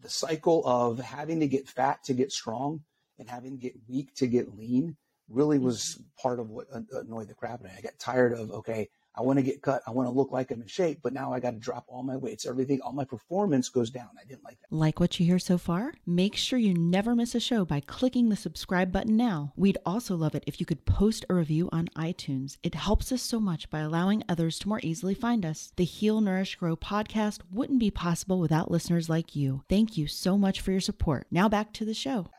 the 0.00 0.10
cycle 0.10 0.62
of 0.66 0.98
having 0.98 1.40
to 1.40 1.46
get 1.46 1.68
fat 1.68 2.04
to 2.04 2.14
get 2.14 2.32
strong 2.32 2.82
and 3.18 3.28
having 3.28 3.52
to 3.52 3.58
get 3.58 3.74
weak 3.88 4.14
to 4.16 4.26
get 4.26 4.56
lean 4.56 4.96
really 5.28 5.58
was 5.58 5.80
mm-hmm. 5.80 6.02
part 6.20 6.40
of 6.40 6.50
what 6.50 6.66
annoyed 6.92 7.28
the 7.28 7.34
crap 7.34 7.54
out 7.54 7.60
of 7.60 7.64
me. 7.64 7.70
I 7.76 7.80
got 7.80 7.98
tired 7.98 8.32
of, 8.32 8.50
okay, 8.50 8.88
I 9.14 9.20
want 9.20 9.38
to 9.38 9.42
get 9.42 9.60
cut. 9.60 9.82
I 9.86 9.90
want 9.90 10.08
to 10.08 10.12
look 10.12 10.32
like 10.32 10.50
I'm 10.50 10.62
in 10.62 10.66
shape, 10.66 11.00
but 11.02 11.12
now 11.12 11.32
I 11.32 11.40
got 11.40 11.50
to 11.50 11.58
drop 11.58 11.84
all 11.86 12.02
my 12.02 12.16
weights. 12.16 12.46
Everything, 12.46 12.80
all 12.80 12.92
my 12.92 13.04
performance 13.04 13.68
goes 13.68 13.90
down. 13.90 14.08
I 14.18 14.24
didn't 14.24 14.44
like 14.44 14.58
that. 14.60 14.74
Like 14.74 15.00
what 15.00 15.20
you 15.20 15.26
hear 15.26 15.38
so 15.38 15.58
far? 15.58 15.92
Make 16.06 16.34
sure 16.34 16.58
you 16.58 16.72
never 16.72 17.14
miss 17.14 17.34
a 17.34 17.40
show 17.40 17.66
by 17.66 17.80
clicking 17.80 18.30
the 18.30 18.36
subscribe 18.36 18.90
button 18.90 19.16
now. 19.16 19.52
We'd 19.54 19.78
also 19.84 20.16
love 20.16 20.34
it 20.34 20.44
if 20.46 20.60
you 20.60 20.66
could 20.66 20.86
post 20.86 21.26
a 21.28 21.34
review 21.34 21.68
on 21.72 21.88
iTunes. 21.96 22.56
It 22.62 22.74
helps 22.74 23.12
us 23.12 23.22
so 23.22 23.38
much 23.38 23.68
by 23.68 23.80
allowing 23.80 24.24
others 24.28 24.58
to 24.60 24.68
more 24.68 24.80
easily 24.82 25.14
find 25.14 25.44
us. 25.44 25.72
The 25.76 25.84
Heal, 25.84 26.20
Nourish, 26.20 26.56
Grow 26.56 26.76
podcast 26.76 27.40
wouldn't 27.50 27.80
be 27.80 27.90
possible 27.90 28.40
without 28.40 28.70
listeners 28.70 29.10
like 29.10 29.36
you. 29.36 29.62
Thank 29.68 29.98
you 29.98 30.06
so 30.06 30.38
much 30.38 30.60
for 30.60 30.72
your 30.72 30.80
support. 30.80 31.26
Now 31.30 31.48
back 31.50 31.74
to 31.74 31.84
the 31.84 31.94
show. 31.94 32.30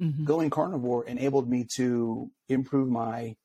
Mm-hmm. 0.00 0.24
Going 0.24 0.50
carnivore 0.50 1.06
enabled 1.06 1.48
me 1.48 1.64
to 1.76 2.28
improve 2.48 2.88
my 2.88 3.36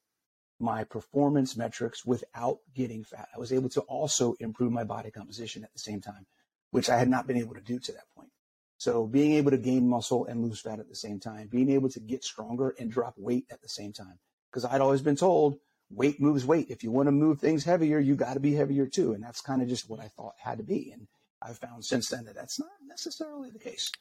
my 0.60 0.84
performance 0.84 1.56
metrics 1.56 2.06
without 2.06 2.60
getting 2.74 3.04
fat. 3.04 3.28
I 3.36 3.39
was 3.39 3.54
able 3.54 3.70
to 3.70 3.82
also 3.82 4.36
improve 4.39 4.72
my 4.72 4.84
body 4.84 5.12
composition 5.12 5.63
at 5.63 5.74
the 5.74 5.80
same 5.80 6.02
time, 6.02 6.26
which 6.72 6.89
I 6.89 6.98
had 6.98 7.10
not 7.10 7.28
been 7.28 7.38
able 7.38 7.56
to 7.56 7.62
do 7.62 7.80
to 7.80 7.91
that 7.91 8.10
point. 8.15 8.30
So 8.78 9.08
being 9.08 9.34
able 9.34 9.52
to 9.52 9.58
gain 9.58 9.88
muscle 9.88 10.26
and 10.26 10.43
lose 10.43 10.60
fat 10.60 10.80
at 10.80 10.89
the 10.89 10.96
same 10.96 11.20
time, 11.20 11.48
being 11.48 11.72
able 11.72 11.89
to 11.89 12.00
get 12.00 12.24
stronger 12.24 12.76
and 12.80 12.91
drop 12.91 13.15
weight 13.17 13.46
at 13.52 13.62
the 13.62 13.70
same 13.70 13.91
time. 13.91 14.20
Because 14.52 14.65
I'd 14.65 14.82
always 14.82 15.02
been 15.02 15.15
told 15.15 15.58
weight 15.89 16.22
moves 16.22 16.46
weight. 16.46 16.67
If 16.70 16.84
you 16.84 16.91
want 16.91 17.08
to 17.08 17.12
move 17.12 17.39
things 17.39 17.63
heavier, 17.63 18.00
you 18.00 18.15
got 18.15 18.34
to 18.36 18.39
be 18.39 18.54
heavier 18.54 18.86
too. 18.86 19.13
And 19.13 19.24
that's 19.24 19.41
kind 19.41 19.62
of 19.62 19.67
just 19.67 19.89
what 19.89 20.00
I 20.00 20.10
thought 20.10 20.34
had 20.39 20.60
to 20.60 20.63
be. 20.63 20.91
And 20.91 21.08
I've 21.41 21.58
found 21.58 21.86
since 21.86 22.10
then 22.10 22.26
that 22.26 22.36
that's 22.36 22.60
not 22.60 22.70
necessarily 22.88 23.50
the 23.50 23.60
case. 23.60 23.91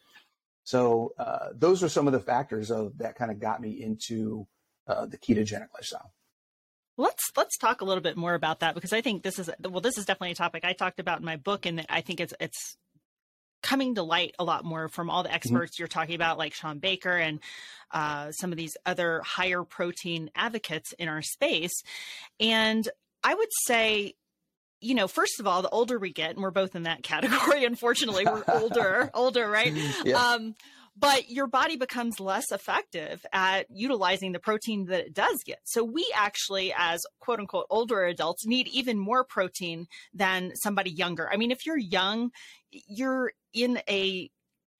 So 0.64 1.12
uh, 1.18 1.50
those 1.54 1.82
are 1.82 1.88
some 1.88 2.06
of 2.06 2.12
the 2.12 2.20
factors 2.20 2.70
of 2.70 2.98
that 2.98 3.14
kind 3.14 3.30
of 3.30 3.38
got 3.38 3.60
me 3.60 3.70
into 3.82 4.46
uh, 4.86 5.06
the 5.06 5.18
ketogenic 5.18 5.68
lifestyle. 5.74 6.12
Let's 6.98 7.30
let's 7.36 7.58
talk 7.58 7.80
a 7.80 7.84
little 7.84 8.02
bit 8.02 8.16
more 8.16 8.34
about 8.34 8.60
that 8.60 8.74
because 8.74 8.92
I 8.92 9.00
think 9.00 9.22
this 9.22 9.38
is 9.38 9.50
well 9.60 9.80
this 9.80 9.98
is 9.98 10.06
definitely 10.06 10.32
a 10.32 10.36
topic 10.36 10.64
I 10.64 10.72
talked 10.72 11.00
about 11.00 11.18
in 11.18 11.24
my 11.24 11.36
book 11.36 11.66
and 11.66 11.84
I 11.88 12.00
think 12.00 12.20
it's 12.20 12.34
it's 12.40 12.76
coming 13.62 13.96
to 13.96 14.02
light 14.02 14.34
a 14.38 14.44
lot 14.44 14.64
more 14.64 14.88
from 14.88 15.10
all 15.10 15.22
the 15.22 15.28
mm-hmm. 15.28 15.36
experts 15.36 15.74
mm-hmm. 15.74 15.82
you're 15.82 15.88
talking 15.88 16.14
about 16.14 16.38
like 16.38 16.54
Shawn 16.54 16.78
Baker 16.78 17.16
and 17.16 17.40
uh, 17.90 18.30
some 18.32 18.52
of 18.52 18.58
these 18.58 18.76
other 18.86 19.20
higher 19.24 19.64
protein 19.64 20.30
advocates 20.34 20.92
in 20.98 21.08
our 21.08 21.22
space 21.22 21.82
and 22.40 22.88
I 23.22 23.34
would 23.34 23.48
say 23.66 24.14
you 24.80 24.94
know, 24.94 25.08
first 25.08 25.40
of 25.40 25.46
all, 25.46 25.62
the 25.62 25.70
older 25.70 25.98
we 25.98 26.12
get, 26.12 26.32
and 26.32 26.42
we're 26.42 26.50
both 26.50 26.76
in 26.76 26.82
that 26.84 27.02
category, 27.02 27.64
unfortunately, 27.64 28.26
we're 28.26 28.44
older, 28.46 29.10
older, 29.14 29.48
right? 29.48 29.74
Um, 30.14 30.54
but 30.98 31.28
your 31.28 31.46
body 31.46 31.76
becomes 31.76 32.20
less 32.20 32.50
effective 32.50 33.24
at 33.32 33.66
utilizing 33.70 34.32
the 34.32 34.38
protein 34.38 34.86
that 34.86 35.06
it 35.06 35.14
does 35.14 35.42
get. 35.44 35.60
So 35.64 35.84
we 35.84 36.10
actually, 36.14 36.72
as 36.76 37.04
quote 37.20 37.38
unquote 37.38 37.66
older 37.70 38.04
adults, 38.04 38.46
need 38.46 38.68
even 38.68 38.98
more 38.98 39.24
protein 39.24 39.86
than 40.14 40.52
somebody 40.56 40.90
younger. 40.90 41.28
I 41.30 41.36
mean, 41.36 41.50
if 41.50 41.66
you're 41.66 41.78
young, 41.78 42.30
you're 42.70 43.32
in 43.52 43.80
a 43.88 44.30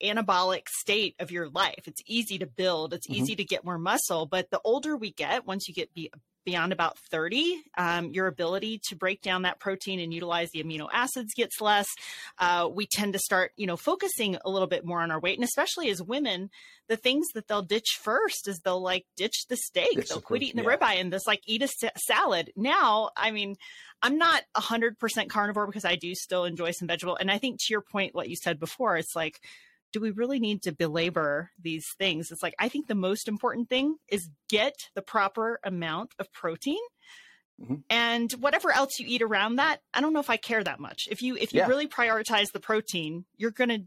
anabolic 0.03 0.67
state 0.69 1.15
of 1.19 1.31
your 1.31 1.49
life. 1.49 1.83
It's 1.85 2.01
easy 2.05 2.37
to 2.39 2.45
build, 2.45 2.93
it's 2.93 3.07
mm-hmm. 3.07 3.21
easy 3.21 3.35
to 3.35 3.43
get 3.43 3.65
more 3.65 3.79
muscle, 3.79 4.25
but 4.25 4.49
the 4.51 4.61
older 4.63 4.95
we 4.95 5.11
get, 5.11 5.45
once 5.45 5.67
you 5.67 5.73
get 5.73 5.93
be, 5.93 6.11
beyond 6.47 6.71
about 6.71 6.97
30, 7.11 7.61
um, 7.77 8.09
your 8.11 8.25
ability 8.25 8.79
to 8.87 8.95
break 8.95 9.21
down 9.21 9.41
that 9.41 9.59
protein 9.59 9.99
and 9.99 10.13
utilize 10.13 10.49
the 10.51 10.63
amino 10.63 10.87
acids 10.93 11.33
gets 11.33 11.59
less. 11.59 11.85
Uh, 12.39 12.69
we 12.73 12.85
tend 12.85 13.11
to 13.11 13.19
start, 13.19 13.51
you 13.57 13.67
know, 13.67 13.75
focusing 13.75 14.37
a 14.45 14.49
little 14.49 14.69
bit 14.69 14.85
more 14.85 15.01
on 15.01 15.11
our 15.11 15.19
weight. 15.19 15.37
And 15.37 15.43
especially 15.43 15.89
as 15.89 16.01
women, 16.01 16.49
the 16.87 16.95
things 16.95 17.27
that 17.33 17.49
they'll 17.49 17.63
ditch 17.63 17.99
first 18.01 18.47
is 18.47 18.59
they'll 18.59 18.81
like 18.81 19.05
ditch 19.17 19.47
the 19.49 19.57
steak. 19.57 19.89
It's 19.97 20.09
they'll 20.09 20.21
quit 20.21 20.41
eating 20.41 20.63
yeah. 20.63 20.69
the 20.69 20.77
ribeye 20.77 21.01
and 21.01 21.11
just 21.11 21.27
like 21.27 21.41
eat 21.45 21.63
a 21.63 21.91
salad. 21.97 22.53
Now, 22.55 23.09
I 23.17 23.31
mean, 23.31 23.57
I'm 24.01 24.17
not 24.17 24.43
100% 24.55 25.27
carnivore 25.27 25.67
because 25.67 25.83
I 25.83 25.97
do 25.97 26.15
still 26.15 26.45
enjoy 26.45 26.71
some 26.71 26.87
vegetable. 26.87 27.17
And 27.19 27.29
I 27.29 27.39
think 27.39 27.59
to 27.59 27.73
your 27.73 27.81
point, 27.81 28.15
what 28.15 28.29
you 28.29 28.37
said 28.37 28.57
before, 28.57 28.95
it's 28.95 29.17
like, 29.17 29.41
do 29.91 29.99
we 29.99 30.11
really 30.11 30.39
need 30.39 30.63
to 30.63 30.71
belabor 30.71 31.51
these 31.61 31.87
things? 31.97 32.31
It's 32.31 32.43
like, 32.43 32.55
I 32.59 32.69
think 32.69 32.87
the 32.87 32.95
most 32.95 33.27
important 33.27 33.69
thing 33.69 33.97
is 34.07 34.29
get 34.49 34.89
the 34.95 35.01
proper 35.01 35.59
amount 35.63 36.13
of 36.19 36.31
protein. 36.33 36.79
Mm-hmm. 37.61 37.75
And 37.89 38.31
whatever 38.33 38.71
else 38.71 38.99
you 38.99 39.07
eat 39.07 39.21
around 39.21 39.55
that, 39.55 39.81
I 39.93 40.01
don't 40.01 40.13
know 40.13 40.19
if 40.19 40.29
I 40.29 40.37
care 40.37 40.63
that 40.63 40.79
much. 40.79 41.07
If 41.09 41.23
you 41.23 41.35
if 41.35 41.53
you 41.53 41.61
yeah. 41.61 41.67
really 41.67 41.87
prioritize 41.87 42.51
the 42.51 42.59
protein, 42.59 43.25
you're 43.35 43.51
going 43.51 43.69
to 43.69 43.83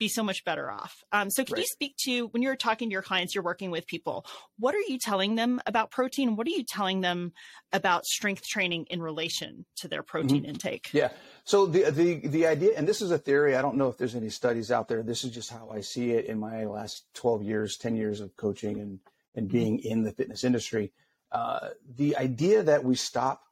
be 0.00 0.08
so 0.08 0.24
much 0.24 0.44
better 0.44 0.68
off. 0.68 1.04
Um, 1.12 1.30
so, 1.30 1.44
can 1.44 1.54
right. 1.54 1.60
you 1.60 1.66
speak 1.66 1.94
to 2.04 2.26
when 2.28 2.42
you're 2.42 2.56
talking 2.56 2.88
to 2.88 2.92
your 2.92 3.02
clients, 3.02 3.34
you're 3.34 3.44
working 3.44 3.70
with 3.70 3.86
people, 3.86 4.26
what 4.58 4.74
are 4.74 4.82
you 4.88 4.98
telling 4.98 5.36
them 5.36 5.60
about 5.66 5.92
protein? 5.92 6.34
What 6.34 6.48
are 6.48 6.50
you 6.50 6.64
telling 6.64 7.02
them 7.02 7.32
about 7.72 8.06
strength 8.06 8.44
training 8.48 8.86
in 8.90 9.00
relation 9.00 9.66
to 9.76 9.86
their 9.86 10.02
protein 10.02 10.42
mm-hmm. 10.42 10.50
intake? 10.50 10.88
Yeah. 10.92 11.10
So 11.44 11.66
the 11.66 11.90
the 11.90 12.26
the 12.26 12.46
idea, 12.48 12.72
and 12.76 12.88
this 12.88 13.00
is 13.00 13.12
a 13.12 13.18
theory. 13.18 13.54
I 13.54 13.62
don't 13.62 13.76
know 13.76 13.88
if 13.88 13.98
there's 13.98 14.16
any 14.16 14.30
studies 14.30 14.72
out 14.72 14.88
there. 14.88 15.04
This 15.04 15.22
is 15.22 15.30
just 15.30 15.50
how 15.50 15.70
I 15.72 15.82
see 15.82 16.12
it 16.12 16.24
in 16.24 16.40
my 16.40 16.64
last 16.64 17.04
12 17.14 17.44
years, 17.44 17.76
10 17.76 17.94
years 17.94 18.20
of 18.20 18.36
coaching 18.36 18.80
and 18.80 18.98
and 19.36 19.46
mm-hmm. 19.46 19.56
being 19.56 19.78
in 19.78 20.02
the 20.02 20.10
fitness 20.10 20.42
industry. 20.42 20.92
Uh, 21.30 21.68
the 21.96 22.16
idea 22.16 22.62
that 22.64 22.82
we 22.82 22.96
stop 22.96 23.42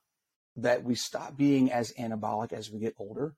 that 0.56 0.82
we 0.82 0.94
stop 0.94 1.36
being 1.36 1.70
as 1.70 1.92
anabolic 1.92 2.52
as 2.52 2.70
we 2.70 2.80
get 2.80 2.94
older. 2.98 3.36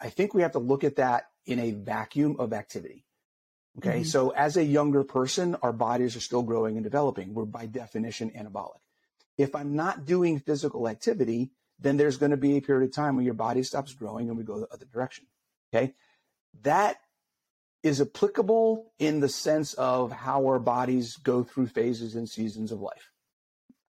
I 0.00 0.10
think 0.10 0.34
we 0.34 0.42
have 0.42 0.52
to 0.52 0.58
look 0.58 0.84
at 0.84 0.96
that 0.96 1.28
in 1.44 1.58
a 1.58 1.70
vacuum 1.72 2.36
of 2.38 2.52
activity. 2.52 3.04
Okay. 3.78 4.00
Mm-hmm. 4.00 4.04
So 4.04 4.30
as 4.30 4.56
a 4.56 4.64
younger 4.64 5.04
person, 5.04 5.56
our 5.62 5.72
bodies 5.72 6.16
are 6.16 6.20
still 6.20 6.42
growing 6.42 6.76
and 6.76 6.84
developing. 6.84 7.34
We're 7.34 7.44
by 7.44 7.66
definition 7.66 8.30
anabolic. 8.30 8.80
If 9.36 9.54
I'm 9.54 9.76
not 9.76 10.06
doing 10.06 10.38
physical 10.38 10.88
activity, 10.88 11.50
then 11.78 11.98
there's 11.98 12.16
going 12.16 12.30
to 12.30 12.38
be 12.38 12.56
a 12.56 12.62
period 12.62 12.88
of 12.88 12.94
time 12.94 13.16
when 13.16 13.26
your 13.26 13.34
body 13.34 13.62
stops 13.62 13.92
growing 13.92 14.28
and 14.28 14.38
we 14.38 14.44
go 14.44 14.58
the 14.58 14.68
other 14.72 14.86
direction. 14.86 15.26
Okay. 15.74 15.94
That 16.62 16.96
is 17.82 18.00
applicable 18.00 18.92
in 18.98 19.20
the 19.20 19.28
sense 19.28 19.74
of 19.74 20.10
how 20.10 20.46
our 20.46 20.58
bodies 20.58 21.16
go 21.16 21.42
through 21.42 21.66
phases 21.66 22.16
and 22.16 22.28
seasons 22.28 22.72
of 22.72 22.80
life. 22.80 23.12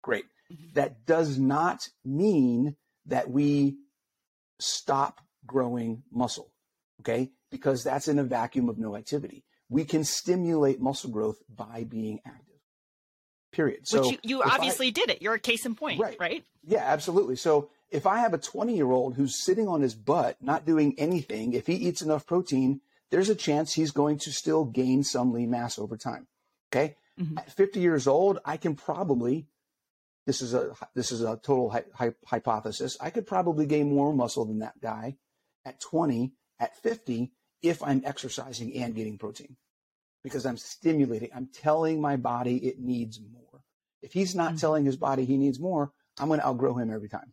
Great. 0.02 0.24
Mm-hmm. 0.52 0.72
That 0.74 1.06
does 1.06 1.38
not 1.38 1.88
mean 2.04 2.76
that 3.06 3.30
we 3.30 3.76
stop 4.58 5.20
growing 5.46 6.02
muscle. 6.10 6.52
Okay. 7.00 7.30
Because 7.50 7.84
that's 7.84 8.08
in 8.08 8.18
a 8.18 8.24
vacuum 8.24 8.68
of 8.68 8.78
no 8.78 8.96
activity. 8.96 9.44
We 9.68 9.84
can 9.84 10.04
stimulate 10.04 10.80
muscle 10.80 11.10
growth 11.10 11.42
by 11.48 11.84
being 11.84 12.20
active. 12.26 12.42
Period. 13.52 13.80
So 13.84 14.02
Which 14.02 14.12
you, 14.12 14.18
you 14.22 14.42
obviously 14.42 14.88
I, 14.88 14.90
did 14.90 15.10
it. 15.10 15.22
You're 15.22 15.34
a 15.34 15.40
case 15.40 15.64
in 15.64 15.74
point, 15.74 16.00
right? 16.00 16.16
Right. 16.20 16.44
Yeah, 16.64 16.84
absolutely. 16.84 17.36
So 17.36 17.70
if 17.90 18.06
I 18.06 18.18
have 18.18 18.34
a 18.34 18.38
20 18.38 18.74
year 18.74 18.90
old 18.90 19.14
who's 19.14 19.42
sitting 19.42 19.68
on 19.68 19.80
his 19.80 19.94
butt, 19.94 20.36
not 20.40 20.66
doing 20.66 20.94
anything, 20.98 21.52
if 21.52 21.66
he 21.66 21.74
eats 21.74 22.02
enough 22.02 22.26
protein, 22.26 22.80
there's 23.10 23.28
a 23.28 23.34
chance 23.34 23.72
he's 23.72 23.92
going 23.92 24.18
to 24.18 24.32
still 24.32 24.64
gain 24.64 25.04
some 25.04 25.32
lean 25.32 25.50
mass 25.50 25.78
over 25.78 25.96
time. 25.96 26.26
Okay. 26.70 26.96
Mm-hmm. 27.18 27.38
At 27.38 27.50
50 27.50 27.80
years 27.80 28.06
old, 28.06 28.40
I 28.44 28.56
can 28.56 28.74
probably, 28.74 29.46
this 30.26 30.42
is 30.42 30.52
a, 30.52 30.74
this 30.94 31.12
is 31.12 31.22
a 31.22 31.36
total 31.42 31.70
hi- 31.70 31.84
hi- 31.94 32.14
hypothesis. 32.26 32.96
I 33.00 33.10
could 33.10 33.26
probably 33.26 33.64
gain 33.66 33.94
more 33.94 34.12
muscle 34.12 34.44
than 34.44 34.58
that 34.58 34.80
guy 34.80 35.16
at 35.66 35.80
20, 35.80 36.32
at 36.58 36.74
50, 36.76 37.30
if 37.62 37.82
I'm 37.82 38.00
exercising 38.06 38.74
and 38.76 38.94
getting 38.94 39.18
protein 39.18 39.56
because 40.26 40.44
I'm 40.44 40.56
stimulating. 40.56 41.30
I'm 41.32 41.48
telling 41.54 42.00
my 42.00 42.16
body 42.16 42.56
it 42.56 42.80
needs 42.80 43.20
more. 43.20 43.60
If 44.02 44.12
he's 44.12 44.34
not 44.34 44.48
mm-hmm. 44.48 44.56
telling 44.56 44.84
his 44.84 44.96
body 44.96 45.24
he 45.24 45.36
needs 45.36 45.60
more, 45.60 45.92
I'm 46.18 46.26
going 46.26 46.40
to 46.40 46.46
outgrow 46.46 46.74
him 46.74 46.92
every 46.92 47.08
time. 47.08 47.32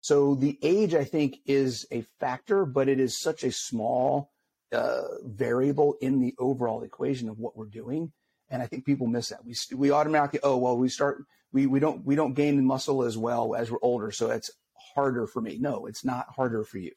So 0.00 0.34
the 0.34 0.58
age, 0.62 0.94
I 0.94 1.04
think, 1.04 1.40
is 1.44 1.84
a 1.90 2.06
factor, 2.18 2.64
but 2.64 2.88
it 2.88 3.00
is 3.00 3.20
such 3.20 3.44
a 3.44 3.52
small 3.52 4.30
uh, 4.72 5.02
variable 5.24 5.96
in 6.00 6.20
the 6.20 6.34
overall 6.38 6.82
equation 6.84 7.28
of 7.28 7.38
what 7.38 7.54
we're 7.54 7.66
doing. 7.66 8.12
And 8.48 8.62
I 8.62 8.66
think 8.66 8.86
people 8.86 9.06
miss 9.06 9.28
that. 9.28 9.44
We 9.44 9.54
we 9.76 9.90
automatically, 9.90 10.40
oh 10.42 10.56
well, 10.56 10.78
we 10.78 10.88
start 10.88 11.24
we 11.52 11.66
we 11.66 11.80
don't 11.80 12.04
we 12.06 12.16
don't 12.16 12.32
gain 12.32 12.64
muscle 12.64 13.04
as 13.04 13.18
well 13.18 13.54
as 13.54 13.70
we're 13.70 13.78
older, 13.82 14.10
so 14.10 14.30
it's 14.30 14.50
harder 14.94 15.26
for 15.26 15.42
me. 15.42 15.58
No, 15.60 15.84
it's 15.84 16.02
not 16.02 16.30
harder 16.34 16.64
for 16.64 16.78
you. 16.78 16.92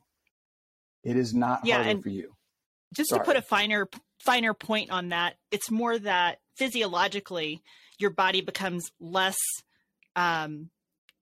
It 1.03 1.17
is 1.17 1.33
not 1.33 1.65
yeah, 1.65 1.83
harder 1.83 2.01
for 2.01 2.09
you. 2.09 2.35
Just 2.93 3.09
Sorry. 3.09 3.19
to 3.19 3.25
put 3.25 3.35
a 3.35 3.41
finer 3.41 3.87
finer 4.23 4.53
point 4.53 4.91
on 4.91 5.09
that, 5.09 5.35
it's 5.51 5.69
more 5.69 5.97
that 5.99 6.39
physiologically 6.55 7.61
your 7.99 8.11
body 8.11 8.41
becomes 8.41 8.91
less 8.99 9.37
um, 10.15 10.69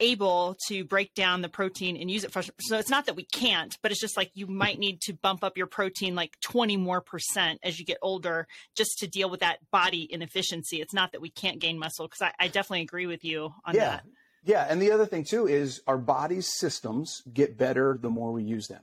able 0.01 0.55
to 0.67 0.83
break 0.83 1.13
down 1.13 1.41
the 1.41 1.49
protein 1.49 1.95
and 1.95 2.09
use 2.09 2.23
it 2.23 2.31
for 2.31 2.41
so 2.41 2.77
it's 2.77 2.89
not 2.89 3.05
that 3.05 3.15
we 3.15 3.23
can't 3.23 3.77
but 3.83 3.91
it's 3.91 4.01
just 4.01 4.17
like 4.17 4.31
you 4.33 4.47
might 4.47 4.79
need 4.79 4.99
to 4.99 5.13
bump 5.13 5.43
up 5.43 5.55
your 5.55 5.67
protein 5.67 6.15
like 6.15 6.35
20 6.41 6.75
more 6.75 7.01
percent 7.01 7.59
as 7.63 7.79
you 7.79 7.85
get 7.85 7.97
older 8.01 8.47
just 8.75 8.97
to 8.97 9.07
deal 9.07 9.29
with 9.29 9.41
that 9.41 9.59
body 9.71 10.07
inefficiency 10.11 10.81
it's 10.81 10.93
not 10.93 11.11
that 11.11 11.21
we 11.21 11.29
can't 11.29 11.59
gain 11.59 11.77
muscle 11.77 12.07
because 12.07 12.21
I, 12.21 12.45
I, 12.45 12.47
definitely 12.47 12.81
agree 12.81 13.05
with 13.05 13.23
you 13.23 13.53
on 13.63 13.75
yeah. 13.75 13.89
that 13.89 14.03
yeah 14.43 14.65
and 14.67 14.81
the 14.81 14.91
other 14.91 15.05
thing 15.05 15.23
too 15.23 15.47
is 15.47 15.81
our 15.85 15.99
body's 15.99 16.51
systems 16.51 17.21
get 17.31 17.57
better 17.57 17.99
the 18.01 18.09
more 18.09 18.31
we 18.31 18.43
use 18.43 18.67
them 18.67 18.81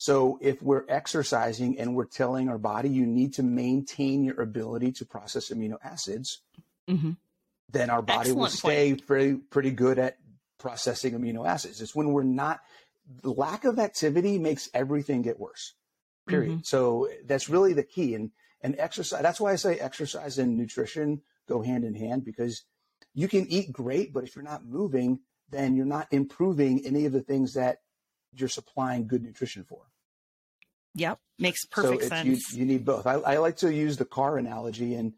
so 0.00 0.38
if 0.40 0.62
we're 0.62 0.84
exercising 0.88 1.78
and 1.78 1.94
we're 1.94 2.06
telling 2.06 2.48
our 2.48 2.58
body 2.58 2.88
you 2.88 3.06
need 3.06 3.34
to 3.34 3.42
maintain 3.42 4.24
your 4.24 4.40
ability 4.40 4.90
to 4.90 5.04
process 5.04 5.50
amino 5.50 5.76
acids 5.84 6.42
mm-hmm 6.88 7.12
then 7.72 7.90
our 7.90 8.02
body 8.02 8.30
Excellent 8.30 8.38
will 8.38 8.48
stay 8.48 8.94
pretty 8.94 9.34
pretty 9.34 9.70
good 9.70 9.98
at 9.98 10.16
processing 10.60 11.18
amino 11.18 11.46
acids. 11.48 11.80
It's 11.80 11.94
when 11.94 12.12
we're 12.12 12.22
not, 12.22 12.60
lack 13.24 13.64
of 13.64 13.78
activity 13.78 14.38
makes 14.38 14.68
everything 14.74 15.22
get 15.22 15.40
worse. 15.40 15.74
Period. 16.26 16.50
Mm-hmm. 16.50 16.60
So 16.64 17.08
that's 17.24 17.48
really 17.48 17.72
the 17.72 17.82
key. 17.82 18.14
And 18.14 18.30
and 18.62 18.78
exercise. 18.78 19.22
That's 19.22 19.40
why 19.40 19.52
I 19.52 19.56
say 19.56 19.78
exercise 19.78 20.38
and 20.38 20.56
nutrition 20.56 21.22
go 21.48 21.62
hand 21.62 21.82
in 21.82 21.94
hand 21.94 22.24
because 22.24 22.64
you 23.14 23.26
can 23.26 23.46
eat 23.48 23.72
great, 23.72 24.12
but 24.12 24.22
if 24.22 24.36
you're 24.36 24.44
not 24.44 24.66
moving, 24.66 25.20
then 25.48 25.74
you're 25.74 25.86
not 25.86 26.08
improving 26.10 26.84
any 26.84 27.06
of 27.06 27.12
the 27.12 27.22
things 27.22 27.54
that 27.54 27.78
you're 28.34 28.48
supplying 28.48 29.06
good 29.06 29.22
nutrition 29.22 29.64
for. 29.64 29.82
Yep, 30.94 31.18
makes 31.38 31.64
perfect 31.64 32.02
so 32.02 32.08
sense. 32.08 32.52
You, 32.52 32.60
you, 32.60 32.66
need 32.66 32.84
both. 32.84 33.06
I, 33.06 33.14
I, 33.14 33.36
like 33.38 33.56
to 33.58 33.72
use 33.72 33.96
the 33.96 34.04
car 34.04 34.38
analogy, 34.38 34.94
and 34.94 35.12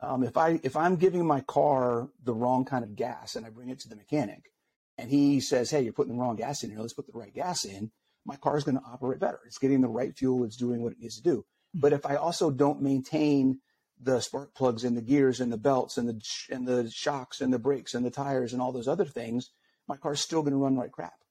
um, 0.00 0.22
if 0.22 0.36
I 0.36 0.60
if 0.62 0.76
I'm 0.76 0.96
giving 0.96 1.26
my 1.26 1.40
car 1.40 2.10
the 2.22 2.34
wrong 2.34 2.66
kind 2.66 2.84
of 2.84 2.94
gas 2.94 3.34
and 3.34 3.46
I 3.46 3.50
bring 3.50 3.70
it 3.70 3.80
to 3.80 3.88
the 3.88 3.96
mechanic, 3.96 4.52
and 4.98 5.10
he 5.10 5.40
says, 5.40 5.70
Hey, 5.70 5.82
you're 5.82 5.92
putting 5.92 6.14
the 6.14 6.20
wrong 6.20 6.36
gas 6.36 6.62
in 6.62 6.70
here. 6.70 6.80
Let's 6.80 6.92
put 6.92 7.06
the 7.06 7.18
right 7.18 7.34
gas 7.34 7.64
in. 7.64 7.90
My 8.26 8.36
car 8.36 8.56
is 8.56 8.64
going 8.64 8.76
to 8.76 8.84
operate 8.84 9.20
better. 9.20 9.40
It's 9.46 9.58
getting 9.58 9.80
the 9.80 9.88
right 9.88 10.16
fuel. 10.16 10.44
It's 10.44 10.56
doing 10.56 10.82
what 10.82 10.92
it 10.92 11.00
needs 11.00 11.16
to 11.16 11.22
do. 11.22 11.38
Mm-hmm. 11.38 11.80
But 11.80 11.92
if 11.92 12.06
I 12.06 12.16
also 12.16 12.50
don't 12.50 12.82
maintain 12.82 13.60
the 14.00 14.20
spark 14.20 14.54
plugs 14.54 14.84
and 14.84 14.96
the 14.96 15.02
gears 15.02 15.40
and 15.40 15.52
the 15.52 15.56
belts 15.56 15.96
and 15.96 16.08
the 16.08 16.20
and 16.50 16.66
the 16.66 16.90
shocks 16.90 17.40
and 17.40 17.52
the 17.52 17.58
brakes 17.58 17.94
and 17.94 18.04
the 18.04 18.10
tires 18.10 18.52
and 18.52 18.60
all 18.60 18.72
those 18.72 18.88
other 18.88 19.04
things, 19.04 19.50
my 19.88 19.96
car's 19.96 20.20
still 20.20 20.42
going 20.42 20.52
to 20.52 20.58
run 20.58 20.76
like 20.76 20.92
crap. 20.92 21.23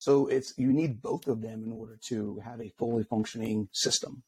So 0.00 0.26
it's 0.28 0.54
you 0.56 0.72
need 0.72 1.02
both 1.02 1.28
of 1.28 1.42
them 1.42 1.62
in 1.62 1.72
order 1.72 1.98
to 2.08 2.40
have 2.42 2.60
a 2.60 2.72
fully 2.78 3.04
functioning 3.04 3.68
system. 3.72 4.22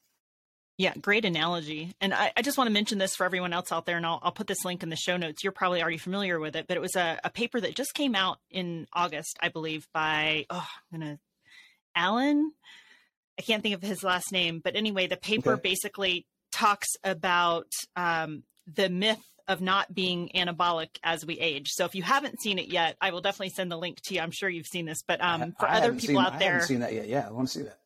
Yeah, 0.79 0.95
great 1.01 1.25
analogy. 1.25 1.95
And 2.01 2.13
I, 2.13 2.33
I, 2.37 2.43
just 2.43 2.59
want 2.59 2.69
to 2.69 2.73
mention 2.73 2.99
this 2.99 3.15
for 3.15 3.25
everyone 3.25 3.53
else 3.53 3.73
out 3.73 3.87
there, 3.87 3.97
and 3.97 4.07
I'll, 4.07 4.19
I'll, 4.23 4.33
put 4.33 4.47
this 4.47 4.65
link 4.65 4.83
in 4.83 4.89
the 4.89 4.97
show 4.97 5.17
notes. 5.17 5.43
You're 5.45 5.53
probably 5.53 5.83
already 5.83 5.99
familiar 5.99 6.41
with 6.41 6.57
it, 6.57 6.67
but 6.67 6.77
it 6.77 6.81
was 6.81 6.97
a, 6.97 7.21
a 7.25 7.31
paper 7.31 7.61
that 7.61 7.75
just 7.75 7.95
came 7.95 8.15
out 8.15 8.39
in 8.51 8.87
August, 8.93 9.39
I 9.41 9.49
believe, 9.49 9.87
by, 9.93 10.47
oh, 10.51 10.67
I'm 10.93 11.01
going 11.01 11.17
to, 11.17 11.21
Alan. 11.95 12.53
I 13.39 13.43
can't 13.43 13.63
think 13.63 13.75
of 13.75 13.83
his 13.83 14.03
last 14.03 14.33
name, 14.33 14.61
but 14.63 14.75
anyway, 14.75 15.07
the 15.07 15.17
paper 15.17 15.53
okay. 15.53 15.63
basically 15.63 16.27
talks 16.53 16.89
about 17.05 17.69
um, 17.97 18.43
the 18.67 18.89
myth 18.89 19.23
of 19.53 19.61
not 19.61 19.95
being 19.95 20.31
anabolic 20.35 20.99
as 21.03 21.25
we 21.25 21.39
age. 21.39 21.71
So 21.71 21.85
if 21.85 21.95
you 21.95 22.03
haven't 22.03 22.41
seen 22.41 22.59
it 22.59 22.69
yet, 22.69 22.97
I 23.01 23.11
will 23.11 23.21
definitely 23.21 23.51
send 23.51 23.71
the 23.71 23.79
link 23.79 24.01
to 24.03 24.15
you. 24.15 24.21
I'm 24.21 24.31
sure 24.31 24.49
you've 24.49 24.67
seen 24.67 24.87
this, 24.87 25.03
but 25.07 25.23
um, 25.23 25.55
for 25.59 25.69
I 25.69 25.79
other 25.79 25.93
people 25.93 26.07
seen, 26.09 26.17
out 26.19 26.39
there, 26.39 26.51
I 26.51 26.53
haven't 26.55 26.69
seen 26.69 26.81
that 26.81 26.93
yet. 26.93 27.09
Yeah, 27.09 27.27
I 27.29 27.31
want 27.31 27.49
to 27.49 27.59
see 27.59 27.63
that. 27.65 27.79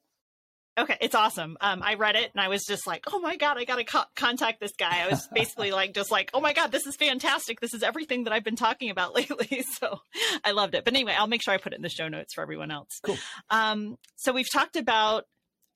Okay, 0.79 0.97
it's 1.01 1.15
awesome. 1.15 1.57
Um, 1.63 1.83
I 1.83 1.95
read 1.95 2.17
it 2.17 2.31
and 2.35 2.41
I 2.41 2.49
was 2.49 2.65
just 2.67 2.87
like, 2.87 3.05
oh 3.11 3.19
my 3.19 3.37
God, 3.37 3.57
I 3.57 3.65
got 3.65 3.77
to 3.77 3.85
co- 3.85 4.05
contact 4.15 4.61
this 4.61 4.75
guy. 4.79 5.05
I 5.05 5.09
was 5.09 5.27
basically 5.35 5.73
like, 5.73 5.95
just 5.95 6.11
like, 6.11 6.31
oh 6.35 6.41
my 6.41 6.53
God, 6.53 6.71
this 6.71 6.87
is 6.87 6.97
fantastic. 6.97 7.61
This 7.61 7.73
is 7.73 7.83
everything 7.83 8.25
that 8.25 8.35
I've 8.35 8.45
been 8.45 8.57
talking 8.57 8.91
about 8.91 9.15
lately. 9.15 9.63
So 9.63 10.01
I 10.45 10.51
loved 10.51 10.75
it. 10.75 10.85
But 10.85 10.93
anyway, 10.93 11.15
I'll 11.19 11.29
make 11.29 11.43
sure 11.43 11.55
I 11.55 11.57
put 11.57 11.73
it 11.73 11.77
in 11.77 11.83
the 11.83 11.89
show 11.89 12.09
notes 12.09 12.35
for 12.35 12.43
everyone 12.43 12.71
else. 12.71 13.01
Cool. 13.03 13.17
Um, 13.49 13.97
so 14.17 14.33
we've 14.33 14.51
talked 14.51 14.77
about 14.77 15.25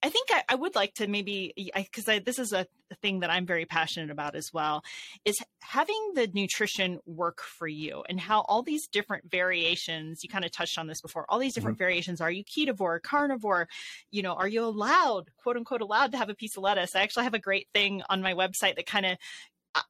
I 0.02 0.08
think 0.08 0.28
I, 0.30 0.42
I, 0.48 0.54
would 0.54 0.74
like 0.74 0.94
to 0.94 1.06
maybe 1.06 1.52
because 1.74 2.06
this 2.24 2.38
is 2.38 2.54
a, 2.54 2.66
thing 2.96 3.20
that 3.20 3.30
I'm 3.30 3.46
very 3.46 3.64
passionate 3.64 4.10
about 4.10 4.34
as 4.34 4.52
well 4.52 4.82
is 5.24 5.38
having 5.60 6.12
the 6.14 6.28
nutrition 6.32 6.98
work 7.06 7.40
for 7.40 7.68
you 7.68 8.02
and 8.08 8.20
how 8.20 8.42
all 8.42 8.62
these 8.62 8.86
different 8.88 9.30
variations 9.30 10.22
you 10.22 10.28
kind 10.28 10.44
of 10.44 10.50
touched 10.50 10.78
on 10.78 10.86
this 10.86 11.00
before 11.00 11.26
all 11.28 11.38
these 11.38 11.54
different 11.54 11.76
mm-hmm. 11.76 11.84
variations 11.84 12.20
are 12.20 12.30
you 12.30 12.44
ketovore 12.44 13.00
carnivore 13.02 13.68
you 14.10 14.22
know 14.22 14.32
are 14.34 14.48
you 14.48 14.64
allowed 14.64 15.30
quote 15.36 15.56
unquote 15.56 15.80
allowed 15.80 16.12
to 16.12 16.18
have 16.18 16.28
a 16.28 16.34
piece 16.34 16.56
of 16.56 16.62
lettuce 16.62 16.96
I 16.96 17.02
actually 17.02 17.24
have 17.24 17.34
a 17.34 17.38
great 17.38 17.68
thing 17.72 18.02
on 18.08 18.22
my 18.22 18.34
website 18.34 18.76
that 18.76 18.86
kind 18.86 19.06
of 19.06 19.18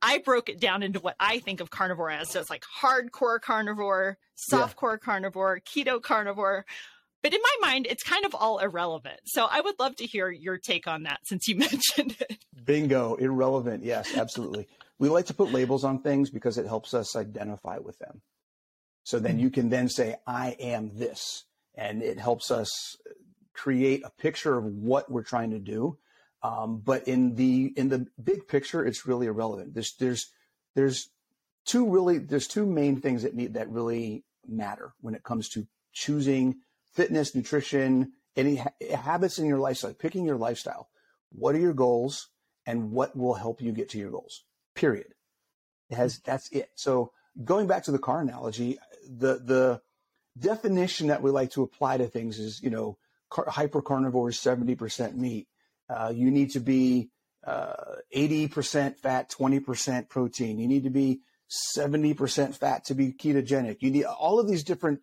I 0.03 0.19
broke 0.19 0.51
it 0.51 0.61
down 0.61 0.83
into 0.83 1.01
what 1.01 1.17
I 1.19 1.39
think 1.39 1.61
of 1.61 1.71
carnivore 1.71 2.11
as. 2.11 2.31
So 2.31 2.39
it's 2.39 2.51
like 2.51 2.65
hardcore 2.83 3.41
carnivore, 3.41 4.19
softcore 4.37 4.99
yeah. 5.01 5.05
carnivore, 5.05 5.61
keto 5.61 6.03
carnivore 6.03 6.67
but 7.23 7.35
in 7.35 7.41
my 7.43 7.69
mind, 7.69 7.87
it's 7.89 8.03
kind 8.03 8.25
of 8.25 8.35
all 8.35 8.59
irrelevant. 8.59 9.21
So 9.25 9.47
I 9.51 9.61
would 9.61 9.79
love 9.79 9.97
to 9.97 10.07
hear 10.07 10.31
your 10.31 10.59
take 10.59 10.87
on 10.87 11.05
that 11.05 11.21
since 11.25 11.49
you 11.49 11.57
mentioned 11.57 12.17
it. 12.21 12.39
Bingo, 12.65 13.15
irrelevant. 13.17 13.85
Yes, 13.85 14.17
absolutely. 14.17 14.69
we 14.99 15.09
like 15.09 15.27
to 15.27 15.35
put 15.35 15.53
labels 15.53 15.85
on 15.85 16.03
things 16.03 16.31
because 16.31 16.59
it 16.59 16.67
helps 16.67 16.95
us 16.95 17.17
identify 17.17 17.79
with 17.79 17.99
them. 17.99 18.23
So 19.05 19.19
then 19.19 19.39
you 19.39 19.51
can 19.51 19.71
then 19.71 19.89
say, 19.89 20.17
I 20.27 20.57
am 20.61 20.91
this. 20.95 21.45
And 21.75 22.03
it 22.03 22.19
helps 22.19 22.51
us 22.51 22.71
create 23.55 24.03
a 24.05 24.11
picture 24.11 24.57
of 24.57 24.65
what 24.65 25.11
we're 25.11 25.23
trying 25.23 25.51
to 25.51 25.59
do. 25.59 25.99
Um, 26.43 26.79
but 26.85 27.07
in 27.07 27.35
the 27.35 27.73
in 27.77 27.89
the 27.89 28.07
big 28.23 28.49
picture, 28.49 28.85
it's 28.85 29.07
really 29.07 29.27
irrelevant. 29.27 29.75
There's 29.75 29.95
there's 29.99 30.27
there's 30.75 31.11
two 31.67 31.89
really 31.89 32.19
there's 32.19 32.47
two 32.47 32.65
main 32.65 33.01
things 33.01 33.23
that 33.23 33.35
need 33.35 33.55
that 33.55 33.71
really 33.71 34.25
matter 34.47 34.95
when 35.01 35.15
it 35.15 35.23
comes 35.23 35.49
to 35.51 35.67
choosing 35.93 36.57
fitness, 36.93 37.35
nutrition, 37.35 38.13
any 38.37 38.57
ha- 38.57 38.73
habits 38.97 39.39
in 39.39 39.47
your 39.47 39.59
lifestyle, 39.59 39.95
picking 39.95 40.25
your 40.25 40.37
lifestyle. 40.37 40.89
What 41.31 41.55
are 41.55 41.61
your 41.61 41.75
goals 41.75 42.29
and 42.67 42.91
what 42.91 43.17
will 43.17 43.35
help 43.35 43.61
you 43.61 43.73
get 43.73 43.89
to 43.91 43.99
your 43.99 44.11
goals? 44.11 44.45
Period. 44.75 45.15
It 45.89 45.97
has 45.97 46.21
that's 46.21 46.49
it. 46.51 46.71
So 46.75 47.13
going 47.45 47.67
back 47.67 47.85
to 47.85 47.93
the 47.93 47.99
car 47.99 48.21
analogy, 48.21 48.79
the 49.09 49.41
the 49.45 49.81
definition 50.39 51.09
that 51.09 51.23
we 51.23 51.31
like 51.31 51.51
to 51.53 51.63
apply 51.63 51.99
to 51.99 52.07
things 52.07 52.39
is, 52.39 52.63
you 52.63 52.71
know, 52.71 52.99
car- 53.29 53.49
hyper 53.49 53.83
carnivores, 53.83 54.39
70% 54.39 55.15
meat. 55.17 55.49
Uh, 55.89 56.13
you 56.15 56.31
need 56.31 56.51
to 56.53 56.61
be 56.61 57.11
uh, 57.45 57.97
80% 58.15 58.97
fat, 58.97 59.31
20% 59.31 60.09
protein. 60.09 60.59
You 60.59 60.69
need 60.69 60.85
to 60.85 60.91
be 60.91 61.21
70% 61.77 62.55
fat 62.55 62.85
to 62.87 62.95
be 62.95 63.13
ketogenic. 63.13 63.79
You 63.81 63.91
need 63.91 64.05
all 64.05 64.39
of 64.39 64.49
these 64.49 64.63
different 64.63 65.01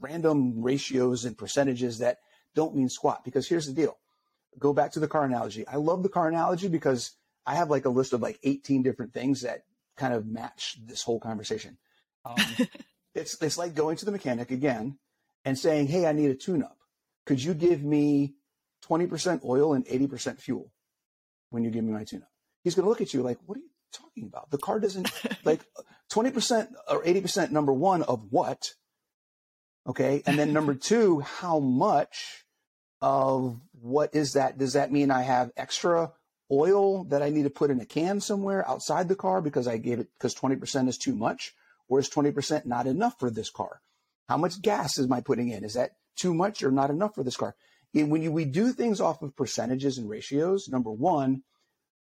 random 0.00 0.62
ratios 0.62 1.24
and 1.24 1.36
percentages 1.36 1.98
that 1.98 2.18
don't 2.54 2.74
mean 2.74 2.88
squat. 2.88 3.24
Because 3.24 3.48
here's 3.48 3.66
the 3.66 3.72
deal 3.72 3.98
go 4.58 4.72
back 4.72 4.92
to 4.92 5.00
the 5.00 5.08
car 5.08 5.24
analogy. 5.24 5.66
I 5.66 5.76
love 5.76 6.02
the 6.02 6.08
car 6.08 6.28
analogy 6.28 6.68
because 6.68 7.12
I 7.46 7.56
have 7.56 7.70
like 7.70 7.84
a 7.84 7.90
list 7.90 8.12
of 8.12 8.22
like 8.22 8.38
18 8.42 8.82
different 8.82 9.12
things 9.12 9.42
that 9.42 9.64
kind 9.96 10.14
of 10.14 10.26
match 10.26 10.76
this 10.84 11.02
whole 11.02 11.20
conversation. 11.20 11.78
Um, 12.24 12.36
it's, 13.14 13.40
it's 13.42 13.58
like 13.58 13.74
going 13.74 13.96
to 13.96 14.04
the 14.04 14.12
mechanic 14.12 14.50
again 14.50 14.98
and 15.44 15.58
saying, 15.58 15.88
Hey, 15.88 16.06
I 16.06 16.12
need 16.12 16.30
a 16.30 16.34
tune 16.34 16.62
up. 16.62 16.78
Could 17.26 17.42
you 17.42 17.54
give 17.54 17.82
me 17.82 18.34
20% 18.88 19.44
oil 19.44 19.74
and 19.74 19.86
80% 19.86 20.40
fuel 20.40 20.70
when 21.50 21.64
you 21.64 21.70
give 21.70 21.84
me 21.84 21.92
my 21.92 22.04
tune 22.04 22.22
up? 22.22 22.30
He's 22.62 22.74
going 22.74 22.84
to 22.84 22.88
look 22.88 23.00
at 23.00 23.12
you 23.12 23.22
like, 23.22 23.38
what 23.46 23.56
are 23.56 23.60
you 23.60 23.70
talking 23.92 24.24
about? 24.24 24.50
The 24.50 24.58
car 24.58 24.80
doesn't 24.80 25.10
like 25.44 25.60
20% 26.12 26.68
or 26.88 27.02
80% 27.02 27.50
number 27.50 27.72
one 27.72 28.02
of 28.02 28.26
what? 28.30 28.72
Okay. 29.86 30.22
And 30.26 30.38
then 30.38 30.52
number 30.52 30.74
two, 30.74 31.20
how 31.20 31.58
much 31.58 32.44
of 33.02 33.60
what 33.72 34.14
is 34.14 34.32
that? 34.32 34.56
Does 34.56 34.72
that 34.72 34.90
mean 34.90 35.10
I 35.10 35.22
have 35.22 35.52
extra 35.56 36.12
oil 36.50 37.04
that 37.04 37.22
I 37.22 37.30
need 37.30 37.42
to 37.42 37.50
put 37.50 37.70
in 37.70 37.80
a 37.80 37.84
can 37.84 38.20
somewhere 38.20 38.66
outside 38.68 39.08
the 39.08 39.16
car 39.16 39.40
because 39.40 39.68
I 39.68 39.76
gave 39.76 40.00
it 40.00 40.08
because 40.18 40.34
20% 40.34 40.88
is 40.88 40.96
too 40.96 41.14
much? 41.14 41.54
Or 41.86 41.98
is 41.98 42.08
20% 42.08 42.64
not 42.64 42.86
enough 42.86 43.18
for 43.18 43.30
this 43.30 43.50
car? 43.50 43.82
How 44.26 44.38
much 44.38 44.62
gas 44.62 44.98
is 44.98 45.06
my 45.06 45.20
putting 45.20 45.50
in? 45.50 45.64
Is 45.64 45.74
that 45.74 45.90
too 46.16 46.32
much 46.32 46.62
or 46.62 46.70
not 46.70 46.88
enough 46.88 47.14
for 47.14 47.22
this 47.22 47.36
car? 47.36 47.54
And 47.94 48.10
when 48.10 48.22
you, 48.22 48.32
we 48.32 48.46
do 48.46 48.72
things 48.72 49.00
off 49.00 49.22
of 49.22 49.36
percentages 49.36 49.98
and 49.98 50.08
ratios, 50.08 50.68
number 50.68 50.90
one, 50.90 51.42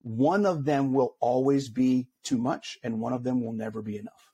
one 0.02 0.46
of 0.46 0.64
them 0.64 0.92
will 0.92 1.16
always 1.20 1.68
be 1.68 2.08
too 2.22 2.38
much 2.38 2.78
and 2.82 3.00
one 3.00 3.12
of 3.12 3.24
them 3.24 3.44
will 3.44 3.52
never 3.52 3.82
be 3.82 3.96
enough. 3.96 4.32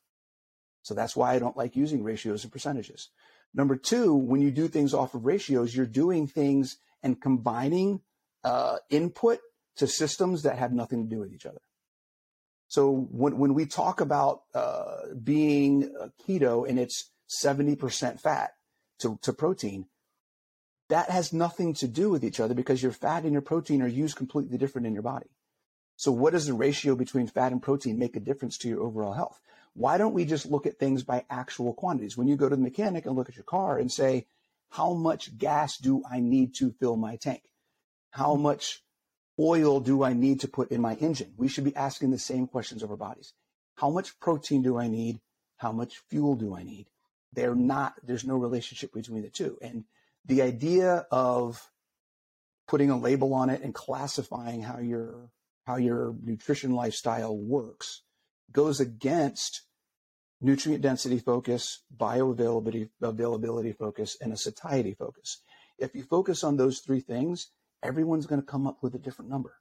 So 0.83 0.95
that's 0.95 1.17
why 1.17 1.35
I 1.35 1.39
don't 1.39 1.57
like 1.57 1.77
using 1.77 2.03
ratios 2.03 2.45
and 2.45 2.53
percentages. 2.53 3.09
Number 3.59 3.75
two, 3.75 4.15
when 4.15 4.41
you 4.41 4.53
do 4.53 4.69
things 4.69 4.95
off 4.95 5.15
of 5.15 5.27
ratios, 5.27 5.75
you're 5.75 5.85
doing 5.85 6.29
things 6.29 6.79
and 7.03 7.21
combining 7.21 8.01
uh, 8.45 8.77
input 8.89 9.41
to 9.77 9.89
systems 9.89 10.45
that 10.45 10.59
have 10.59 10.73
nothing 10.73 11.03
to 11.03 11.15
do 11.15 11.21
with 11.21 11.35
each 11.35 11.45
other. 11.45 11.61
So 12.69 13.09
when, 13.11 13.37
when 13.37 13.55
we 13.55 13.67
talk 13.67 14.01
about 14.01 14.43
uh, 14.55 15.09
being 15.23 15.93
keto 16.25 16.69
and 16.69 16.79
it's 16.79 17.11
70% 17.43 18.21
fat 18.21 18.53
to, 19.01 19.19
to 19.23 19.33
protein, 19.33 19.87
that 20.89 21.11
has 21.11 21.33
nothing 21.33 21.75
to 21.75 21.89
do 21.89 22.11
with 22.11 22.25
each 22.25 22.39
other 22.39 22.55
because 22.55 22.81
your 22.81 22.93
fat 22.93 23.25
and 23.25 23.33
your 23.33 23.43
protein 23.43 23.83
are 23.83 23.89
used 23.89 24.17
completely 24.17 24.57
different 24.57 24.87
in 24.87 24.95
your 24.95 25.03
body. 25.03 25.31
So 25.97 26.13
what 26.13 26.33
does 26.33 26.47
the 26.47 26.55
ratio 26.55 26.95
between 26.95 27.27
fat 27.27 27.51
and 27.51 27.61
protein 27.61 27.99
make 27.99 28.15
a 28.15 28.21
difference 28.21 28.57
to 28.59 28.69
your 28.69 28.83
overall 28.83 29.15
health? 29.15 29.41
Why 29.79 29.97
don't 29.97 30.13
we 30.13 30.25
just 30.25 30.47
look 30.47 30.67
at 30.67 30.81
things 30.81 31.05
by 31.05 31.25
actual 31.31 31.73
quantities? 31.73 32.17
When 32.17 32.27
you 32.27 32.35
go 32.35 32.49
to 32.49 32.57
the 32.57 32.61
mechanic 32.61 33.07
and 33.07 33.15
look 33.15 33.29
at 33.29 33.37
your 33.37 33.45
car 33.45 33.79
and 33.79 33.93
say, 33.93 34.27
how 34.71 34.93
much 34.93 35.39
gas 35.39 35.79
do 35.79 36.03
I 36.11 36.19
need 36.19 36.57
to 36.57 36.73
fill 36.73 36.97
my 36.97 37.15
tank? 37.15 37.43
How 38.11 38.35
much 38.35 38.83
oil 39.39 39.79
do 39.79 40.03
I 40.03 40.15
need 40.15 40.41
to 40.41 40.49
put 40.49 40.73
in 40.73 40.81
my 40.81 40.95
engine? 40.95 41.33
We 41.37 41.47
should 41.47 41.63
be 41.63 41.77
asking 41.77 42.11
the 42.11 42.19
same 42.19 42.49
questions 42.49 42.83
of 42.83 42.91
our 42.91 42.97
bodies. 42.97 43.35
How 43.77 43.89
much 43.89 44.19
protein 44.19 44.63
do 44.63 44.77
I 44.77 44.89
need? 44.89 45.21
How 45.59 45.71
much 45.71 46.03
fuel 46.09 46.35
do 46.35 46.57
I 46.57 46.65
need? 46.65 46.87
They're 47.33 47.55
not, 47.55 47.95
there's 48.03 48.25
no 48.25 48.37
relationship 48.37 48.93
between 48.93 49.23
the 49.23 49.31
two. 49.31 49.59
And 49.63 49.85
the 50.27 50.43
idea 50.43 51.07
of 51.13 51.71
putting 52.67 52.91
a 52.91 52.99
label 52.99 53.33
on 53.33 53.49
it 53.49 53.63
and 53.63 53.73
classifying 53.73 54.63
how 54.63 54.81
your 54.81 55.31
how 55.67 55.77
your 55.77 56.17
nutrition 56.25 56.73
lifestyle 56.73 57.37
works 57.37 58.03
goes 58.51 58.81
against 58.81 59.63
nutrient 60.41 60.83
density 60.83 61.19
focus, 61.19 61.83
bioavailability 61.97 62.91
availability 63.03 63.73
focus, 63.73 64.17
and 64.21 64.33
a 64.33 64.37
satiety 64.37 64.95
focus. 64.95 65.43
If 65.79 65.95
you 65.95 66.03
focus 66.03 66.45
on 66.45 66.57
those 66.57 66.81
three 66.81 67.01
things, 67.01 67.51
everyone's 67.83 68.27
going 68.27 68.41
to 68.41 68.47
come 68.47 68.67
up 68.67 68.83
with 68.83 68.95
a 68.95 68.99
different 68.99 69.31
number. 69.31 69.55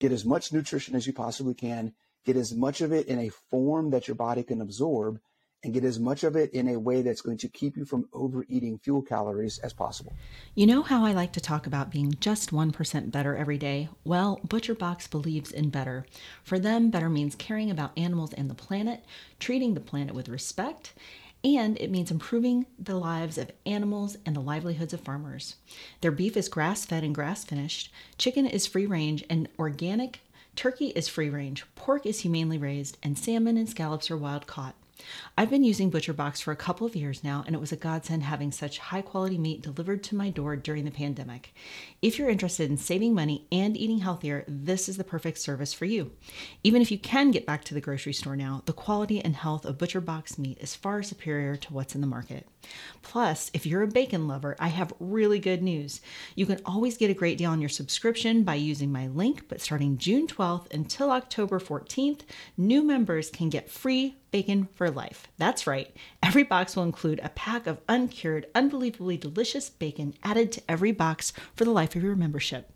Get 0.00 0.12
as 0.12 0.24
much 0.24 0.52
nutrition 0.52 0.94
as 0.96 1.06
you 1.06 1.12
possibly 1.12 1.54
can, 1.54 1.94
get 2.24 2.36
as 2.36 2.54
much 2.54 2.80
of 2.80 2.92
it 2.92 3.06
in 3.06 3.18
a 3.18 3.28
form 3.28 3.90
that 3.90 4.08
your 4.08 4.14
body 4.14 4.42
can 4.42 4.60
absorb, 4.60 5.20
and 5.64 5.72
get 5.72 5.84
as 5.84 6.00
much 6.00 6.24
of 6.24 6.34
it 6.34 6.52
in 6.52 6.68
a 6.68 6.78
way 6.78 7.02
that's 7.02 7.20
going 7.20 7.38
to 7.38 7.48
keep 7.48 7.76
you 7.76 7.84
from 7.84 8.08
overeating 8.12 8.78
fuel 8.78 9.02
calories 9.02 9.58
as 9.60 9.72
possible. 9.72 10.12
You 10.54 10.66
know 10.66 10.82
how 10.82 11.04
I 11.04 11.12
like 11.12 11.32
to 11.34 11.40
talk 11.40 11.66
about 11.66 11.90
being 11.90 12.14
just 12.20 12.50
1% 12.50 13.10
better 13.12 13.36
every 13.36 13.58
day? 13.58 13.88
Well, 14.04 14.40
ButcherBox 14.46 15.10
believes 15.10 15.52
in 15.52 15.70
better. 15.70 16.06
For 16.42 16.58
them, 16.58 16.90
better 16.90 17.08
means 17.08 17.34
caring 17.34 17.70
about 17.70 17.96
animals 17.96 18.32
and 18.32 18.50
the 18.50 18.54
planet, 18.54 19.04
treating 19.38 19.74
the 19.74 19.80
planet 19.80 20.14
with 20.14 20.28
respect, 20.28 20.94
and 21.44 21.76
it 21.80 21.90
means 21.90 22.10
improving 22.10 22.66
the 22.78 22.96
lives 22.96 23.38
of 23.38 23.50
animals 23.66 24.16
and 24.24 24.36
the 24.36 24.40
livelihoods 24.40 24.92
of 24.92 25.00
farmers. 25.00 25.56
Their 26.00 26.12
beef 26.12 26.36
is 26.36 26.48
grass 26.48 26.84
fed 26.84 27.02
and 27.04 27.14
grass 27.14 27.44
finished, 27.44 27.92
chicken 28.18 28.46
is 28.46 28.66
free 28.66 28.86
range 28.86 29.24
and 29.28 29.48
organic, 29.58 30.20
turkey 30.54 30.88
is 30.88 31.08
free 31.08 31.30
range, 31.30 31.64
pork 31.74 32.06
is 32.06 32.20
humanely 32.20 32.58
raised, 32.58 32.98
and 33.02 33.18
salmon 33.18 33.56
and 33.56 33.68
scallops 33.68 34.10
are 34.10 34.16
wild 34.16 34.46
caught. 34.46 34.74
I've 35.36 35.50
been 35.50 35.64
using 35.64 35.90
ButcherBox 35.90 36.42
for 36.42 36.52
a 36.52 36.56
couple 36.56 36.86
of 36.86 36.96
years 36.96 37.24
now, 37.24 37.44
and 37.46 37.54
it 37.54 37.60
was 37.60 37.72
a 37.72 37.76
godsend 37.76 38.22
having 38.22 38.52
such 38.52 38.78
high 38.78 39.02
quality 39.02 39.38
meat 39.38 39.62
delivered 39.62 40.02
to 40.04 40.16
my 40.16 40.30
door 40.30 40.56
during 40.56 40.84
the 40.84 40.90
pandemic. 40.90 41.54
If 42.00 42.18
you're 42.18 42.28
interested 42.28 42.70
in 42.70 42.76
saving 42.76 43.14
money 43.14 43.46
and 43.50 43.76
eating 43.76 43.98
healthier, 43.98 44.44
this 44.46 44.88
is 44.88 44.96
the 44.96 45.04
perfect 45.04 45.38
service 45.38 45.72
for 45.72 45.84
you. 45.84 46.12
Even 46.62 46.82
if 46.82 46.90
you 46.90 46.98
can 46.98 47.30
get 47.30 47.46
back 47.46 47.64
to 47.64 47.74
the 47.74 47.80
grocery 47.80 48.12
store 48.12 48.36
now, 48.36 48.62
the 48.66 48.72
quality 48.72 49.24
and 49.24 49.36
health 49.36 49.64
of 49.64 49.78
ButcherBox 49.78 50.38
meat 50.38 50.58
is 50.60 50.74
far 50.74 51.02
superior 51.02 51.56
to 51.56 51.72
what's 51.72 51.94
in 51.94 52.00
the 52.00 52.06
market. 52.06 52.46
Plus, 53.02 53.50
if 53.52 53.66
you're 53.66 53.82
a 53.82 53.88
bacon 53.88 54.28
lover, 54.28 54.56
I 54.58 54.68
have 54.68 54.92
really 55.00 55.38
good 55.38 55.62
news. 55.62 56.00
You 56.34 56.46
can 56.46 56.60
always 56.64 56.96
get 56.96 57.10
a 57.10 57.14
great 57.14 57.38
deal 57.38 57.50
on 57.50 57.60
your 57.60 57.68
subscription 57.68 58.44
by 58.44 58.54
using 58.54 58.92
my 58.92 59.08
link, 59.08 59.48
but 59.48 59.60
starting 59.60 59.98
June 59.98 60.26
12th 60.26 60.72
until 60.72 61.10
October 61.10 61.58
14th, 61.58 62.20
new 62.56 62.82
members 62.82 63.30
can 63.30 63.48
get 63.48 63.70
free 63.70 64.16
bacon 64.30 64.68
for 64.74 64.90
life. 64.90 65.28
That's 65.36 65.66
right. 65.66 65.94
Every 66.22 66.42
box 66.44 66.74
will 66.74 66.84
include 66.84 67.20
a 67.22 67.28
pack 67.30 67.66
of 67.66 67.80
uncured, 67.88 68.46
unbelievably 68.54 69.18
delicious 69.18 69.68
bacon 69.68 70.14
added 70.22 70.52
to 70.52 70.62
every 70.68 70.92
box 70.92 71.32
for 71.54 71.64
the 71.64 71.70
life 71.70 71.94
of 71.94 72.02
your 72.02 72.16
membership. 72.16 72.72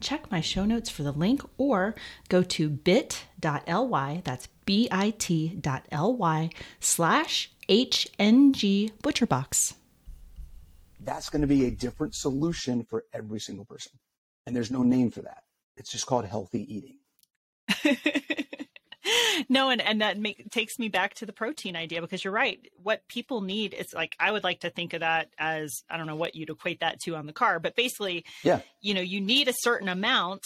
Check 0.00 0.30
my 0.30 0.40
show 0.40 0.64
notes 0.64 0.88
for 0.90 1.02
the 1.02 1.12
link 1.12 1.42
or 1.56 1.94
go 2.28 2.42
to 2.42 2.68
bit.ly, 2.68 4.22
that's 4.24 4.48
bit.ly 4.64 6.50
slash 6.80 7.50
HNG 7.68 8.92
ButcherBox. 9.02 9.74
That's 11.00 11.30
going 11.30 11.42
to 11.42 11.48
be 11.48 11.66
a 11.66 11.70
different 11.70 12.14
solution 12.14 12.84
for 12.84 13.04
every 13.12 13.40
single 13.40 13.64
person. 13.64 13.92
And 14.46 14.54
there's 14.54 14.70
no 14.70 14.82
name 14.82 15.10
for 15.10 15.22
that. 15.22 15.42
It's 15.76 15.90
just 15.90 16.06
called 16.06 16.24
healthy 16.24 16.66
eating. 16.74 16.98
no, 19.48 19.70
and, 19.70 19.80
and 19.80 20.00
that 20.00 20.18
make, 20.18 20.50
takes 20.50 20.78
me 20.78 20.88
back 20.88 21.14
to 21.14 21.26
the 21.26 21.32
protein 21.32 21.76
idea 21.76 22.00
because 22.00 22.24
you're 22.24 22.32
right. 22.32 22.60
What 22.82 23.06
people 23.08 23.40
need 23.40 23.74
is 23.74 23.92
like, 23.94 24.16
I 24.18 24.30
would 24.30 24.44
like 24.44 24.60
to 24.60 24.70
think 24.70 24.92
of 24.92 25.00
that 25.00 25.28
as, 25.38 25.82
I 25.90 25.96
don't 25.96 26.06
know 26.06 26.16
what 26.16 26.34
you'd 26.34 26.50
equate 26.50 26.80
that 26.80 27.00
to 27.00 27.16
on 27.16 27.26
the 27.26 27.32
car, 27.32 27.58
but 27.60 27.76
basically, 27.76 28.24
yeah. 28.42 28.60
you 28.80 28.94
know, 28.94 29.00
you 29.00 29.20
need 29.20 29.48
a 29.48 29.54
certain 29.60 29.88
amount 29.88 30.42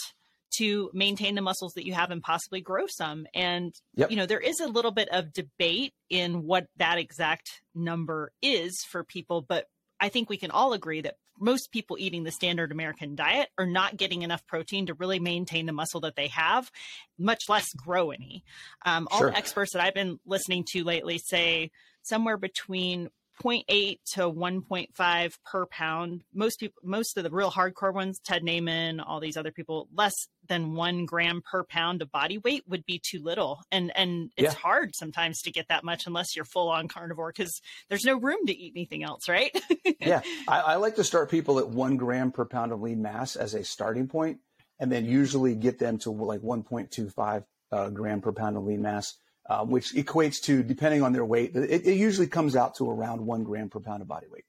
to 0.57 0.89
maintain 0.93 1.35
the 1.35 1.41
muscles 1.41 1.73
that 1.73 1.85
you 1.85 1.93
have 1.93 2.11
and 2.11 2.21
possibly 2.21 2.61
grow 2.61 2.85
some. 2.87 3.25
And, 3.33 3.73
yep. 3.95 4.11
you 4.11 4.17
know, 4.17 4.25
there 4.25 4.39
is 4.39 4.59
a 4.59 4.67
little 4.67 4.91
bit 4.91 5.09
of 5.09 5.33
debate 5.33 5.93
in 6.09 6.43
what 6.43 6.67
that 6.77 6.99
exact 6.99 7.61
number 7.73 8.31
is 8.41 8.85
for 8.89 9.03
people, 9.03 9.41
but 9.41 9.67
I 9.99 10.09
think 10.09 10.29
we 10.29 10.37
can 10.37 10.51
all 10.51 10.73
agree 10.73 11.01
that 11.01 11.15
most 11.39 11.71
people 11.71 11.97
eating 11.99 12.23
the 12.23 12.31
standard 12.31 12.71
American 12.71 13.15
diet 13.15 13.49
are 13.57 13.65
not 13.65 13.97
getting 13.97 14.21
enough 14.21 14.45
protein 14.45 14.85
to 14.87 14.93
really 14.93 15.19
maintain 15.19 15.65
the 15.65 15.73
muscle 15.73 16.01
that 16.01 16.15
they 16.15 16.27
have, 16.27 16.71
much 17.17 17.49
less 17.49 17.73
grow 17.73 18.11
any. 18.11 18.43
Um, 18.85 19.07
all 19.11 19.19
sure. 19.19 19.31
the 19.31 19.37
experts 19.37 19.73
that 19.73 19.81
I've 19.81 19.93
been 19.93 20.19
listening 20.25 20.65
to 20.71 20.83
lately 20.83 21.17
say 21.17 21.71
somewhere 22.03 22.37
between 22.37 23.09
0.8 23.41 23.97
to 24.13 24.21
1.5 24.21 25.33
per 25.45 25.65
pound. 25.65 26.23
Most 26.33 26.59
people, 26.59 26.81
most 26.83 27.17
of 27.17 27.23
the 27.23 27.31
real 27.31 27.51
hardcore 27.51 27.93
ones, 27.93 28.19
Ted 28.19 28.43
Naiman, 28.43 29.03
all 29.05 29.19
these 29.19 29.37
other 29.37 29.51
people, 29.51 29.87
less 29.93 30.13
than 30.47 30.75
one 30.75 31.05
gram 31.05 31.41
per 31.41 31.63
pound 31.63 32.01
of 32.01 32.11
body 32.11 32.37
weight 32.37 32.63
would 32.67 32.85
be 32.85 33.01
too 33.03 33.21
little. 33.23 33.61
And 33.71 33.91
and 33.95 34.31
it's 34.37 34.53
yeah. 34.53 34.59
hard 34.59 34.95
sometimes 34.95 35.41
to 35.41 35.51
get 35.51 35.67
that 35.69 35.83
much 35.83 36.05
unless 36.05 36.35
you're 36.35 36.45
full 36.45 36.69
on 36.69 36.87
carnivore 36.87 37.33
because 37.35 37.61
there's 37.89 38.05
no 38.05 38.19
room 38.19 38.45
to 38.45 38.53
eat 38.53 38.73
anything 38.75 39.03
else, 39.03 39.27
right? 39.27 39.51
yeah, 39.99 40.21
I, 40.47 40.59
I 40.59 40.75
like 40.75 40.95
to 40.95 41.03
start 41.03 41.31
people 41.31 41.59
at 41.59 41.69
one 41.69 41.97
gram 41.97 42.31
per 42.31 42.45
pound 42.45 42.71
of 42.71 42.81
lean 42.81 43.01
mass 43.01 43.35
as 43.35 43.53
a 43.53 43.63
starting 43.63 44.07
point, 44.07 44.39
and 44.79 44.91
then 44.91 45.05
usually 45.05 45.55
get 45.55 45.79
them 45.79 45.97
to 45.99 46.11
like 46.11 46.41
1.25 46.41 47.45
uh, 47.71 47.89
gram 47.89 48.21
per 48.21 48.31
pound 48.31 48.57
of 48.57 48.63
lean 48.63 48.81
mass 48.81 49.15
um, 49.49 49.69
which 49.69 49.93
equates 49.93 50.41
to, 50.43 50.63
depending 50.63 51.01
on 51.01 51.13
their 51.13 51.25
weight, 51.25 51.55
it, 51.55 51.85
it, 51.85 51.97
usually 51.97 52.27
comes 52.27 52.55
out 52.55 52.75
to 52.75 52.89
around 52.89 53.25
one 53.25 53.43
gram 53.43 53.69
per 53.69 53.79
pound 53.79 54.01
of 54.01 54.07
body 54.07 54.27
weight. 54.31 54.45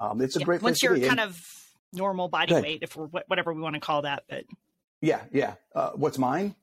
Um, 0.00 0.20
it's 0.20 0.36
a 0.36 0.40
yeah, 0.40 0.44
great 0.44 0.62
once 0.62 0.82
you're 0.82 0.98
kind 1.00 1.20
of 1.20 1.38
normal 1.92 2.28
body 2.28 2.54
weight, 2.54 2.78
if 2.82 2.96
we're 2.96 3.06
whatever 3.06 3.52
we 3.52 3.60
want 3.60 3.74
to 3.74 3.80
call 3.80 4.02
that. 4.02 4.24
But 4.28 4.44
yeah, 5.00 5.20
yeah. 5.32 5.54
Uh, 5.74 5.90
what's 5.94 6.18
mine? 6.18 6.54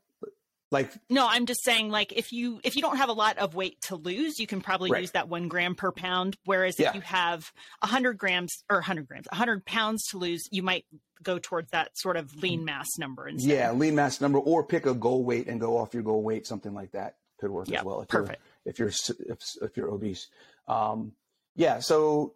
Like 0.71 0.91
no, 1.09 1.27
I'm 1.29 1.45
just 1.45 1.63
saying 1.63 1.89
like 1.89 2.11
if 2.13 2.31
you 2.31 2.59
if 2.63 2.75
you 2.75 2.81
don't 2.81 2.97
have 2.97 3.09
a 3.09 3.13
lot 3.13 3.37
of 3.37 3.53
weight 3.53 3.79
to 3.83 3.95
lose, 3.95 4.39
you 4.39 4.47
can 4.47 4.61
probably 4.61 4.89
right. 4.89 5.01
use 5.01 5.11
that 5.11 5.29
one 5.29 5.47
gram 5.47 5.75
per 5.75 5.91
pound. 5.91 6.35
Whereas 6.45 6.79
yeah. 6.79 6.89
if 6.89 6.95
you 6.95 7.01
have 7.01 7.51
hundred 7.83 8.17
grams 8.17 8.63
or 8.69 8.81
hundred 8.81 9.07
grams, 9.07 9.27
hundred 9.31 9.63
pounds 9.63 10.05
to 10.07 10.17
lose, 10.17 10.47
you 10.51 10.63
might 10.63 10.85
go 11.21 11.37
towards 11.37 11.69
that 11.71 11.97
sort 11.97 12.17
of 12.17 12.35
lean 12.41 12.65
mass 12.65 12.87
number 12.97 13.27
instead. 13.27 13.51
Yeah, 13.51 13.71
lean 13.73 13.95
mass 13.95 14.19
number, 14.19 14.39
or 14.39 14.65
pick 14.65 14.87
a 14.87 14.95
goal 14.95 15.23
weight 15.23 15.47
and 15.47 15.61
go 15.61 15.77
off 15.77 15.93
your 15.93 16.03
goal 16.03 16.23
weight, 16.23 16.47
something 16.47 16.73
like 16.73 16.91
that 16.93 17.15
could 17.39 17.51
work 17.51 17.71
as 17.71 17.83
well. 17.83 18.01
If 18.01 18.07
perfect. 18.07 18.41
You're, 18.63 18.71
if 18.71 18.79
you're 18.79 19.13
if, 19.29 19.39
if 19.61 19.77
you're 19.77 19.89
obese, 19.89 20.27
um, 20.67 21.13
yeah. 21.55 21.79
So 21.79 22.33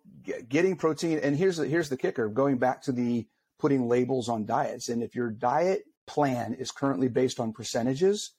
getting 0.47 0.75
protein, 0.75 1.19
and 1.19 1.35
here's 1.35 1.57
the 1.57 1.67
here's 1.67 1.89
the 1.89 1.97
kicker. 1.97 2.27
Going 2.29 2.57
back 2.57 2.81
to 2.83 2.91
the 2.91 3.27
putting 3.59 3.87
labels 3.87 4.29
on 4.29 4.45
diets, 4.45 4.89
and 4.89 5.03
if 5.03 5.15
your 5.15 5.29
diet 5.29 5.83
plan 6.07 6.53
is 6.53 6.71
currently 6.71 7.07
based 7.07 7.39
on 7.39 7.53
percentages, 7.53 8.31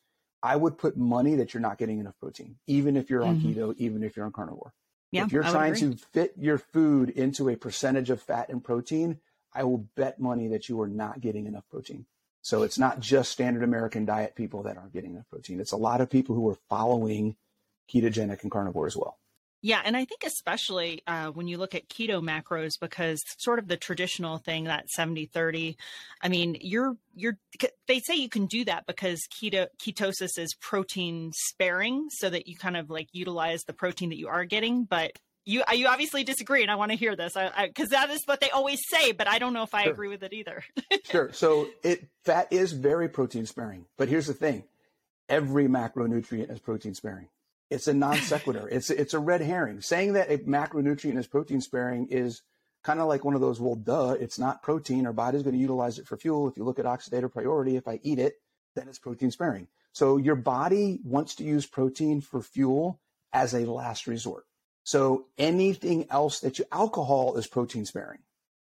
I 0.43 0.57
would 0.57 0.79
put 0.79 0.97
money 0.97 1.37
that 1.37 1.53
you're 1.53 1.61
not 1.61 1.79
getting 1.79 2.01
enough 2.01 2.19
protein, 2.19 2.57
even 2.67 2.97
if 2.97 3.11
you're 3.11 3.23
on 3.23 3.41
mm-hmm. 3.41 3.61
keto, 3.61 3.75
even 3.79 4.03
if 4.03 4.17
you're 4.17 4.27
on 4.27 4.33
carnivore. 4.33 4.73
Yeah, 5.13 5.25
if 5.25 5.33
you're 5.33 5.43
trying 5.43 5.75
to 5.77 5.97
fit 6.13 6.35
your 6.39 6.59
food 6.59 7.11
into 7.11 7.49
a 7.49 7.57
percentage 7.57 8.11
of 8.11 8.23
fat 8.23 8.49
and 8.49 8.63
protein, 8.63 9.19
I 9.53 9.65
will 9.65 9.89
bet 9.97 10.21
money 10.21 10.49
that 10.49 10.69
you 10.69 10.81
are 10.81 10.89
not 10.89 11.21
getting 11.21 11.47
enough 11.47 11.65
protein. 11.69 12.07
So 12.43 12.62
it's 12.62 12.78
not 12.78 13.01
just 13.01 13.32
standard 13.32 13.62
American 13.62 14.05
diet 14.05 14.34
people 14.34 14.62
that 14.62 14.76
aren't 14.76 14.93
getting 14.93 15.12
enough 15.12 15.28
protein. 15.28 15.61
It's 15.61 15.72
a 15.72 15.76
lot 15.76 16.01
of 16.01 16.09
people 16.09 16.34
who 16.34 16.49
are 16.49 16.59
following 16.68 17.36
ketogenic 17.93 18.43
and 18.43 18.51
carnivore 18.51 18.86
as 18.86 18.97
well. 18.97 19.18
Yeah, 19.62 19.82
and 19.84 19.95
I 19.95 20.07
think 20.07 20.24
especially 20.24 21.03
uh, 21.07 21.28
when 21.28 21.47
you 21.47 21.59
look 21.59 21.74
at 21.74 21.88
keto 21.91 22.22
macros, 22.22 22.80
because 22.80 23.22
sort 23.36 23.59
of 23.59 23.68
the 23.68 23.76
traditional 23.76 24.38
thing 24.38 24.64
that 24.64 24.86
70-30, 24.99 25.76
I 26.22 26.28
mean, 26.28 26.57
you're 26.62 26.97
you're 27.14 27.36
they 27.86 28.01
say 28.01 28.14
you 28.14 28.30
can 28.30 28.47
do 28.47 28.64
that 28.64 28.86
because 28.86 29.20
keto 29.30 29.66
ketosis 29.78 30.38
is 30.38 30.55
protein 30.55 31.32
sparing, 31.34 32.09
so 32.09 32.30
that 32.30 32.49
you 32.49 32.57
kind 32.57 32.76
of 32.76 32.88
like 32.88 33.09
utilize 33.12 33.64
the 33.64 33.74
protein 33.74 34.09
that 34.09 34.18
you 34.18 34.28
are 34.28 34.47
getting, 34.47 34.84
but 34.84 35.18
you 35.51 35.63
you 35.73 35.87
obviously 35.89 36.25
disagree, 36.25 36.63
and 36.63 36.71
I 36.71 36.77
want 36.77 36.93
to 36.93 36.97
hear 36.97 37.17
this 37.17 37.35
because 37.63 37.89
that 37.91 38.11
is 38.11 38.23
what 38.27 38.41
they 38.41 38.51
always 38.51 38.81
say, 38.89 39.13
but 39.13 39.29
I 39.29 39.39
don't 39.39 39.53
know 39.53 39.63
if 39.63 39.75
I 39.75 39.85
sure. 39.85 39.93
agree 39.93 40.09
with 40.09 40.23
it 40.23 40.33
either. 40.33 40.65
sure. 41.05 41.33
So 41.33 41.69
it 41.83 42.09
fat 42.25 42.53
is 42.53 42.73
very 42.73 43.09
protein 43.09 43.47
sparing, 43.47 43.87
but 43.99 44.09
here's 44.09 44.27
the 44.27 44.35
thing: 44.35 44.65
every 45.29 45.67
macronutrient 45.67 46.51
is 46.51 46.61
protein 46.61 46.95
sparing. 46.95 47.29
It's 47.69 47.89
a 47.89 47.95
non 47.95 48.17
sequitur. 48.17 48.69
it's 48.73 48.91
it's 48.91 49.15
a 49.15 49.19
red 49.19 49.41
herring. 49.41 49.81
Saying 49.81 50.15
that 50.15 50.31
a 50.31 50.39
macronutrient 50.39 51.19
is 51.19 51.27
protein 51.27 51.61
sparing 51.61 52.09
is 52.11 52.43
kind 52.83 53.01
of 53.01 53.09
like 53.09 53.25
one 53.25 53.35
of 53.35 53.41
those. 53.41 53.61
Well, 53.61 53.75
duh, 53.75 54.17
it's 54.21 54.39
not 54.39 54.63
protein. 54.63 55.07
Our 55.07 55.13
body's 55.13 55.43
going 55.43 55.55
to 55.55 55.61
utilize 55.61 55.99
it 55.99 56.07
for 56.07 56.17
fuel. 56.17 56.49
If 56.49 56.57
you 56.57 56.65
look 56.65 56.79
at 56.79 56.85
oxidative 56.85 57.33
priority, 57.33 57.77
if 57.77 57.89
I 57.89 58.01
eat 58.03 58.19
it, 58.19 58.35
then 58.77 58.89
it's 58.89 58.99
protein 58.99 59.31
sparing. 59.31 59.69
So 59.93 60.17
your 60.17 60.37
body 60.37 61.01
wants 61.05 61.35
to 61.37 61.45
use 61.45 61.67
protein 61.67 62.21
for 62.21 62.41
fuel 62.41 63.01
as 63.33 63.55
a 63.55 63.61
last 63.61 64.07
resort. 64.07 64.45
So 64.85 65.26
anything 65.39 66.07
else 66.11 66.41
that 66.41 66.59
you 66.59 66.64
alcohol 66.72 67.37
is 67.37 67.47
protein 67.47 67.85
sparing 67.85 68.20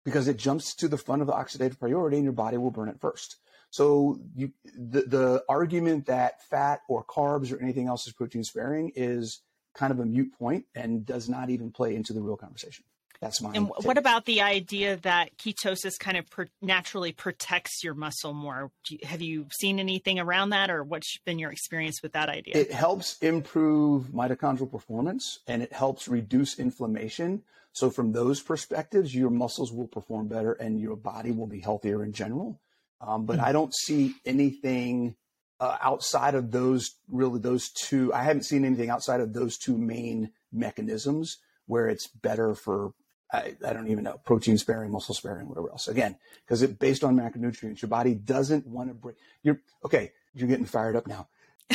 because 0.04 0.28
it 0.28 0.38
jumps 0.38 0.74
to 0.76 0.88
the 0.88 0.98
front 0.98 1.22
of 1.22 1.28
the 1.28 1.34
oxidative 1.34 1.80
priority 1.80 2.18
and 2.18 2.24
your 2.24 2.34
body 2.34 2.58
will 2.58 2.72
burn 2.72 2.90
it 2.90 3.00
first. 3.00 3.38
So 3.70 4.20
you, 4.36 4.52
the, 4.76 5.02
the 5.02 5.44
argument 5.48 6.08
that 6.08 6.42
fat 6.50 6.82
or 6.88 7.04
carbs 7.04 7.54
or 7.54 7.62
anything 7.62 7.88
else 7.88 8.08
is 8.08 8.14
protein 8.14 8.44
sparing 8.44 8.92
is 8.96 9.42
kind 9.76 9.92
of 9.92 10.00
a 10.00 10.06
mute 10.06 10.34
point 10.38 10.66
and 10.74 11.06
does 11.06 11.30
not 11.30 11.50
even 11.50 11.72
play 11.72 11.96
into 11.96 12.14
the 12.14 12.22
real 12.22 12.38
conversation. 12.38 12.86
That's 13.22 13.42
my. 13.42 13.52
And 13.54 13.68
take. 13.68 13.86
what 13.86 13.98
about 13.98 14.26
the 14.26 14.42
idea 14.42 14.98
that 14.98 15.38
ketosis 15.38 16.00
kind 16.00 16.18
of 16.18 16.26
naturally 16.62 17.12
protects 17.12 17.84
your 17.84 17.94
muscle 17.94 18.34
more? 18.34 18.72
You, 18.90 19.00
have 19.04 19.22
you 19.22 19.48
seen 19.60 19.80
anything 19.80 20.20
around 20.20 20.52
that, 20.52 20.70
or 20.70 20.84
what's 20.84 21.18
been 21.26 21.38
your 21.38 21.52
experience 21.52 22.02
with 22.02 22.14
that 22.14 22.30
idea? 22.30 22.56
It 22.56 22.72
helps 22.72 23.18
improve 23.20 24.06
mitochondrial 24.06 24.72
performance 24.72 25.40
and 25.48 25.62
it 25.62 25.74
helps 25.74 26.08
reduce 26.08 26.58
inflammation. 26.60 27.44
So, 27.74 27.90
from 27.90 28.14
those 28.14 28.42
perspectives, 28.42 29.14
your 29.14 29.30
muscles 29.30 29.72
will 29.72 29.88
perform 29.88 30.28
better 30.28 30.54
and 30.54 30.80
your 30.80 30.96
body 30.96 31.32
will 31.32 31.48
be 31.48 31.60
healthier 31.60 32.04
in 32.04 32.14
general. 32.14 32.60
Um, 33.02 33.26
but 33.26 33.38
mm-hmm. 33.38 33.46
I 33.46 33.52
don't 33.52 33.74
see 33.76 34.16
anything 34.26 35.16
uh, 35.60 35.78
outside 35.82 36.36
of 36.36 36.52
those 36.52 36.92
really 37.10 37.40
those 37.40 37.70
two. 37.70 38.14
I 38.14 38.24
haven't 38.24 38.44
seen 38.44 38.64
anything 38.64 38.90
outside 38.90 39.20
of 39.20 39.34
those 39.34 39.58
two 39.58 39.78
main 39.78 40.32
mechanisms 40.54 41.38
where 41.68 41.88
it's 41.88 42.08
better 42.08 42.56
for 42.56 42.94
I, 43.32 43.56
I, 43.66 43.74
don't 43.74 43.88
even 43.90 44.04
know, 44.04 44.20
protein 44.26 44.58
sparing, 44.58 44.92
muscle 44.92 45.14
sparing, 45.14 45.48
whatever 45.48 45.70
else. 45.70 45.88
Again, 45.88 46.16
because 46.46 46.62
it 46.62 46.80
based 46.80 47.04
on 47.04 47.16
macronutrients, 47.16 47.82
your 47.82 47.90
body 47.90 48.16
doesn't 48.16 48.66
want 48.66 48.90
to 48.90 48.94
break. 48.96 49.18
You're 49.44 49.60
okay. 49.86 50.12
You're 50.34 50.48
getting 50.48 50.66
fired 50.66 50.96
up 50.96 51.08
now. 51.08 51.28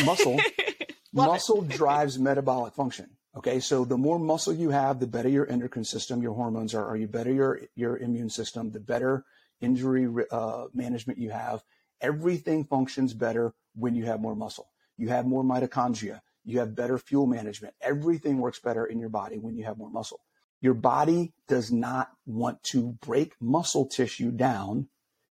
Muscle, 0.04 0.40
muscle 1.12 1.62
drives 1.62 2.18
metabolic 2.18 2.74
function. 2.74 3.10
Okay, 3.36 3.58
so 3.58 3.84
the 3.84 3.98
more 3.98 4.18
muscle 4.18 4.52
you 4.52 4.70
have, 4.70 5.00
the 5.00 5.06
better 5.06 5.28
your 5.28 5.48
endocrine 5.50 5.84
system, 5.84 6.22
your 6.22 6.34
hormones 6.34 6.72
are, 6.74 6.86
are 6.86 6.96
you 6.96 7.08
better 7.08 7.32
your 7.32 7.60
your 7.74 7.98
immune 7.98 8.30
system, 8.30 8.70
the 8.70 8.80
better 8.80 9.24
injury 9.60 10.08
uh, 10.30 10.66
management 10.72 11.18
you 11.18 11.30
have. 11.30 11.62
Everything 12.00 12.64
functions 12.64 13.14
better 13.14 13.54
when 13.74 13.94
you 13.94 14.04
have 14.04 14.20
more 14.20 14.36
muscle. 14.36 14.68
You 14.96 15.08
have 15.08 15.26
more 15.26 15.42
mitochondria. 15.42 16.20
You 16.44 16.58
have 16.58 16.74
better 16.74 16.98
fuel 16.98 17.26
management. 17.26 17.74
Everything 17.80 18.38
works 18.38 18.60
better 18.60 18.84
in 18.84 18.98
your 18.98 19.08
body 19.08 19.38
when 19.38 19.56
you 19.56 19.64
have 19.64 19.78
more 19.78 19.90
muscle. 19.90 20.20
Your 20.64 20.72
body 20.72 21.34
does 21.46 21.70
not 21.70 22.08
want 22.24 22.62
to 22.70 22.96
break 23.02 23.34
muscle 23.38 23.84
tissue 23.84 24.30
down 24.30 24.88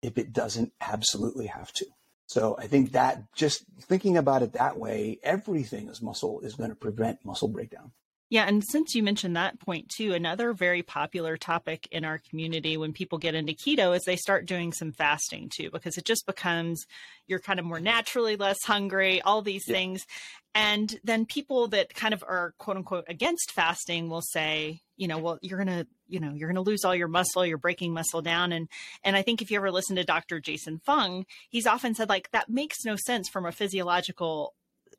if 0.03 0.19
it 0.19 0.31
doesn't 0.31 0.71
absolutely 0.79 1.47
have 1.47 1.73
to. 1.73 1.87
So 2.27 2.55
I 2.59 2.67
think 2.67 2.91
that 2.91 3.33
just 3.33 3.65
thinking 3.81 4.17
about 4.17 4.43
it 4.43 4.53
that 4.53 4.77
way, 4.77 5.17
everything 5.23 5.89
is 5.89 5.99
muscle 5.99 6.41
is 6.41 6.53
going 6.53 6.69
to 6.69 6.75
prevent 6.75 7.25
muscle 7.25 7.47
breakdown. 7.47 7.91
Yeah, 8.29 8.45
and 8.47 8.63
since 8.63 8.93
you 8.93 9.01
mentioned 9.01 9.35
that 9.35 9.59
point 9.59 9.89
too, 9.89 10.13
another 10.13 10.53
very 10.53 10.83
popular 10.83 11.37
topic 11.37 11.87
in 11.91 12.05
our 12.05 12.19
community 12.29 12.77
when 12.77 12.93
people 12.93 13.17
get 13.17 13.33
into 13.33 13.53
keto 13.53 13.95
is 13.95 14.03
they 14.03 14.17
start 14.17 14.45
doing 14.45 14.73
some 14.73 14.91
fasting 14.91 15.49
too, 15.49 15.71
because 15.71 15.97
it 15.97 16.05
just 16.05 16.27
becomes 16.27 16.85
you're 17.25 17.39
kind 17.39 17.59
of 17.59 17.65
more 17.65 17.79
naturally 17.79 18.35
less 18.35 18.63
hungry, 18.63 19.23
all 19.23 19.41
these 19.41 19.67
yeah. 19.67 19.73
things. 19.73 20.05
And 20.53 20.99
then 21.03 21.25
people 21.25 21.67
that 21.69 21.95
kind 21.95 22.13
of 22.13 22.23
are 22.23 22.53
quote 22.59 22.77
unquote 22.77 23.05
against 23.07 23.51
fasting 23.51 24.07
will 24.07 24.21
say, 24.21 24.81
you 24.97 25.07
know, 25.07 25.17
well, 25.17 25.39
you're 25.41 25.63
going 25.63 25.79
to, 25.79 25.87
you 26.07 26.19
know, 26.19 26.33
you're 26.33 26.49
going 26.49 26.63
to 26.63 26.69
lose 26.69 26.83
all 26.83 26.95
your 26.95 27.07
muscle, 27.07 27.45
you're 27.45 27.57
breaking 27.57 27.93
muscle 27.93 28.21
down. 28.21 28.51
And, 28.51 28.69
and 29.03 29.15
I 29.15 29.21
think 29.21 29.41
if 29.41 29.51
you 29.51 29.57
ever 29.57 29.71
listen 29.71 29.95
to 29.95 30.03
Dr. 30.03 30.39
Jason 30.39 30.79
Fung, 30.85 31.25
he's 31.49 31.67
often 31.67 31.95
said 31.95 32.09
like, 32.09 32.31
that 32.31 32.49
makes 32.49 32.85
no 32.85 32.95
sense 32.95 33.29
from 33.29 33.45
a 33.45 33.51
physiological 33.51 34.53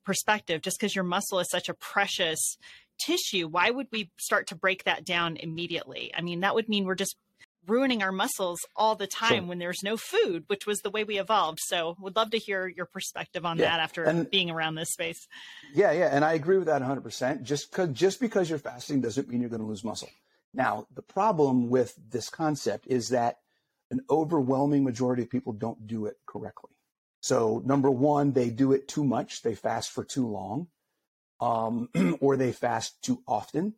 perspective, 0.04 0.62
just 0.62 0.78
because 0.78 0.94
your 0.94 1.04
muscle 1.04 1.40
is 1.40 1.50
such 1.50 1.68
a 1.68 1.74
precious 1.74 2.56
tissue, 2.98 3.48
why 3.48 3.70
would 3.70 3.88
we 3.90 4.10
start 4.16 4.46
to 4.48 4.54
break 4.54 4.84
that 4.84 5.04
down 5.04 5.36
immediately? 5.36 6.12
I 6.14 6.22
mean, 6.22 6.40
that 6.40 6.54
would 6.54 6.68
mean 6.68 6.84
we're 6.84 6.94
just 6.94 7.16
ruining 7.66 8.02
our 8.02 8.12
muscles 8.12 8.60
all 8.74 8.94
the 8.94 9.06
time 9.06 9.42
sure. 9.42 9.42
when 9.44 9.58
there's 9.58 9.82
no 9.82 9.96
food, 9.96 10.44
which 10.46 10.66
was 10.66 10.80
the 10.80 10.90
way 10.90 11.04
we 11.04 11.18
evolved. 11.18 11.60
So, 11.60 11.96
would 12.00 12.16
love 12.16 12.30
to 12.30 12.38
hear 12.38 12.66
your 12.66 12.86
perspective 12.86 13.44
on 13.44 13.58
yeah. 13.58 13.70
that 13.70 13.80
after 13.80 14.04
and, 14.04 14.30
being 14.30 14.50
around 14.50 14.74
this 14.74 14.92
space. 14.92 15.26
Yeah, 15.74 15.92
yeah, 15.92 16.08
and 16.12 16.24
I 16.24 16.34
agree 16.34 16.58
with 16.58 16.66
that 16.66 16.82
100%. 16.82 17.42
Just 17.42 17.72
cuz 17.72 17.90
just 17.92 18.20
because 18.20 18.48
you're 18.48 18.58
fasting 18.58 19.00
doesn't 19.00 19.28
mean 19.28 19.40
you're 19.40 19.50
going 19.50 19.62
to 19.62 19.66
lose 19.66 19.84
muscle. 19.84 20.10
Now, 20.54 20.86
the 20.94 21.02
problem 21.02 21.68
with 21.68 21.94
this 22.10 22.30
concept 22.30 22.86
is 22.86 23.10
that 23.10 23.38
an 23.90 24.00
overwhelming 24.10 24.84
majority 24.84 25.22
of 25.22 25.30
people 25.30 25.52
don't 25.52 25.86
do 25.86 26.06
it 26.06 26.16
correctly. 26.26 26.70
So, 27.20 27.62
number 27.64 27.90
1, 27.90 28.32
they 28.32 28.50
do 28.50 28.72
it 28.72 28.88
too 28.88 29.04
much, 29.04 29.42
they 29.42 29.54
fast 29.54 29.90
for 29.90 30.04
too 30.04 30.26
long 30.26 30.68
um, 31.40 31.88
or 32.20 32.36
they 32.36 32.52
fast 32.52 33.02
too 33.02 33.22
often, 33.26 33.74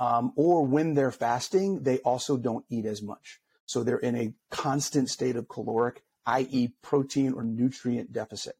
um, 0.00 0.32
or 0.34 0.64
when 0.64 0.94
they're 0.94 1.12
fasting, 1.12 1.82
they 1.82 1.98
also 1.98 2.38
don't 2.38 2.64
eat 2.70 2.86
as 2.86 3.02
much. 3.02 3.38
So 3.66 3.84
they're 3.84 3.98
in 3.98 4.16
a 4.16 4.32
constant 4.50 5.10
state 5.10 5.36
of 5.36 5.48
caloric, 5.48 6.02
i.e., 6.24 6.72
protein 6.82 7.34
or 7.34 7.44
nutrient 7.44 8.10
deficit. 8.10 8.56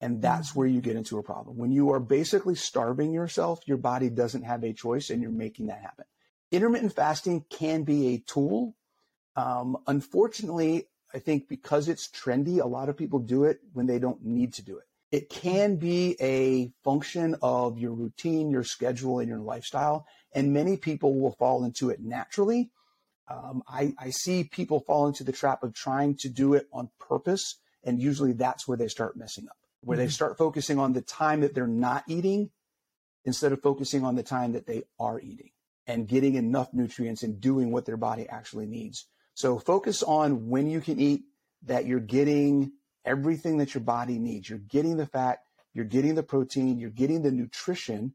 And 0.00 0.22
that's 0.22 0.54
where 0.54 0.68
you 0.68 0.80
get 0.80 0.94
into 0.94 1.18
a 1.18 1.22
problem. 1.24 1.56
When 1.56 1.72
you 1.72 1.90
are 1.90 1.98
basically 1.98 2.54
starving 2.54 3.12
yourself, 3.12 3.60
your 3.66 3.78
body 3.78 4.10
doesn't 4.10 4.44
have 4.44 4.62
a 4.62 4.72
choice 4.72 5.10
and 5.10 5.20
you're 5.20 5.32
making 5.32 5.66
that 5.66 5.80
happen. 5.80 6.04
intermittent 6.52 6.94
fasting 6.94 7.44
can 7.50 7.82
be 7.82 8.14
a 8.14 8.18
tool. 8.18 8.76
Um, 9.34 9.78
unfortunately, 9.86 10.86
I 11.12 11.18
think 11.18 11.48
because 11.48 11.88
it's 11.88 12.08
trendy, 12.08 12.60
a 12.60 12.66
lot 12.66 12.88
of 12.88 12.96
people 12.96 13.18
do 13.18 13.44
it 13.44 13.60
when 13.72 13.86
they 13.86 13.98
don't 13.98 14.24
need 14.24 14.54
to 14.54 14.62
do 14.62 14.78
it. 14.78 14.84
It 15.16 15.30
can 15.30 15.76
be 15.76 16.14
a 16.20 16.72
function 16.84 17.36
of 17.40 17.78
your 17.78 17.92
routine, 17.92 18.50
your 18.50 18.64
schedule, 18.64 19.18
and 19.18 19.30
your 19.30 19.38
lifestyle. 19.38 20.06
And 20.34 20.52
many 20.52 20.76
people 20.76 21.18
will 21.18 21.34
fall 21.38 21.64
into 21.64 21.88
it 21.88 22.00
naturally. 22.00 22.70
Um, 23.26 23.62
I, 23.66 23.94
I 23.98 24.10
see 24.10 24.44
people 24.44 24.80
fall 24.80 25.06
into 25.06 25.24
the 25.24 25.32
trap 25.32 25.62
of 25.62 25.72
trying 25.72 26.16
to 26.18 26.28
do 26.28 26.52
it 26.52 26.66
on 26.70 26.90
purpose. 27.00 27.58
And 27.82 27.98
usually 27.98 28.34
that's 28.34 28.68
where 28.68 28.76
they 28.76 28.88
start 28.88 29.16
messing 29.16 29.46
up, 29.48 29.56
where 29.80 29.96
mm-hmm. 29.96 30.04
they 30.04 30.10
start 30.10 30.36
focusing 30.36 30.78
on 30.78 30.92
the 30.92 31.00
time 31.00 31.40
that 31.40 31.54
they're 31.54 31.66
not 31.66 32.04
eating 32.06 32.50
instead 33.24 33.52
of 33.52 33.62
focusing 33.62 34.04
on 34.04 34.16
the 34.16 34.22
time 34.22 34.52
that 34.52 34.66
they 34.66 34.82
are 35.00 35.18
eating 35.18 35.50
and 35.86 36.08
getting 36.08 36.34
enough 36.34 36.74
nutrients 36.74 37.22
and 37.22 37.40
doing 37.40 37.72
what 37.72 37.86
their 37.86 37.96
body 37.96 38.28
actually 38.28 38.66
needs. 38.66 39.06
So 39.32 39.58
focus 39.58 40.02
on 40.02 40.50
when 40.50 40.68
you 40.68 40.82
can 40.82 41.00
eat, 41.00 41.22
that 41.62 41.86
you're 41.86 42.00
getting 42.00 42.72
everything 43.06 43.58
that 43.58 43.74
your 43.74 43.82
body 43.82 44.18
needs. 44.18 44.50
You're 44.50 44.58
getting 44.58 44.96
the 44.96 45.06
fat, 45.06 45.38
you're 45.72 45.84
getting 45.84 46.14
the 46.14 46.22
protein, 46.22 46.78
you're 46.78 46.90
getting 46.90 47.22
the 47.22 47.30
nutrition, 47.30 48.14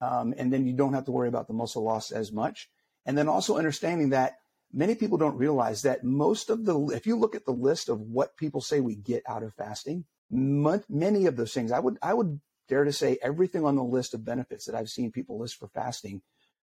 um, 0.00 0.34
and 0.36 0.52
then 0.52 0.66
you 0.66 0.74
don't 0.74 0.94
have 0.94 1.04
to 1.06 1.12
worry 1.12 1.28
about 1.28 1.46
the 1.46 1.54
muscle 1.54 1.84
loss 1.84 2.10
as 2.10 2.32
much. 2.32 2.68
And 3.06 3.16
then 3.16 3.28
also 3.28 3.56
understanding 3.56 4.10
that 4.10 4.34
many 4.72 4.94
people 4.94 5.18
don't 5.18 5.36
realize 5.36 5.82
that 5.82 6.04
most 6.04 6.50
of 6.50 6.64
the, 6.64 6.78
if 6.88 7.06
you 7.06 7.16
look 7.16 7.34
at 7.34 7.44
the 7.44 7.52
list 7.52 7.88
of 7.88 8.00
what 8.00 8.36
people 8.36 8.60
say 8.60 8.80
we 8.80 8.96
get 8.96 9.22
out 9.28 9.42
of 9.42 9.54
fasting, 9.54 10.04
many 10.30 11.26
of 11.26 11.36
those 11.36 11.52
things, 11.52 11.70
I 11.70 11.78
would, 11.78 11.98
I 12.02 12.14
would 12.14 12.40
dare 12.68 12.84
to 12.84 12.92
say 12.92 13.18
everything 13.22 13.64
on 13.64 13.76
the 13.76 13.84
list 13.84 14.14
of 14.14 14.24
benefits 14.24 14.64
that 14.66 14.74
I've 14.74 14.88
seen 14.88 15.12
people 15.12 15.38
list 15.38 15.56
for 15.58 15.68
fasting, 15.68 16.22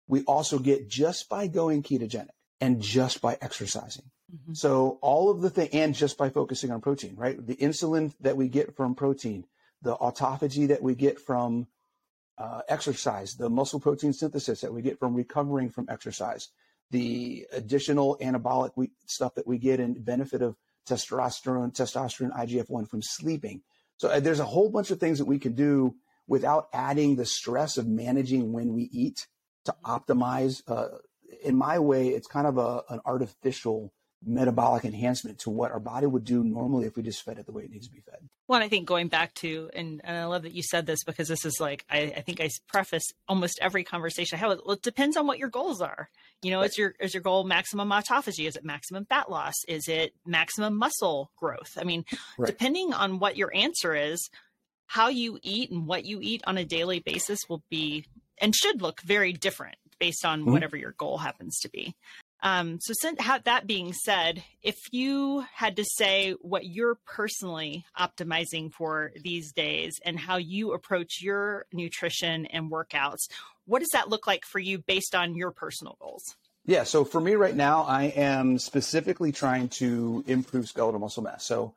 we 0.08 0.22
also 0.22 0.58
get 0.58 0.88
just 0.88 1.28
by 1.28 1.46
going 1.46 1.82
ketogenic 1.82 2.30
and 2.60 2.80
just 2.80 3.20
by 3.20 3.38
exercising. 3.40 4.10
Mm-hmm. 4.34 4.54
So 4.54 4.98
all 5.02 5.30
of 5.30 5.40
the 5.40 5.50
thing, 5.50 5.68
and 5.72 5.94
just 5.94 6.16
by 6.16 6.30
focusing 6.30 6.70
on 6.70 6.80
protein, 6.80 7.14
right? 7.16 7.44
The 7.44 7.56
insulin 7.56 8.12
that 8.20 8.36
we 8.36 8.48
get 8.48 8.76
from 8.76 8.94
protein, 8.94 9.44
the 9.82 9.96
autophagy 9.96 10.68
that 10.68 10.82
we 10.82 10.94
get 10.94 11.18
from 11.18 11.66
uh, 12.38 12.62
exercise, 12.68 13.34
the 13.34 13.50
muscle 13.50 13.80
protein 13.80 14.12
synthesis 14.12 14.60
that 14.60 14.72
we 14.72 14.82
get 14.82 14.98
from 14.98 15.14
recovering 15.14 15.70
from 15.70 15.86
exercise, 15.88 16.48
the 16.90 17.46
additional 17.52 18.16
anabolic 18.20 18.70
we, 18.76 18.90
stuff 19.06 19.34
that 19.34 19.46
we 19.46 19.58
get 19.58 19.80
in 19.80 19.94
benefit 20.02 20.42
of 20.42 20.56
testosterone, 20.88 21.74
testosterone, 21.74 22.36
IGF-1 22.36 22.88
from 22.88 23.02
sleeping. 23.02 23.62
So 23.96 24.08
uh, 24.08 24.20
there's 24.20 24.40
a 24.40 24.44
whole 24.44 24.70
bunch 24.70 24.90
of 24.90 24.98
things 24.98 25.18
that 25.18 25.26
we 25.26 25.38
can 25.38 25.52
do 25.52 25.94
without 26.26 26.68
adding 26.72 27.16
the 27.16 27.26
stress 27.26 27.76
of 27.76 27.86
managing 27.86 28.52
when 28.52 28.72
we 28.72 28.88
eat 28.92 29.26
to 29.64 29.74
optimize. 29.84 30.62
Uh, 30.66 30.88
in 31.44 31.56
my 31.56 31.78
way, 31.78 32.08
it's 32.08 32.26
kind 32.26 32.46
of 32.46 32.58
a, 32.58 32.82
an 32.88 33.00
artificial 33.04 33.92
metabolic 34.24 34.84
enhancement 34.84 35.38
to 35.40 35.50
what 35.50 35.70
our 35.70 35.80
body 35.80 36.06
would 36.06 36.24
do 36.24 36.44
normally 36.44 36.86
if 36.86 36.96
we 36.96 37.02
just 37.02 37.24
fed 37.24 37.38
it 37.38 37.46
the 37.46 37.52
way 37.52 37.62
it 37.62 37.70
needs 37.70 37.86
to 37.86 37.92
be 37.92 38.00
fed. 38.00 38.18
Well, 38.48 38.62
I 38.62 38.68
think 38.68 38.86
going 38.86 39.08
back 39.08 39.32
to, 39.34 39.70
and, 39.74 40.00
and 40.04 40.16
I 40.16 40.24
love 40.26 40.42
that 40.42 40.52
you 40.52 40.62
said 40.62 40.84
this 40.84 41.04
because 41.04 41.28
this 41.28 41.44
is 41.44 41.58
like, 41.60 41.84
I, 41.88 42.12
I 42.16 42.20
think 42.20 42.40
I 42.40 42.50
preface 42.68 43.04
almost 43.28 43.58
every 43.62 43.84
conversation 43.84 44.36
I 44.36 44.40
have. 44.40 44.58
Well, 44.64 44.74
it 44.76 44.82
depends 44.82 45.16
on 45.16 45.26
what 45.26 45.38
your 45.38 45.48
goals 45.48 45.80
are. 45.80 46.10
You 46.42 46.50
know, 46.50 46.60
right. 46.60 46.68
is 46.68 46.76
your 46.76 46.94
is 47.00 47.14
your 47.14 47.22
goal 47.22 47.44
maximum 47.44 47.90
autophagy? 47.90 48.46
Is 48.46 48.56
it 48.56 48.64
maximum 48.64 49.04
fat 49.04 49.30
loss? 49.30 49.54
Is 49.68 49.88
it 49.88 50.14
maximum 50.26 50.76
muscle 50.76 51.30
growth? 51.36 51.78
I 51.78 51.84
mean, 51.84 52.04
right. 52.38 52.46
depending 52.46 52.92
on 52.92 53.18
what 53.18 53.36
your 53.36 53.54
answer 53.54 53.94
is, 53.94 54.30
how 54.86 55.08
you 55.08 55.38
eat 55.42 55.70
and 55.70 55.86
what 55.86 56.04
you 56.04 56.18
eat 56.20 56.42
on 56.46 56.58
a 56.58 56.64
daily 56.64 56.98
basis 56.98 57.38
will 57.48 57.62
be 57.70 58.04
and 58.40 58.54
should 58.54 58.82
look 58.82 59.00
very 59.02 59.32
different 59.32 59.76
based 59.98 60.24
on 60.24 60.40
mm-hmm. 60.40 60.52
whatever 60.52 60.76
your 60.76 60.92
goal 60.92 61.18
happens 61.18 61.58
to 61.60 61.68
be. 61.68 61.94
Um, 62.42 62.78
so, 62.80 62.94
since 62.98 63.18
that 63.44 63.66
being 63.66 63.92
said, 63.92 64.42
if 64.62 64.76
you 64.92 65.44
had 65.52 65.76
to 65.76 65.84
say 65.84 66.32
what 66.40 66.64
you're 66.64 66.98
personally 67.06 67.84
optimizing 67.98 68.72
for 68.72 69.12
these 69.22 69.52
days 69.52 70.00
and 70.04 70.18
how 70.18 70.36
you 70.36 70.72
approach 70.72 71.20
your 71.20 71.66
nutrition 71.72 72.46
and 72.46 72.70
workouts, 72.70 73.28
what 73.66 73.80
does 73.80 73.90
that 73.92 74.08
look 74.08 74.26
like 74.26 74.44
for 74.44 74.58
you 74.58 74.78
based 74.78 75.14
on 75.14 75.34
your 75.34 75.50
personal 75.50 75.96
goals? 76.00 76.36
Yeah, 76.64 76.84
so 76.84 77.04
for 77.04 77.20
me 77.20 77.34
right 77.34 77.54
now, 77.54 77.82
I 77.82 78.04
am 78.04 78.58
specifically 78.58 79.32
trying 79.32 79.68
to 79.70 80.24
improve 80.26 80.68
skeletal 80.68 81.00
muscle 81.00 81.22
mass. 81.22 81.44
So, 81.44 81.74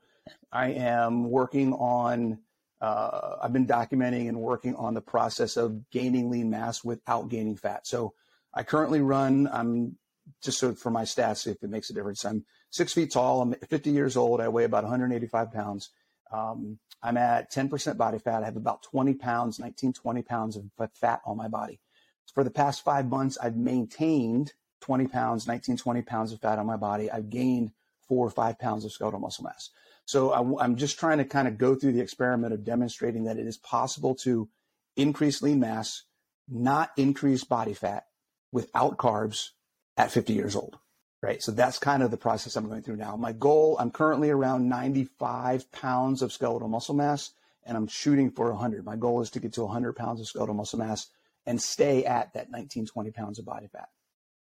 I 0.52 0.68
am 0.72 1.30
working 1.30 1.74
on, 1.74 2.40
uh, 2.80 3.36
I've 3.42 3.54
been 3.54 3.68
documenting 3.68 4.30
and 4.30 4.40
working 4.40 4.76
on 4.76 4.94
the 4.94 5.02
process 5.02 5.58
of 5.58 5.90
gaining 5.90 6.30
lean 6.30 6.50
mass 6.50 6.86
without 6.86 7.28
gaining 7.28 7.58
fat. 7.58 7.86
So, 7.86 8.14
I 8.54 8.64
currently 8.64 9.02
run, 9.02 9.50
I'm 9.52 9.98
just 10.42 10.60
so 10.60 10.74
for 10.74 10.90
my 10.90 11.04
stats, 11.04 11.48
if 11.48 11.64
it 11.64 11.70
makes 11.70 11.90
a 11.90 11.94
difference, 11.94 12.26
I'm 12.26 12.46
six 12.70 12.94
feet 12.94 13.12
tall. 13.12 13.42
I'm 13.42 13.54
50 13.54 13.92
years 13.92 14.18
old. 14.18 14.42
I 14.42 14.48
weigh 14.48 14.64
about 14.64 14.84
185 14.84 15.52
pounds. 15.52 15.90
Um, 16.32 16.80
I'm 17.02 17.18
at 17.18 17.52
10% 17.52 17.98
body 17.98 18.18
fat. 18.18 18.44
I 18.44 18.46
have 18.46 18.56
about 18.56 18.84
20 18.84 19.14
pounds, 19.16 19.60
19, 19.60 19.94
20 19.94 20.22
pounds 20.24 20.58
of 20.58 20.64
fat 20.96 21.22
on 21.26 21.38
my 21.38 21.48
body. 21.48 21.80
For 22.34 22.44
the 22.44 22.52
past 22.52 22.84
five 22.84 23.08
months, 23.08 23.38
I've 23.42 23.58
maintained 23.58 24.54
20 24.82 25.08
pounds, 25.08 25.48
19, 25.48 25.78
20 25.78 26.02
pounds 26.02 26.32
of 26.32 26.42
fat 26.42 26.60
on 26.60 26.66
my 26.66 26.78
body. 26.78 27.12
I've 27.12 27.30
gained 27.30 27.72
four 28.08 28.26
or 28.26 28.32
five 28.32 28.58
pounds 28.58 28.86
of 28.86 28.92
skeletal 28.92 29.20
muscle 29.20 29.44
mass. 29.44 29.70
So 30.06 30.32
I, 30.32 30.64
I'm 30.64 30.76
just 30.76 31.00
trying 31.00 31.20
to 31.20 31.26
kind 31.26 31.48
of 31.48 31.58
go 31.58 31.76
through 31.76 31.94
the 31.94 32.02
experiment 32.02 32.54
of 32.54 32.64
demonstrating 32.64 33.26
that 33.26 33.38
it 33.38 33.48
is 33.48 33.58
possible 33.58 34.16
to 34.16 34.50
increase 34.96 35.42
lean 35.42 35.60
mass, 35.60 36.04
not 36.50 36.92
increase 36.98 37.44
body 37.44 37.74
fat 37.74 38.06
without 38.52 38.98
carbs 38.98 39.50
at 39.98 40.12
50 40.12 40.34
years 40.34 40.56
old, 40.56 40.78
right? 41.22 41.42
So 41.42 41.52
that's 41.52 41.78
kind 41.78 42.04
of 42.04 42.12
the 42.12 42.18
process 42.18 42.56
I'm 42.56 42.68
going 42.68 42.82
through 42.82 42.98
now. 42.98 43.16
My 43.16 43.32
goal, 43.32 43.78
I'm 43.80 43.92
currently 43.92 44.30
around 44.30 44.70
95 44.70 45.72
pounds 45.72 46.22
of 46.22 46.32
skeletal 46.32 46.68
muscle 46.68 46.96
mass 46.96 47.32
and 47.66 47.78
I'm 47.78 47.88
shooting 47.88 48.32
for 48.32 48.52
100. 48.52 48.86
My 48.86 48.96
goal 48.96 49.22
is 49.22 49.30
to 49.32 49.40
get 49.40 49.54
to 49.54 49.64
100 49.64 49.94
pounds 49.94 50.20
of 50.20 50.28
skeletal 50.28 50.56
muscle 50.56 50.80
mass 50.80 51.08
and 51.46 51.62
stay 51.62 52.06
at 52.06 52.34
that 52.34 52.52
19, 52.52 52.88
20 52.88 53.12
pounds 53.12 53.40
of 53.40 53.46
body 53.46 53.68
fat. 53.68 53.90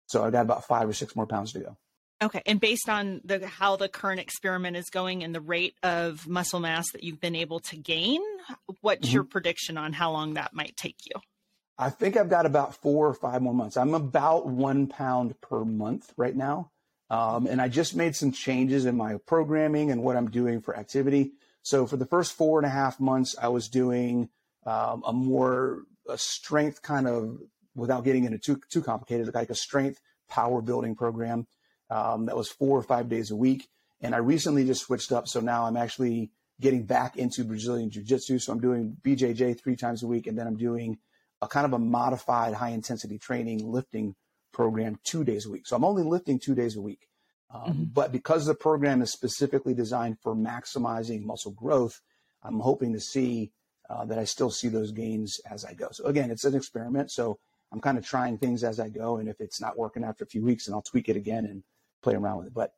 So 0.06 0.24
I've 0.24 0.32
got 0.32 0.42
about 0.42 0.66
five 0.66 0.88
or 0.88 0.92
six 0.92 1.14
more 1.14 1.26
pounds 1.26 1.52
to 1.52 1.60
go. 1.60 1.76
Okay, 2.20 2.42
and 2.46 2.58
based 2.58 2.88
on 2.88 3.20
the 3.24 3.46
how 3.46 3.76
the 3.76 3.88
current 3.88 4.18
experiment 4.18 4.76
is 4.76 4.90
going 4.90 5.22
and 5.22 5.32
the 5.32 5.40
rate 5.40 5.74
of 5.84 6.26
muscle 6.26 6.58
mass 6.58 6.90
that 6.92 7.04
you've 7.04 7.20
been 7.20 7.36
able 7.36 7.60
to 7.60 7.76
gain, 7.76 8.20
what's 8.80 9.06
mm-hmm. 9.06 9.14
your 9.14 9.24
prediction 9.24 9.78
on 9.78 9.92
how 9.92 10.10
long 10.10 10.34
that 10.34 10.52
might 10.52 10.76
take 10.76 10.96
you? 11.04 11.20
I 11.78 11.90
think 11.90 12.16
I've 12.16 12.28
got 12.28 12.44
about 12.44 12.74
four 12.74 13.06
or 13.06 13.14
five 13.14 13.40
more 13.40 13.54
months. 13.54 13.76
I'm 13.76 13.94
about 13.94 14.46
one 14.46 14.88
pound 14.88 15.40
per 15.40 15.64
month 15.64 16.12
right 16.16 16.34
now. 16.34 16.72
Um, 17.10 17.46
and 17.46 17.60
I 17.60 17.68
just 17.68 17.94
made 17.94 18.16
some 18.16 18.32
changes 18.32 18.84
in 18.84 18.96
my 18.96 19.16
programming 19.26 19.90
and 19.90 20.02
what 20.02 20.16
I'm 20.16 20.30
doing 20.30 20.60
for 20.60 20.76
activity. 20.76 21.32
So 21.62 21.86
for 21.86 21.96
the 21.96 22.04
first 22.06 22.32
four 22.32 22.58
and 22.58 22.66
a 22.66 22.70
half 22.70 23.00
months, 23.00 23.36
I 23.40 23.48
was 23.48 23.68
doing 23.68 24.28
um, 24.66 25.02
a 25.06 25.12
more 25.12 25.84
a 26.08 26.18
strength 26.18 26.82
kind 26.82 27.06
of, 27.06 27.38
without 27.74 28.04
getting 28.04 28.24
into 28.24 28.38
too 28.38 28.60
too 28.70 28.82
complicated, 28.82 29.32
like 29.34 29.50
a 29.50 29.54
strength 29.54 30.00
power 30.28 30.60
building 30.60 30.94
program 30.96 31.46
um, 31.90 32.26
that 32.26 32.36
was 32.36 32.48
four 32.48 32.78
or 32.78 32.82
five 32.82 33.08
days 33.08 33.30
a 33.30 33.36
week. 33.36 33.68
And 34.00 34.14
I 34.14 34.18
recently 34.18 34.64
just 34.64 34.82
switched 34.82 35.12
up, 35.12 35.28
so 35.28 35.40
now 35.40 35.64
I'm 35.64 35.76
actually 35.76 36.30
getting 36.60 36.84
back 36.84 37.16
into 37.16 37.44
Brazilian 37.44 37.90
Jiu 37.90 38.02
Jitsu. 38.02 38.38
So 38.38 38.52
I'm 38.52 38.60
doing 38.60 38.96
BJJ 39.02 39.60
three 39.60 39.76
times 39.76 40.02
a 40.02 40.06
week, 40.06 40.26
and 40.26 40.36
then 40.36 40.46
I'm 40.46 40.56
doing 40.56 40.98
a 41.40 41.48
kind 41.48 41.66
of 41.66 41.72
a 41.72 41.78
modified 41.78 42.54
high 42.54 42.70
intensity 42.70 43.18
training 43.18 43.70
lifting 43.70 44.14
program 44.52 44.98
two 45.04 45.24
days 45.24 45.46
a 45.46 45.50
week. 45.50 45.66
So 45.66 45.76
I'm 45.76 45.84
only 45.84 46.02
lifting 46.02 46.38
two 46.38 46.54
days 46.54 46.76
a 46.76 46.80
week. 46.80 47.08
Um, 47.50 47.62
mm-hmm. 47.62 47.84
But 47.84 48.12
because 48.12 48.46
the 48.46 48.54
program 48.54 49.02
is 49.02 49.12
specifically 49.12 49.74
designed 49.74 50.18
for 50.20 50.34
maximizing 50.34 51.22
muscle 51.22 51.52
growth, 51.52 52.00
I'm 52.42 52.60
hoping 52.60 52.92
to 52.92 53.00
see 53.00 53.52
uh, 53.88 54.04
that 54.06 54.18
I 54.18 54.24
still 54.24 54.50
see 54.50 54.68
those 54.68 54.92
gains 54.92 55.40
as 55.50 55.64
I 55.64 55.74
go. 55.74 55.88
So 55.92 56.04
again, 56.04 56.30
it's 56.30 56.44
an 56.44 56.54
experiment. 56.54 57.10
So 57.10 57.38
I'm 57.72 57.80
kind 57.80 57.98
of 57.98 58.06
trying 58.06 58.38
things 58.38 58.64
as 58.64 58.80
I 58.80 58.88
go. 58.88 59.16
And 59.16 59.28
if 59.28 59.40
it's 59.40 59.60
not 59.60 59.78
working 59.78 60.04
after 60.04 60.24
a 60.24 60.26
few 60.26 60.44
weeks, 60.44 60.66
then 60.66 60.74
I'll 60.74 60.82
tweak 60.82 61.08
it 61.08 61.16
again 61.16 61.46
and 61.46 61.62
play 62.02 62.14
around 62.14 62.38
with 62.38 62.48
it. 62.48 62.54
But 62.54 62.72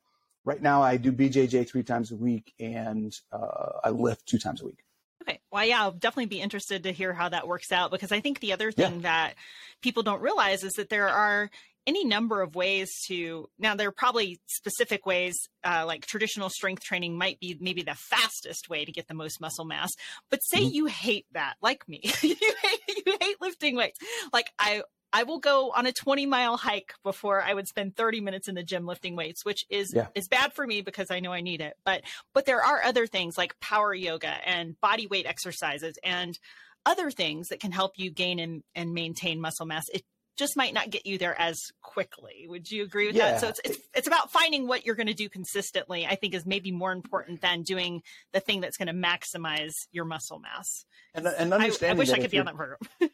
right 0.44 0.60
now 0.60 0.82
I 0.82 0.96
do 0.96 1.12
BJJ 1.12 1.68
three 1.68 1.82
times 1.82 2.12
a 2.12 2.16
week 2.16 2.52
and 2.58 3.12
uh, 3.32 3.72
I 3.84 3.90
lift 3.90 4.26
two 4.26 4.38
times 4.38 4.62
a 4.62 4.66
week. 4.66 4.84
Okay. 5.22 5.40
Well, 5.50 5.64
yeah, 5.64 5.82
I'll 5.82 5.92
definitely 5.92 6.26
be 6.26 6.40
interested 6.40 6.84
to 6.84 6.92
hear 6.92 7.12
how 7.12 7.28
that 7.28 7.46
works 7.46 7.72
out 7.72 7.90
because 7.90 8.12
I 8.12 8.20
think 8.20 8.40
the 8.40 8.52
other 8.52 8.72
thing 8.72 8.96
yeah. 8.96 9.00
that 9.02 9.34
people 9.82 10.02
don't 10.02 10.22
realize 10.22 10.64
is 10.64 10.74
that 10.74 10.88
there 10.88 11.08
are 11.08 11.50
any 11.86 12.04
number 12.04 12.42
of 12.42 12.54
ways 12.54 13.02
to 13.06 13.48
now 13.58 13.74
there 13.74 13.88
are 13.88 13.92
probably 13.92 14.38
specific 14.46 15.06
ways 15.06 15.48
uh, 15.64 15.84
like 15.86 16.06
traditional 16.06 16.48
strength 16.48 16.82
training 16.82 17.16
might 17.16 17.40
be 17.40 17.56
maybe 17.60 17.82
the 17.82 17.94
fastest 17.94 18.68
way 18.68 18.84
to 18.84 18.92
get 18.92 19.08
the 19.08 19.14
most 19.14 19.40
muscle 19.40 19.64
mass 19.64 19.90
but 20.30 20.40
say 20.42 20.60
mm-hmm. 20.60 20.74
you 20.74 20.86
hate 20.86 21.26
that 21.32 21.54
like 21.62 21.88
me 21.88 22.00
you, 22.22 22.36
hate, 22.62 23.06
you 23.06 23.16
hate 23.20 23.40
lifting 23.40 23.76
weights 23.76 23.98
like 24.32 24.50
i 24.58 24.82
I 25.12 25.24
will 25.24 25.38
go 25.38 25.70
on 25.70 25.86
a 25.86 25.92
20 25.92 26.26
mile 26.26 26.56
hike 26.56 26.94
before 27.02 27.42
I 27.42 27.54
would 27.54 27.66
spend 27.66 27.96
30 27.96 28.20
minutes 28.20 28.48
in 28.48 28.54
the 28.54 28.62
gym 28.62 28.86
lifting 28.86 29.16
weights, 29.16 29.44
which 29.44 29.66
is 29.68 29.92
yeah. 29.94 30.08
is 30.14 30.28
bad 30.28 30.52
for 30.52 30.66
me 30.66 30.82
because 30.82 31.10
I 31.10 31.20
know 31.20 31.32
I 31.32 31.40
need 31.40 31.60
it. 31.60 31.76
But 31.84 32.02
but 32.32 32.46
there 32.46 32.62
are 32.62 32.82
other 32.82 33.06
things 33.06 33.36
like 33.36 33.58
power 33.60 33.94
yoga 33.94 34.36
and 34.46 34.80
body 34.80 35.06
weight 35.06 35.26
exercises 35.26 35.98
and 36.04 36.38
other 36.86 37.10
things 37.10 37.48
that 37.48 37.60
can 37.60 37.72
help 37.72 37.98
you 37.98 38.10
gain 38.10 38.38
and, 38.38 38.62
and 38.74 38.94
maintain 38.94 39.40
muscle 39.40 39.66
mass. 39.66 39.88
It 39.90 40.04
just 40.40 40.56
might 40.56 40.74
not 40.74 40.90
get 40.90 41.06
you 41.06 41.18
there 41.18 41.40
as 41.40 41.60
quickly. 41.82 42.46
Would 42.48 42.68
you 42.70 42.82
agree 42.82 43.06
with 43.06 43.14
Yeah. 43.14 43.32
that? 43.32 43.40
So 43.40 43.48
it's, 43.48 43.60
it's 43.64 43.78
it's 43.94 44.06
about 44.08 44.32
finding 44.32 44.66
what 44.66 44.84
you're 44.84 44.96
going 44.96 45.06
to 45.06 45.14
do 45.14 45.28
consistently. 45.28 46.06
I 46.06 46.16
think 46.16 46.34
is 46.34 46.44
maybe 46.44 46.72
more 46.72 46.90
important 46.92 47.42
than 47.42 47.62
doing 47.62 48.02
the 48.32 48.40
thing 48.40 48.60
that's 48.60 48.76
going 48.76 48.88
to 48.88 48.92
maximize 49.08 49.72
your 49.92 50.04
muscle 50.04 50.40
mass. 50.40 50.84
And, 51.14 51.26
and 51.26 51.52
I, 51.54 51.58
understanding 51.58 51.96
I 51.96 51.98
wish 51.98 52.08
that 52.08 52.18
I 52.18 52.22
could 52.22 52.30
be 52.32 52.38
on 52.40 52.46
that 52.46 52.56
program. 52.56 52.78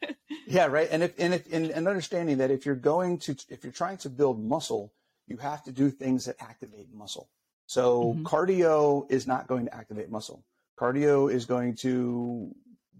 Yeah, 0.49 0.67
right. 0.67 0.89
And 0.91 1.03
if 1.03 1.13
and 1.19 1.35
if 1.35 1.53
and, 1.53 1.71
and 1.71 1.89
understanding 1.89 2.39
that 2.39 2.51
if 2.53 2.65
you're 2.67 2.77
going 2.77 3.19
to 3.19 3.35
if 3.49 3.65
you're 3.65 3.73
trying 3.73 3.97
to 3.99 4.09
build 4.09 4.43
muscle, 4.43 4.93
you 5.27 5.37
have 5.39 5.65
to 5.65 5.73
do 5.73 5.91
things 5.91 6.27
that 6.27 6.37
activate 6.41 6.93
muscle. 6.95 7.29
So 7.67 8.15
Mhm. 8.15 8.23
cardio 8.23 9.11
is 9.11 9.27
not 9.27 9.49
going 9.49 9.65
to 9.67 9.75
activate 9.75 10.09
muscle. 10.09 10.45
Cardio 10.79 11.33
is 11.33 11.47
going 11.47 11.75
to 11.77 12.55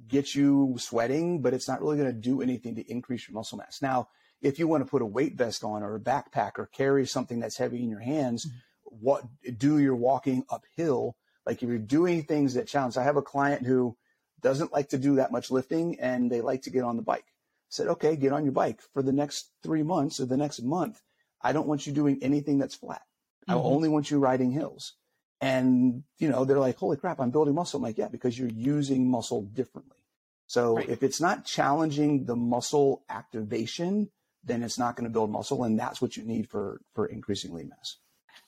get 0.09 0.35
you 0.35 0.77
sweating, 0.79 1.43
but 1.43 1.55
it's 1.55 1.69
not 1.69 1.81
really 1.81 1.97
going 1.97 2.13
to 2.13 2.19
do 2.19 2.43
anything 2.43 2.75
to 2.77 2.91
increase 2.91 3.29
your 3.29 3.35
muscle 3.35 3.59
mass. 3.59 3.81
Now, 3.83 4.09
if 4.43 4.59
you 4.59 4.69
want 4.69 4.85
to 4.85 4.91
put 4.91 5.03
a 5.03 5.07
weight 5.07 5.37
vest 5.37 5.65
on 5.65 5.83
or 5.83 5.95
a 5.95 6.01
backpack 6.01 6.53
or 6.59 6.67
carry 6.67 7.07
something 7.07 7.41
that's 7.41 7.57
heavy 7.57 7.83
in 7.83 7.89
your 7.89 8.01
hands, 8.01 8.47
what 8.85 9.25
do 9.59 9.79
your 9.79 9.97
walking 9.97 10.45
uphill? 10.51 11.17
Like 11.45 11.63
if 11.63 11.69
you're 11.69 11.79
doing 11.79 12.25
things 12.25 12.55
that 12.55 12.69
challenge. 12.69 12.97
I 12.97 13.03
have 13.03 13.17
a 13.17 13.23
client 13.23 13.67
who 13.67 13.97
doesn't 14.41 14.73
like 14.73 14.91
to 14.91 14.99
do 14.99 15.17
that 15.17 15.33
much 15.33 15.51
lifting 15.51 15.99
and 16.01 16.31
they 16.31 16.41
like 16.41 16.63
to 16.63 16.71
get 16.71 16.85
on 16.85 16.97
the 16.97 17.03
bike. 17.03 17.25
I 17.27 17.71
said, 17.71 17.89
okay, 17.89 18.17
get 18.17 18.33
on 18.33 18.45
your 18.45 18.53
bike 18.53 18.81
for 18.93 19.03
the 19.03 19.13
next 19.13 19.51
three 19.63 19.83
months 19.83 20.21
or 20.21 20.27
the 20.27 20.37
next 20.37 20.63
month. 20.63 21.01
I 21.43 21.53
don't 21.53 21.67
want 21.67 21.87
you 21.87 21.93
doing 21.93 22.19
anything 22.23 22.59
that's 22.59 22.75
flat. 22.75 23.03
I 23.49 23.55
Mhm. 23.55 23.65
only 23.65 23.89
want 23.89 24.11
you 24.11 24.19
riding 24.19 24.51
hills. 24.53 24.95
And, 25.41 26.03
you 26.19 26.29
know, 26.29 26.45
they're 26.45 26.59
like, 26.59 26.77
holy 26.79 26.97
crap, 26.97 27.21
I'm 27.21 27.31
building 27.31 27.55
muscle. 27.55 27.77
I'm 27.79 27.83
like, 27.83 27.99
yeah, 27.99 28.09
because 28.09 28.39
you're 28.39 28.49
using 28.49 29.11
muscle 29.11 29.43
differently. 29.43 29.99
So 30.47 30.77
Right. 30.77 30.89
if 30.89 31.03
it's 31.03 31.21
not 31.21 31.45
challenging 31.45 32.25
the 32.25 32.37
muscle 32.37 33.03
activation, 33.09 34.11
then 34.45 34.63
it's 34.63 34.79
not 34.79 34.97
going 34.97 35.05
to 35.05 35.11
build 35.11 35.31
muscle. 35.31 35.65
And 35.65 35.79
that's 35.79 36.01
what 36.01 36.17
you 36.17 36.25
need 36.25 36.49
for, 36.49 36.81
for 36.95 37.07
increasing 37.07 37.53
lean 37.53 37.69
mass. 37.69 37.97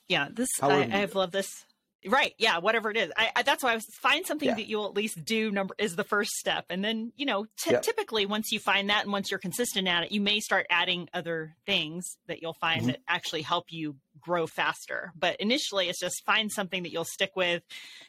Yeah, 0.09 0.28
this 0.30 0.49
I, 0.62 0.89
I've 0.91 1.14
loved 1.14 1.32
this. 1.32 1.64
Right, 2.07 2.32
yeah, 2.39 2.59
whatever 2.59 2.91
it 2.93 2.97
is. 2.97 3.11
I, 3.16 3.30
I 3.34 3.43
that's 3.43 3.64
why 3.64 3.72
I 3.72 3.74
was 3.74 3.84
find 4.01 4.24
something 4.24 4.49
Yeah. 4.49 4.55
that 4.55 4.68
you'll 4.68 4.86
at 4.86 4.95
least 4.95 5.24
do. 5.24 5.51
Number 5.51 5.74
is 5.78 5.97
the 5.97 6.05
first 6.05 6.30
step, 6.30 6.66
and 6.70 6.84
then 6.84 7.12
you 7.16 7.26
know, 7.26 7.47
t- 7.61 7.72
Yep. 7.72 7.82
typically 7.82 8.24
once 8.24 8.53
you 8.53 8.61
find 8.61 8.89
that 8.89 9.03
and 9.03 9.12
once 9.12 9.32
you're 9.32 9.41
consistent 9.41 9.89
at 9.89 10.05
it, 10.05 10.12
you 10.12 10.20
may 10.20 10.39
start 10.39 10.66
adding 10.70 11.09
other 11.12 11.57
things 11.66 12.16
that 12.28 12.41
you'll 12.41 12.55
find 12.55 12.82
Mhm. 12.84 12.86
that 12.86 13.01
actually 13.09 13.43
help 13.43 13.72
you 13.72 13.97
grow 14.29 14.47
faster. 14.47 15.11
But 15.18 15.37
initially, 15.41 15.89
it's 15.89 15.99
just 15.99 16.22
find 16.26 16.53
something 16.53 16.83
that 16.83 16.93
you'll 16.93 17.07
stick 17.07 17.31
with, 17.35 17.62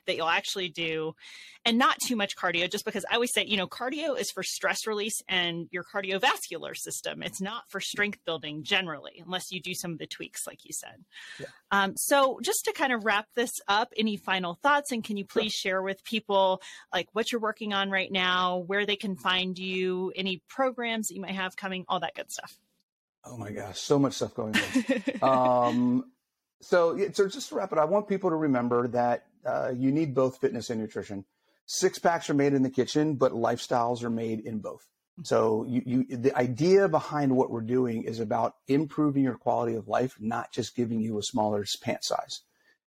that 0.06 0.18
you'll 0.18 0.28
actually 0.28 0.68
do, 0.68 1.14
and 1.64 1.78
not 1.78 1.96
too 2.06 2.18
much 2.18 2.36
cardio. 2.36 2.70
Just 2.70 2.84
because 2.84 3.06
I 3.10 3.16
always 3.16 3.34
say, 3.34 3.46
you 3.46 3.56
know, 3.56 3.68
cardio 3.68 4.20
is 4.20 4.30
for 4.32 4.44
stress 4.44 4.86
release 4.86 5.22
and 5.30 5.70
your 5.72 5.86
cardiovascular 5.86 6.76
system. 6.76 7.24
It's 7.24 7.40
not 7.40 7.64
for 7.70 7.80
strength 7.80 8.20
building 8.26 8.64
generally, 8.64 9.24
unless 9.26 9.50
you 9.50 9.62
do 9.62 9.74
some 9.74 9.94
of 9.94 9.98
the 9.98 10.08
tweaks, 10.08 10.46
like 10.46 10.66
you 10.66 10.74
said. 10.74 11.06
Um, 11.72 11.94
so, 11.96 12.40
just 12.44 12.66
to 12.66 12.74
kind 12.74 12.92
of 12.92 13.06
wrap 13.06 13.28
this 13.36 13.52
up, 13.70 13.94
any 13.96 14.18
final 14.18 14.56
thoughts? 14.62 14.92
And 14.92 15.04
can 15.04 15.16
you 15.16 15.26
please 15.26 15.54
share 15.54 15.82
with 15.82 16.04
people 16.04 16.62
like 16.94 17.08
what 17.14 17.32
you're 17.32 17.40
working 17.40 17.72
on 17.74 17.90
right 17.90 18.12
now, 18.12 18.58
where 18.68 18.86
they 18.86 18.98
can 18.98 19.16
find 19.16 19.58
you, 19.58 20.12
any 20.18 20.42
programs 20.50 21.08
that 21.08 21.16
you 21.16 21.22
might 21.22 21.36
have 21.36 21.56
coming, 21.56 21.86
all 21.88 22.02
that 22.02 22.16
good 22.16 22.30
stuff? 22.30 22.60
Oh 23.30 23.38
my 23.38 23.52
gosh, 23.52 23.80
so 23.80 24.00
much 24.00 24.14
stuff 24.14 24.34
going 24.34 24.56
on. 25.22 25.22
um, 25.72 26.12
so, 26.62 26.98
so 27.14 27.28
just 27.28 27.50
to 27.50 27.56
wrap 27.56 27.72
it, 27.72 27.78
up, 27.78 27.84
I 27.84 27.86
want 27.86 28.08
people 28.08 28.32
to 28.32 28.36
remember 28.36 28.88
that 28.90 29.26
uh, 29.46 29.72
you 29.76 29.92
need 29.92 30.16
both 30.16 30.38
fitness 30.42 30.70
and 30.70 30.82
nutrition. 30.82 31.26
Six 31.66 32.00
packs 32.00 32.30
are 32.30 32.34
made 32.34 32.54
in 32.54 32.64
the 32.64 32.70
kitchen, 32.70 33.16
but 33.16 33.34
lifestyles 33.34 34.04
are 34.04 34.10
made 34.10 34.40
in 34.40 34.60
both. 34.60 34.88
So, 35.24 35.66
you, 35.68 35.82
you, 35.86 36.18
the 36.18 36.36
idea 36.36 36.88
behind 36.88 37.36
what 37.36 37.52
we're 37.52 37.62
doing 37.62 38.04
is 38.04 38.20
about 38.20 38.56
improving 38.68 39.24
your 39.24 39.36
quality 39.36 39.76
of 39.76 39.88
life, 39.88 40.16
not 40.20 40.52
just 40.52 40.76
giving 40.76 41.02
you 41.02 41.20
a 41.20 41.24
smaller 41.24 41.66
pant 41.82 42.04
size. 42.04 42.42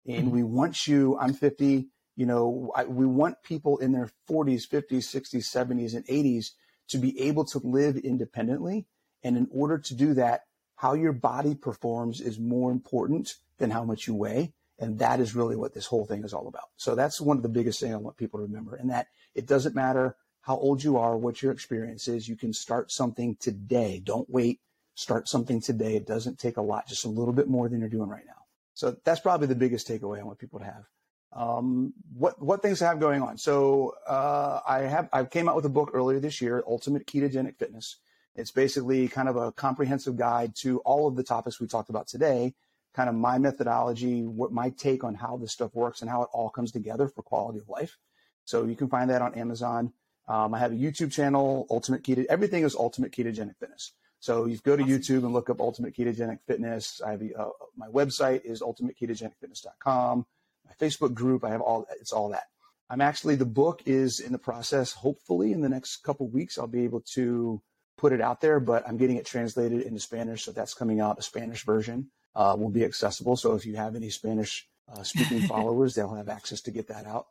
And 0.06 0.30
we 0.30 0.42
want 0.42 0.86
you. 0.86 1.18
I'm 1.18 1.34
50. 1.34 1.88
You 2.16 2.26
know, 2.26 2.72
I, 2.74 2.84
we 2.84 3.06
want 3.06 3.42
people 3.42 3.78
in 3.78 3.92
their 3.92 4.10
40s, 4.28 4.68
50s, 4.68 5.14
60s, 5.14 5.44
70s, 5.52 5.94
and 5.94 6.06
80s 6.06 6.50
to 6.88 6.98
be 6.98 7.20
able 7.20 7.44
to 7.46 7.58
live 7.58 7.96
independently. 7.96 8.86
And 9.26 9.36
in 9.36 9.48
order 9.50 9.76
to 9.76 9.94
do 9.94 10.14
that, 10.14 10.42
how 10.76 10.94
your 10.94 11.12
body 11.12 11.56
performs 11.56 12.20
is 12.20 12.38
more 12.38 12.70
important 12.70 13.34
than 13.58 13.72
how 13.72 13.82
much 13.82 14.06
you 14.06 14.14
weigh. 14.14 14.52
And 14.78 15.00
that 15.00 15.18
is 15.18 15.34
really 15.34 15.56
what 15.56 15.74
this 15.74 15.86
whole 15.86 16.04
thing 16.04 16.22
is 16.22 16.32
all 16.32 16.46
about. 16.46 16.68
So 16.76 16.94
that's 16.94 17.20
one 17.20 17.36
of 17.36 17.42
the 17.42 17.48
biggest 17.48 17.80
things 17.80 17.92
I 17.92 17.96
want 17.96 18.16
people 18.16 18.38
to 18.38 18.44
remember. 18.44 18.76
And 18.76 18.88
that 18.90 19.08
it 19.34 19.48
doesn't 19.48 19.74
matter 19.74 20.14
how 20.42 20.56
old 20.58 20.84
you 20.84 20.96
are, 20.96 21.16
what 21.16 21.42
your 21.42 21.50
experience 21.50 22.06
is, 22.06 22.28
you 22.28 22.36
can 22.36 22.52
start 22.52 22.92
something 22.92 23.36
today. 23.40 24.00
Don't 24.04 24.30
wait. 24.30 24.60
Start 24.94 25.28
something 25.28 25.60
today. 25.60 25.96
It 25.96 26.06
doesn't 26.06 26.38
take 26.38 26.56
a 26.56 26.62
lot, 26.62 26.86
just 26.86 27.04
a 27.04 27.08
little 27.08 27.34
bit 27.34 27.48
more 27.48 27.68
than 27.68 27.80
you're 27.80 27.88
doing 27.88 28.08
right 28.08 28.24
now. 28.24 28.44
So 28.74 28.96
that's 29.04 29.18
probably 29.18 29.48
the 29.48 29.56
biggest 29.56 29.88
takeaway 29.88 30.20
I 30.20 30.22
want 30.22 30.38
people 30.38 30.60
to 30.60 30.66
have. 30.66 30.84
Um, 31.32 31.94
what 32.16 32.40
what 32.40 32.62
things 32.62 32.80
I 32.80 32.86
have 32.86 33.00
going 33.00 33.22
on? 33.22 33.38
So 33.38 33.94
uh, 34.06 34.60
I 34.66 34.82
have 34.82 35.08
I 35.12 35.24
came 35.24 35.48
out 35.48 35.56
with 35.56 35.64
a 35.64 35.70
book 35.70 35.90
earlier 35.92 36.20
this 36.20 36.40
year, 36.40 36.62
Ultimate 36.64 37.08
Ketogenic 37.08 37.58
Fitness. 37.58 37.98
It's 38.36 38.50
basically 38.50 39.08
kind 39.08 39.28
of 39.28 39.36
a 39.36 39.50
comprehensive 39.52 40.16
guide 40.16 40.54
to 40.56 40.78
all 40.80 41.08
of 41.08 41.16
the 41.16 41.22
topics 41.22 41.60
we 41.60 41.66
talked 41.66 41.90
about 41.90 42.06
today, 42.06 42.54
kind 42.94 43.08
of 43.08 43.14
my 43.14 43.38
methodology, 43.38 44.22
what 44.22 44.52
my 44.52 44.70
take 44.70 45.04
on 45.04 45.14
how 45.14 45.36
this 45.36 45.52
stuff 45.52 45.74
works 45.74 46.02
and 46.02 46.10
how 46.10 46.22
it 46.22 46.28
all 46.32 46.50
comes 46.50 46.70
together 46.70 47.08
for 47.08 47.22
quality 47.22 47.58
of 47.58 47.68
life. 47.68 47.96
So 48.44 48.64
you 48.64 48.76
can 48.76 48.88
find 48.88 49.10
that 49.10 49.22
on 49.22 49.34
Amazon. 49.34 49.92
Um, 50.28 50.54
I 50.54 50.58
have 50.58 50.72
a 50.72 50.76
YouTube 50.76 51.12
channel, 51.12 51.66
Ultimate 51.70 52.02
Keto. 52.02 52.26
Everything 52.28 52.64
is 52.64 52.74
Ultimate 52.74 53.12
Ketogenic 53.12 53.56
Fitness. 53.58 53.92
So 54.18 54.46
you 54.46 54.58
go 54.58 54.76
to. 54.76 54.82
YouTube 54.82 55.24
and 55.24 55.32
look 55.32 55.50
up 55.50 55.60
Ultimate 55.60 55.94
Ketogenic 55.94 56.38
Fitness. 56.46 57.00
I 57.04 57.12
have 57.12 57.22
uh, 57.38 57.48
my 57.76 57.88
website 57.88 58.44
is 58.44 58.60
ultimateketogenicfitness.com. 58.60 60.26
My 60.64 60.72
Facebook 60.80 61.14
group, 61.14 61.44
I 61.44 61.50
have 61.50 61.60
all. 61.60 61.86
It's 62.00 62.12
all 62.12 62.28
that. 62.30 62.44
I'm 62.88 63.00
actually 63.00 63.36
the 63.36 63.44
book 63.44 63.82
is 63.86 64.20
in 64.20 64.32
the 64.32 64.38
process. 64.38 64.92
Hopefully, 64.92 65.52
in 65.52 65.60
the 65.60 65.68
next 65.68 65.98
couple 65.98 66.28
weeks, 66.28 66.58
I'll 66.58 66.66
be 66.66 66.84
able 66.84 67.02
to 67.14 67.62
put 67.96 68.12
it 68.12 68.20
out 68.20 68.40
there. 68.40 68.60
But 68.60 68.86
I'm 68.88 68.96
getting 68.96 69.16
it 69.16 69.26
translated 69.26 69.82
into 69.82 70.00
Spanish, 70.00 70.44
so 70.44 70.52
that's 70.52 70.74
coming 70.74 71.00
out. 71.00 71.18
A 71.18 71.22
Spanish 71.22 71.64
version 71.64 72.10
uh, 72.34 72.56
will 72.58 72.70
be 72.70 72.84
accessible. 72.84 73.36
So 73.36 73.54
if 73.54 73.66
you 73.66 73.76
have 73.76 73.96
any 73.96 74.10
Spanish 74.10 74.68
uh, 74.92 75.02
speaking 75.02 75.40
followers, 75.48 75.94
they'll 75.94 76.14
have 76.14 76.28
access 76.28 76.60
to 76.62 76.70
get 76.70 76.88
that 76.88 77.06
out. 77.06 77.26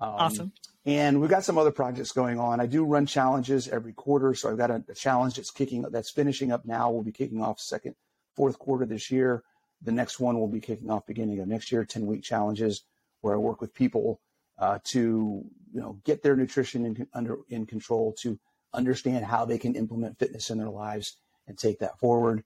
Um, 0.00 0.14
Awesome. 0.14 0.52
And 0.84 1.20
we've 1.20 1.30
got 1.30 1.44
some 1.44 1.58
other 1.58 1.72
projects 1.72 2.12
going 2.12 2.38
on. 2.38 2.60
I 2.60 2.66
do 2.66 2.84
run 2.84 3.06
challenges 3.06 3.66
every 3.66 3.92
quarter. 3.92 4.34
So 4.34 4.48
I've 4.48 4.56
got 4.56 4.70
a, 4.70 4.84
a 4.88 4.94
challenge 4.94 5.34
that's 5.34 5.50
kicking, 5.50 5.82
that's 5.82 6.10
finishing 6.10 6.52
up 6.52 6.64
now. 6.64 6.90
We'll 6.90 7.02
be 7.02 7.12
kicking 7.12 7.42
off 7.42 7.58
second, 7.58 7.96
fourth 8.36 8.58
quarter 8.58 8.86
this 8.86 9.10
year. 9.10 9.42
The 9.82 9.90
next 9.90 10.20
one 10.20 10.38
will 10.38 10.48
be 10.48 10.60
kicking 10.60 10.90
off 10.90 11.06
beginning 11.06 11.40
of 11.40 11.48
next 11.48 11.72
year, 11.72 11.84
10 11.84 12.06
week 12.06 12.22
challenges 12.22 12.84
where 13.20 13.34
I 13.34 13.38
work 13.38 13.60
with 13.60 13.74
people 13.74 14.20
uh, 14.58 14.78
to, 14.84 15.44
you 15.72 15.80
know, 15.80 15.98
get 16.04 16.22
their 16.22 16.36
nutrition 16.36 16.86
in, 16.86 17.08
under, 17.12 17.38
in 17.48 17.66
control, 17.66 18.14
to 18.20 18.38
understand 18.72 19.24
how 19.24 19.44
they 19.44 19.58
can 19.58 19.74
implement 19.74 20.18
fitness 20.18 20.50
in 20.50 20.58
their 20.58 20.70
lives 20.70 21.16
and 21.46 21.56
take 21.58 21.80
that 21.80 21.98
forward. 21.98 22.44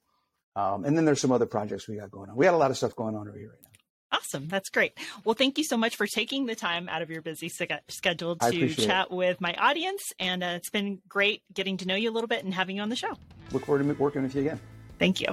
Um, 0.57 0.85
and 0.85 0.97
then 0.97 1.05
there's 1.05 1.21
some 1.21 1.33
other 1.33 1.47
projects 1.47 1.89
we 1.89 1.97
got 1.97 2.11
going 2.11 2.31
on. 2.31 2.37
We 2.37 2.45
got 2.45 2.55
a 2.55 2.59
lot 2.59 2.71
of 2.71 2.77
stuff 2.77 2.95
going 2.97 3.14
on 3.14 3.29
over 3.29 3.39
here 3.39 3.51
right 3.51 3.59
now. 3.62 3.71
Awesome. 4.12 4.49
That's 4.49 4.71
great. 4.71 4.99
Well, 5.25 5.35
thank 5.35 5.57
you 5.57 5.64
so 5.64 5.77
much 5.77 5.95
for 5.95 6.07
taking 6.07 6.47
the 6.47 6.57
time 6.57 6.89
out 6.89 7.01
of 7.01 7.11
your 7.11 7.23
busy 7.23 7.49
schedule 7.49 8.37
to 8.37 8.47
appreciate 8.47 8.87
chat 8.87 9.11
with 9.11 9.41
my 9.41 9.55
audience. 9.55 10.12
And 10.18 10.43
uh, 10.43 10.55
it's 10.57 10.71
been 10.71 10.99
great 11.09 11.43
getting 11.55 11.77
to 11.79 11.87
know 11.87 11.95
you 11.95 12.11
a 12.11 12.12
little 12.12 12.29
bit 12.29 12.45
and 12.45 12.53
having 12.53 12.77
you 12.77 12.83
on 12.83 12.89
the 12.89 12.97
show. 12.97 13.16
Look 13.53 13.66
forward 13.66 13.87
to 13.87 14.03
working 14.03 14.23
with 14.23 14.35
you 14.35 14.41
again. 14.41 14.61
Thank 14.99 15.21
you. 15.21 15.29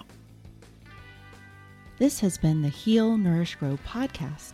This 1.98 2.20
has 2.20 2.38
been 2.38 2.62
the 2.62 2.70
Heal, 2.70 3.18
Nourish, 3.18 3.56
Grow 3.56 3.80
podcast. 3.88 4.54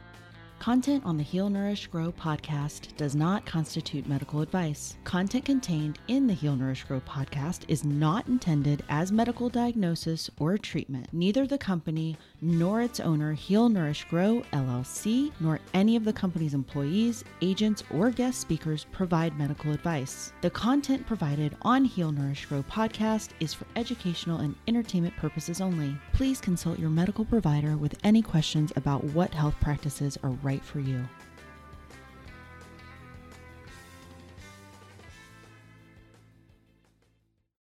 Content 0.61 1.03
on 1.07 1.17
the 1.17 1.23
Heal 1.23 1.49
Nourish 1.49 1.87
Grow 1.87 2.11
podcast 2.11 2.95
does 2.95 3.15
not 3.15 3.47
constitute 3.47 4.07
medical 4.07 4.41
advice. 4.41 4.95
Content 5.03 5.43
contained 5.43 5.97
in 6.07 6.27
the 6.27 6.35
Heal 6.35 6.55
Nourish 6.55 6.83
Grow 6.83 6.99
podcast 6.99 7.61
is 7.67 7.83
not 7.83 8.27
intended 8.27 8.83
as 8.87 9.11
medical 9.11 9.49
diagnosis 9.49 10.29
or 10.37 10.59
treatment. 10.59 11.07
Neither 11.11 11.47
the 11.47 11.57
company 11.57 12.15
nor 12.41 12.81
its 12.81 12.99
owner, 12.99 13.33
Heal 13.33 13.69
Nourish 13.69 14.05
Grow 14.09 14.43
LLC, 14.51 15.31
nor 15.39 15.59
any 15.73 15.95
of 15.95 16.03
the 16.03 16.13
company's 16.13 16.53
employees, 16.53 17.23
agents, 17.41 17.83
or 17.93 18.09
guest 18.09 18.41
speakers 18.41 18.85
provide 18.91 19.37
medical 19.37 19.71
advice. 19.71 20.33
The 20.41 20.49
content 20.49 21.05
provided 21.05 21.55
on 21.61 21.85
Heal 21.85 22.11
Nourish 22.11 22.45
Grow 22.45 22.63
podcast 22.63 23.29
is 23.39 23.53
for 23.53 23.65
educational 23.75 24.39
and 24.39 24.55
entertainment 24.67 25.15
purposes 25.17 25.61
only. 25.61 25.95
Please 26.13 26.41
consult 26.41 26.79
your 26.79 26.89
medical 26.89 27.25
provider 27.25 27.77
with 27.77 27.95
any 28.03 28.21
questions 28.21 28.73
about 28.75 29.03
what 29.03 29.33
health 29.33 29.55
practices 29.61 30.17
are 30.23 30.31
right 30.43 30.63
for 30.63 30.79
you. 30.79 31.07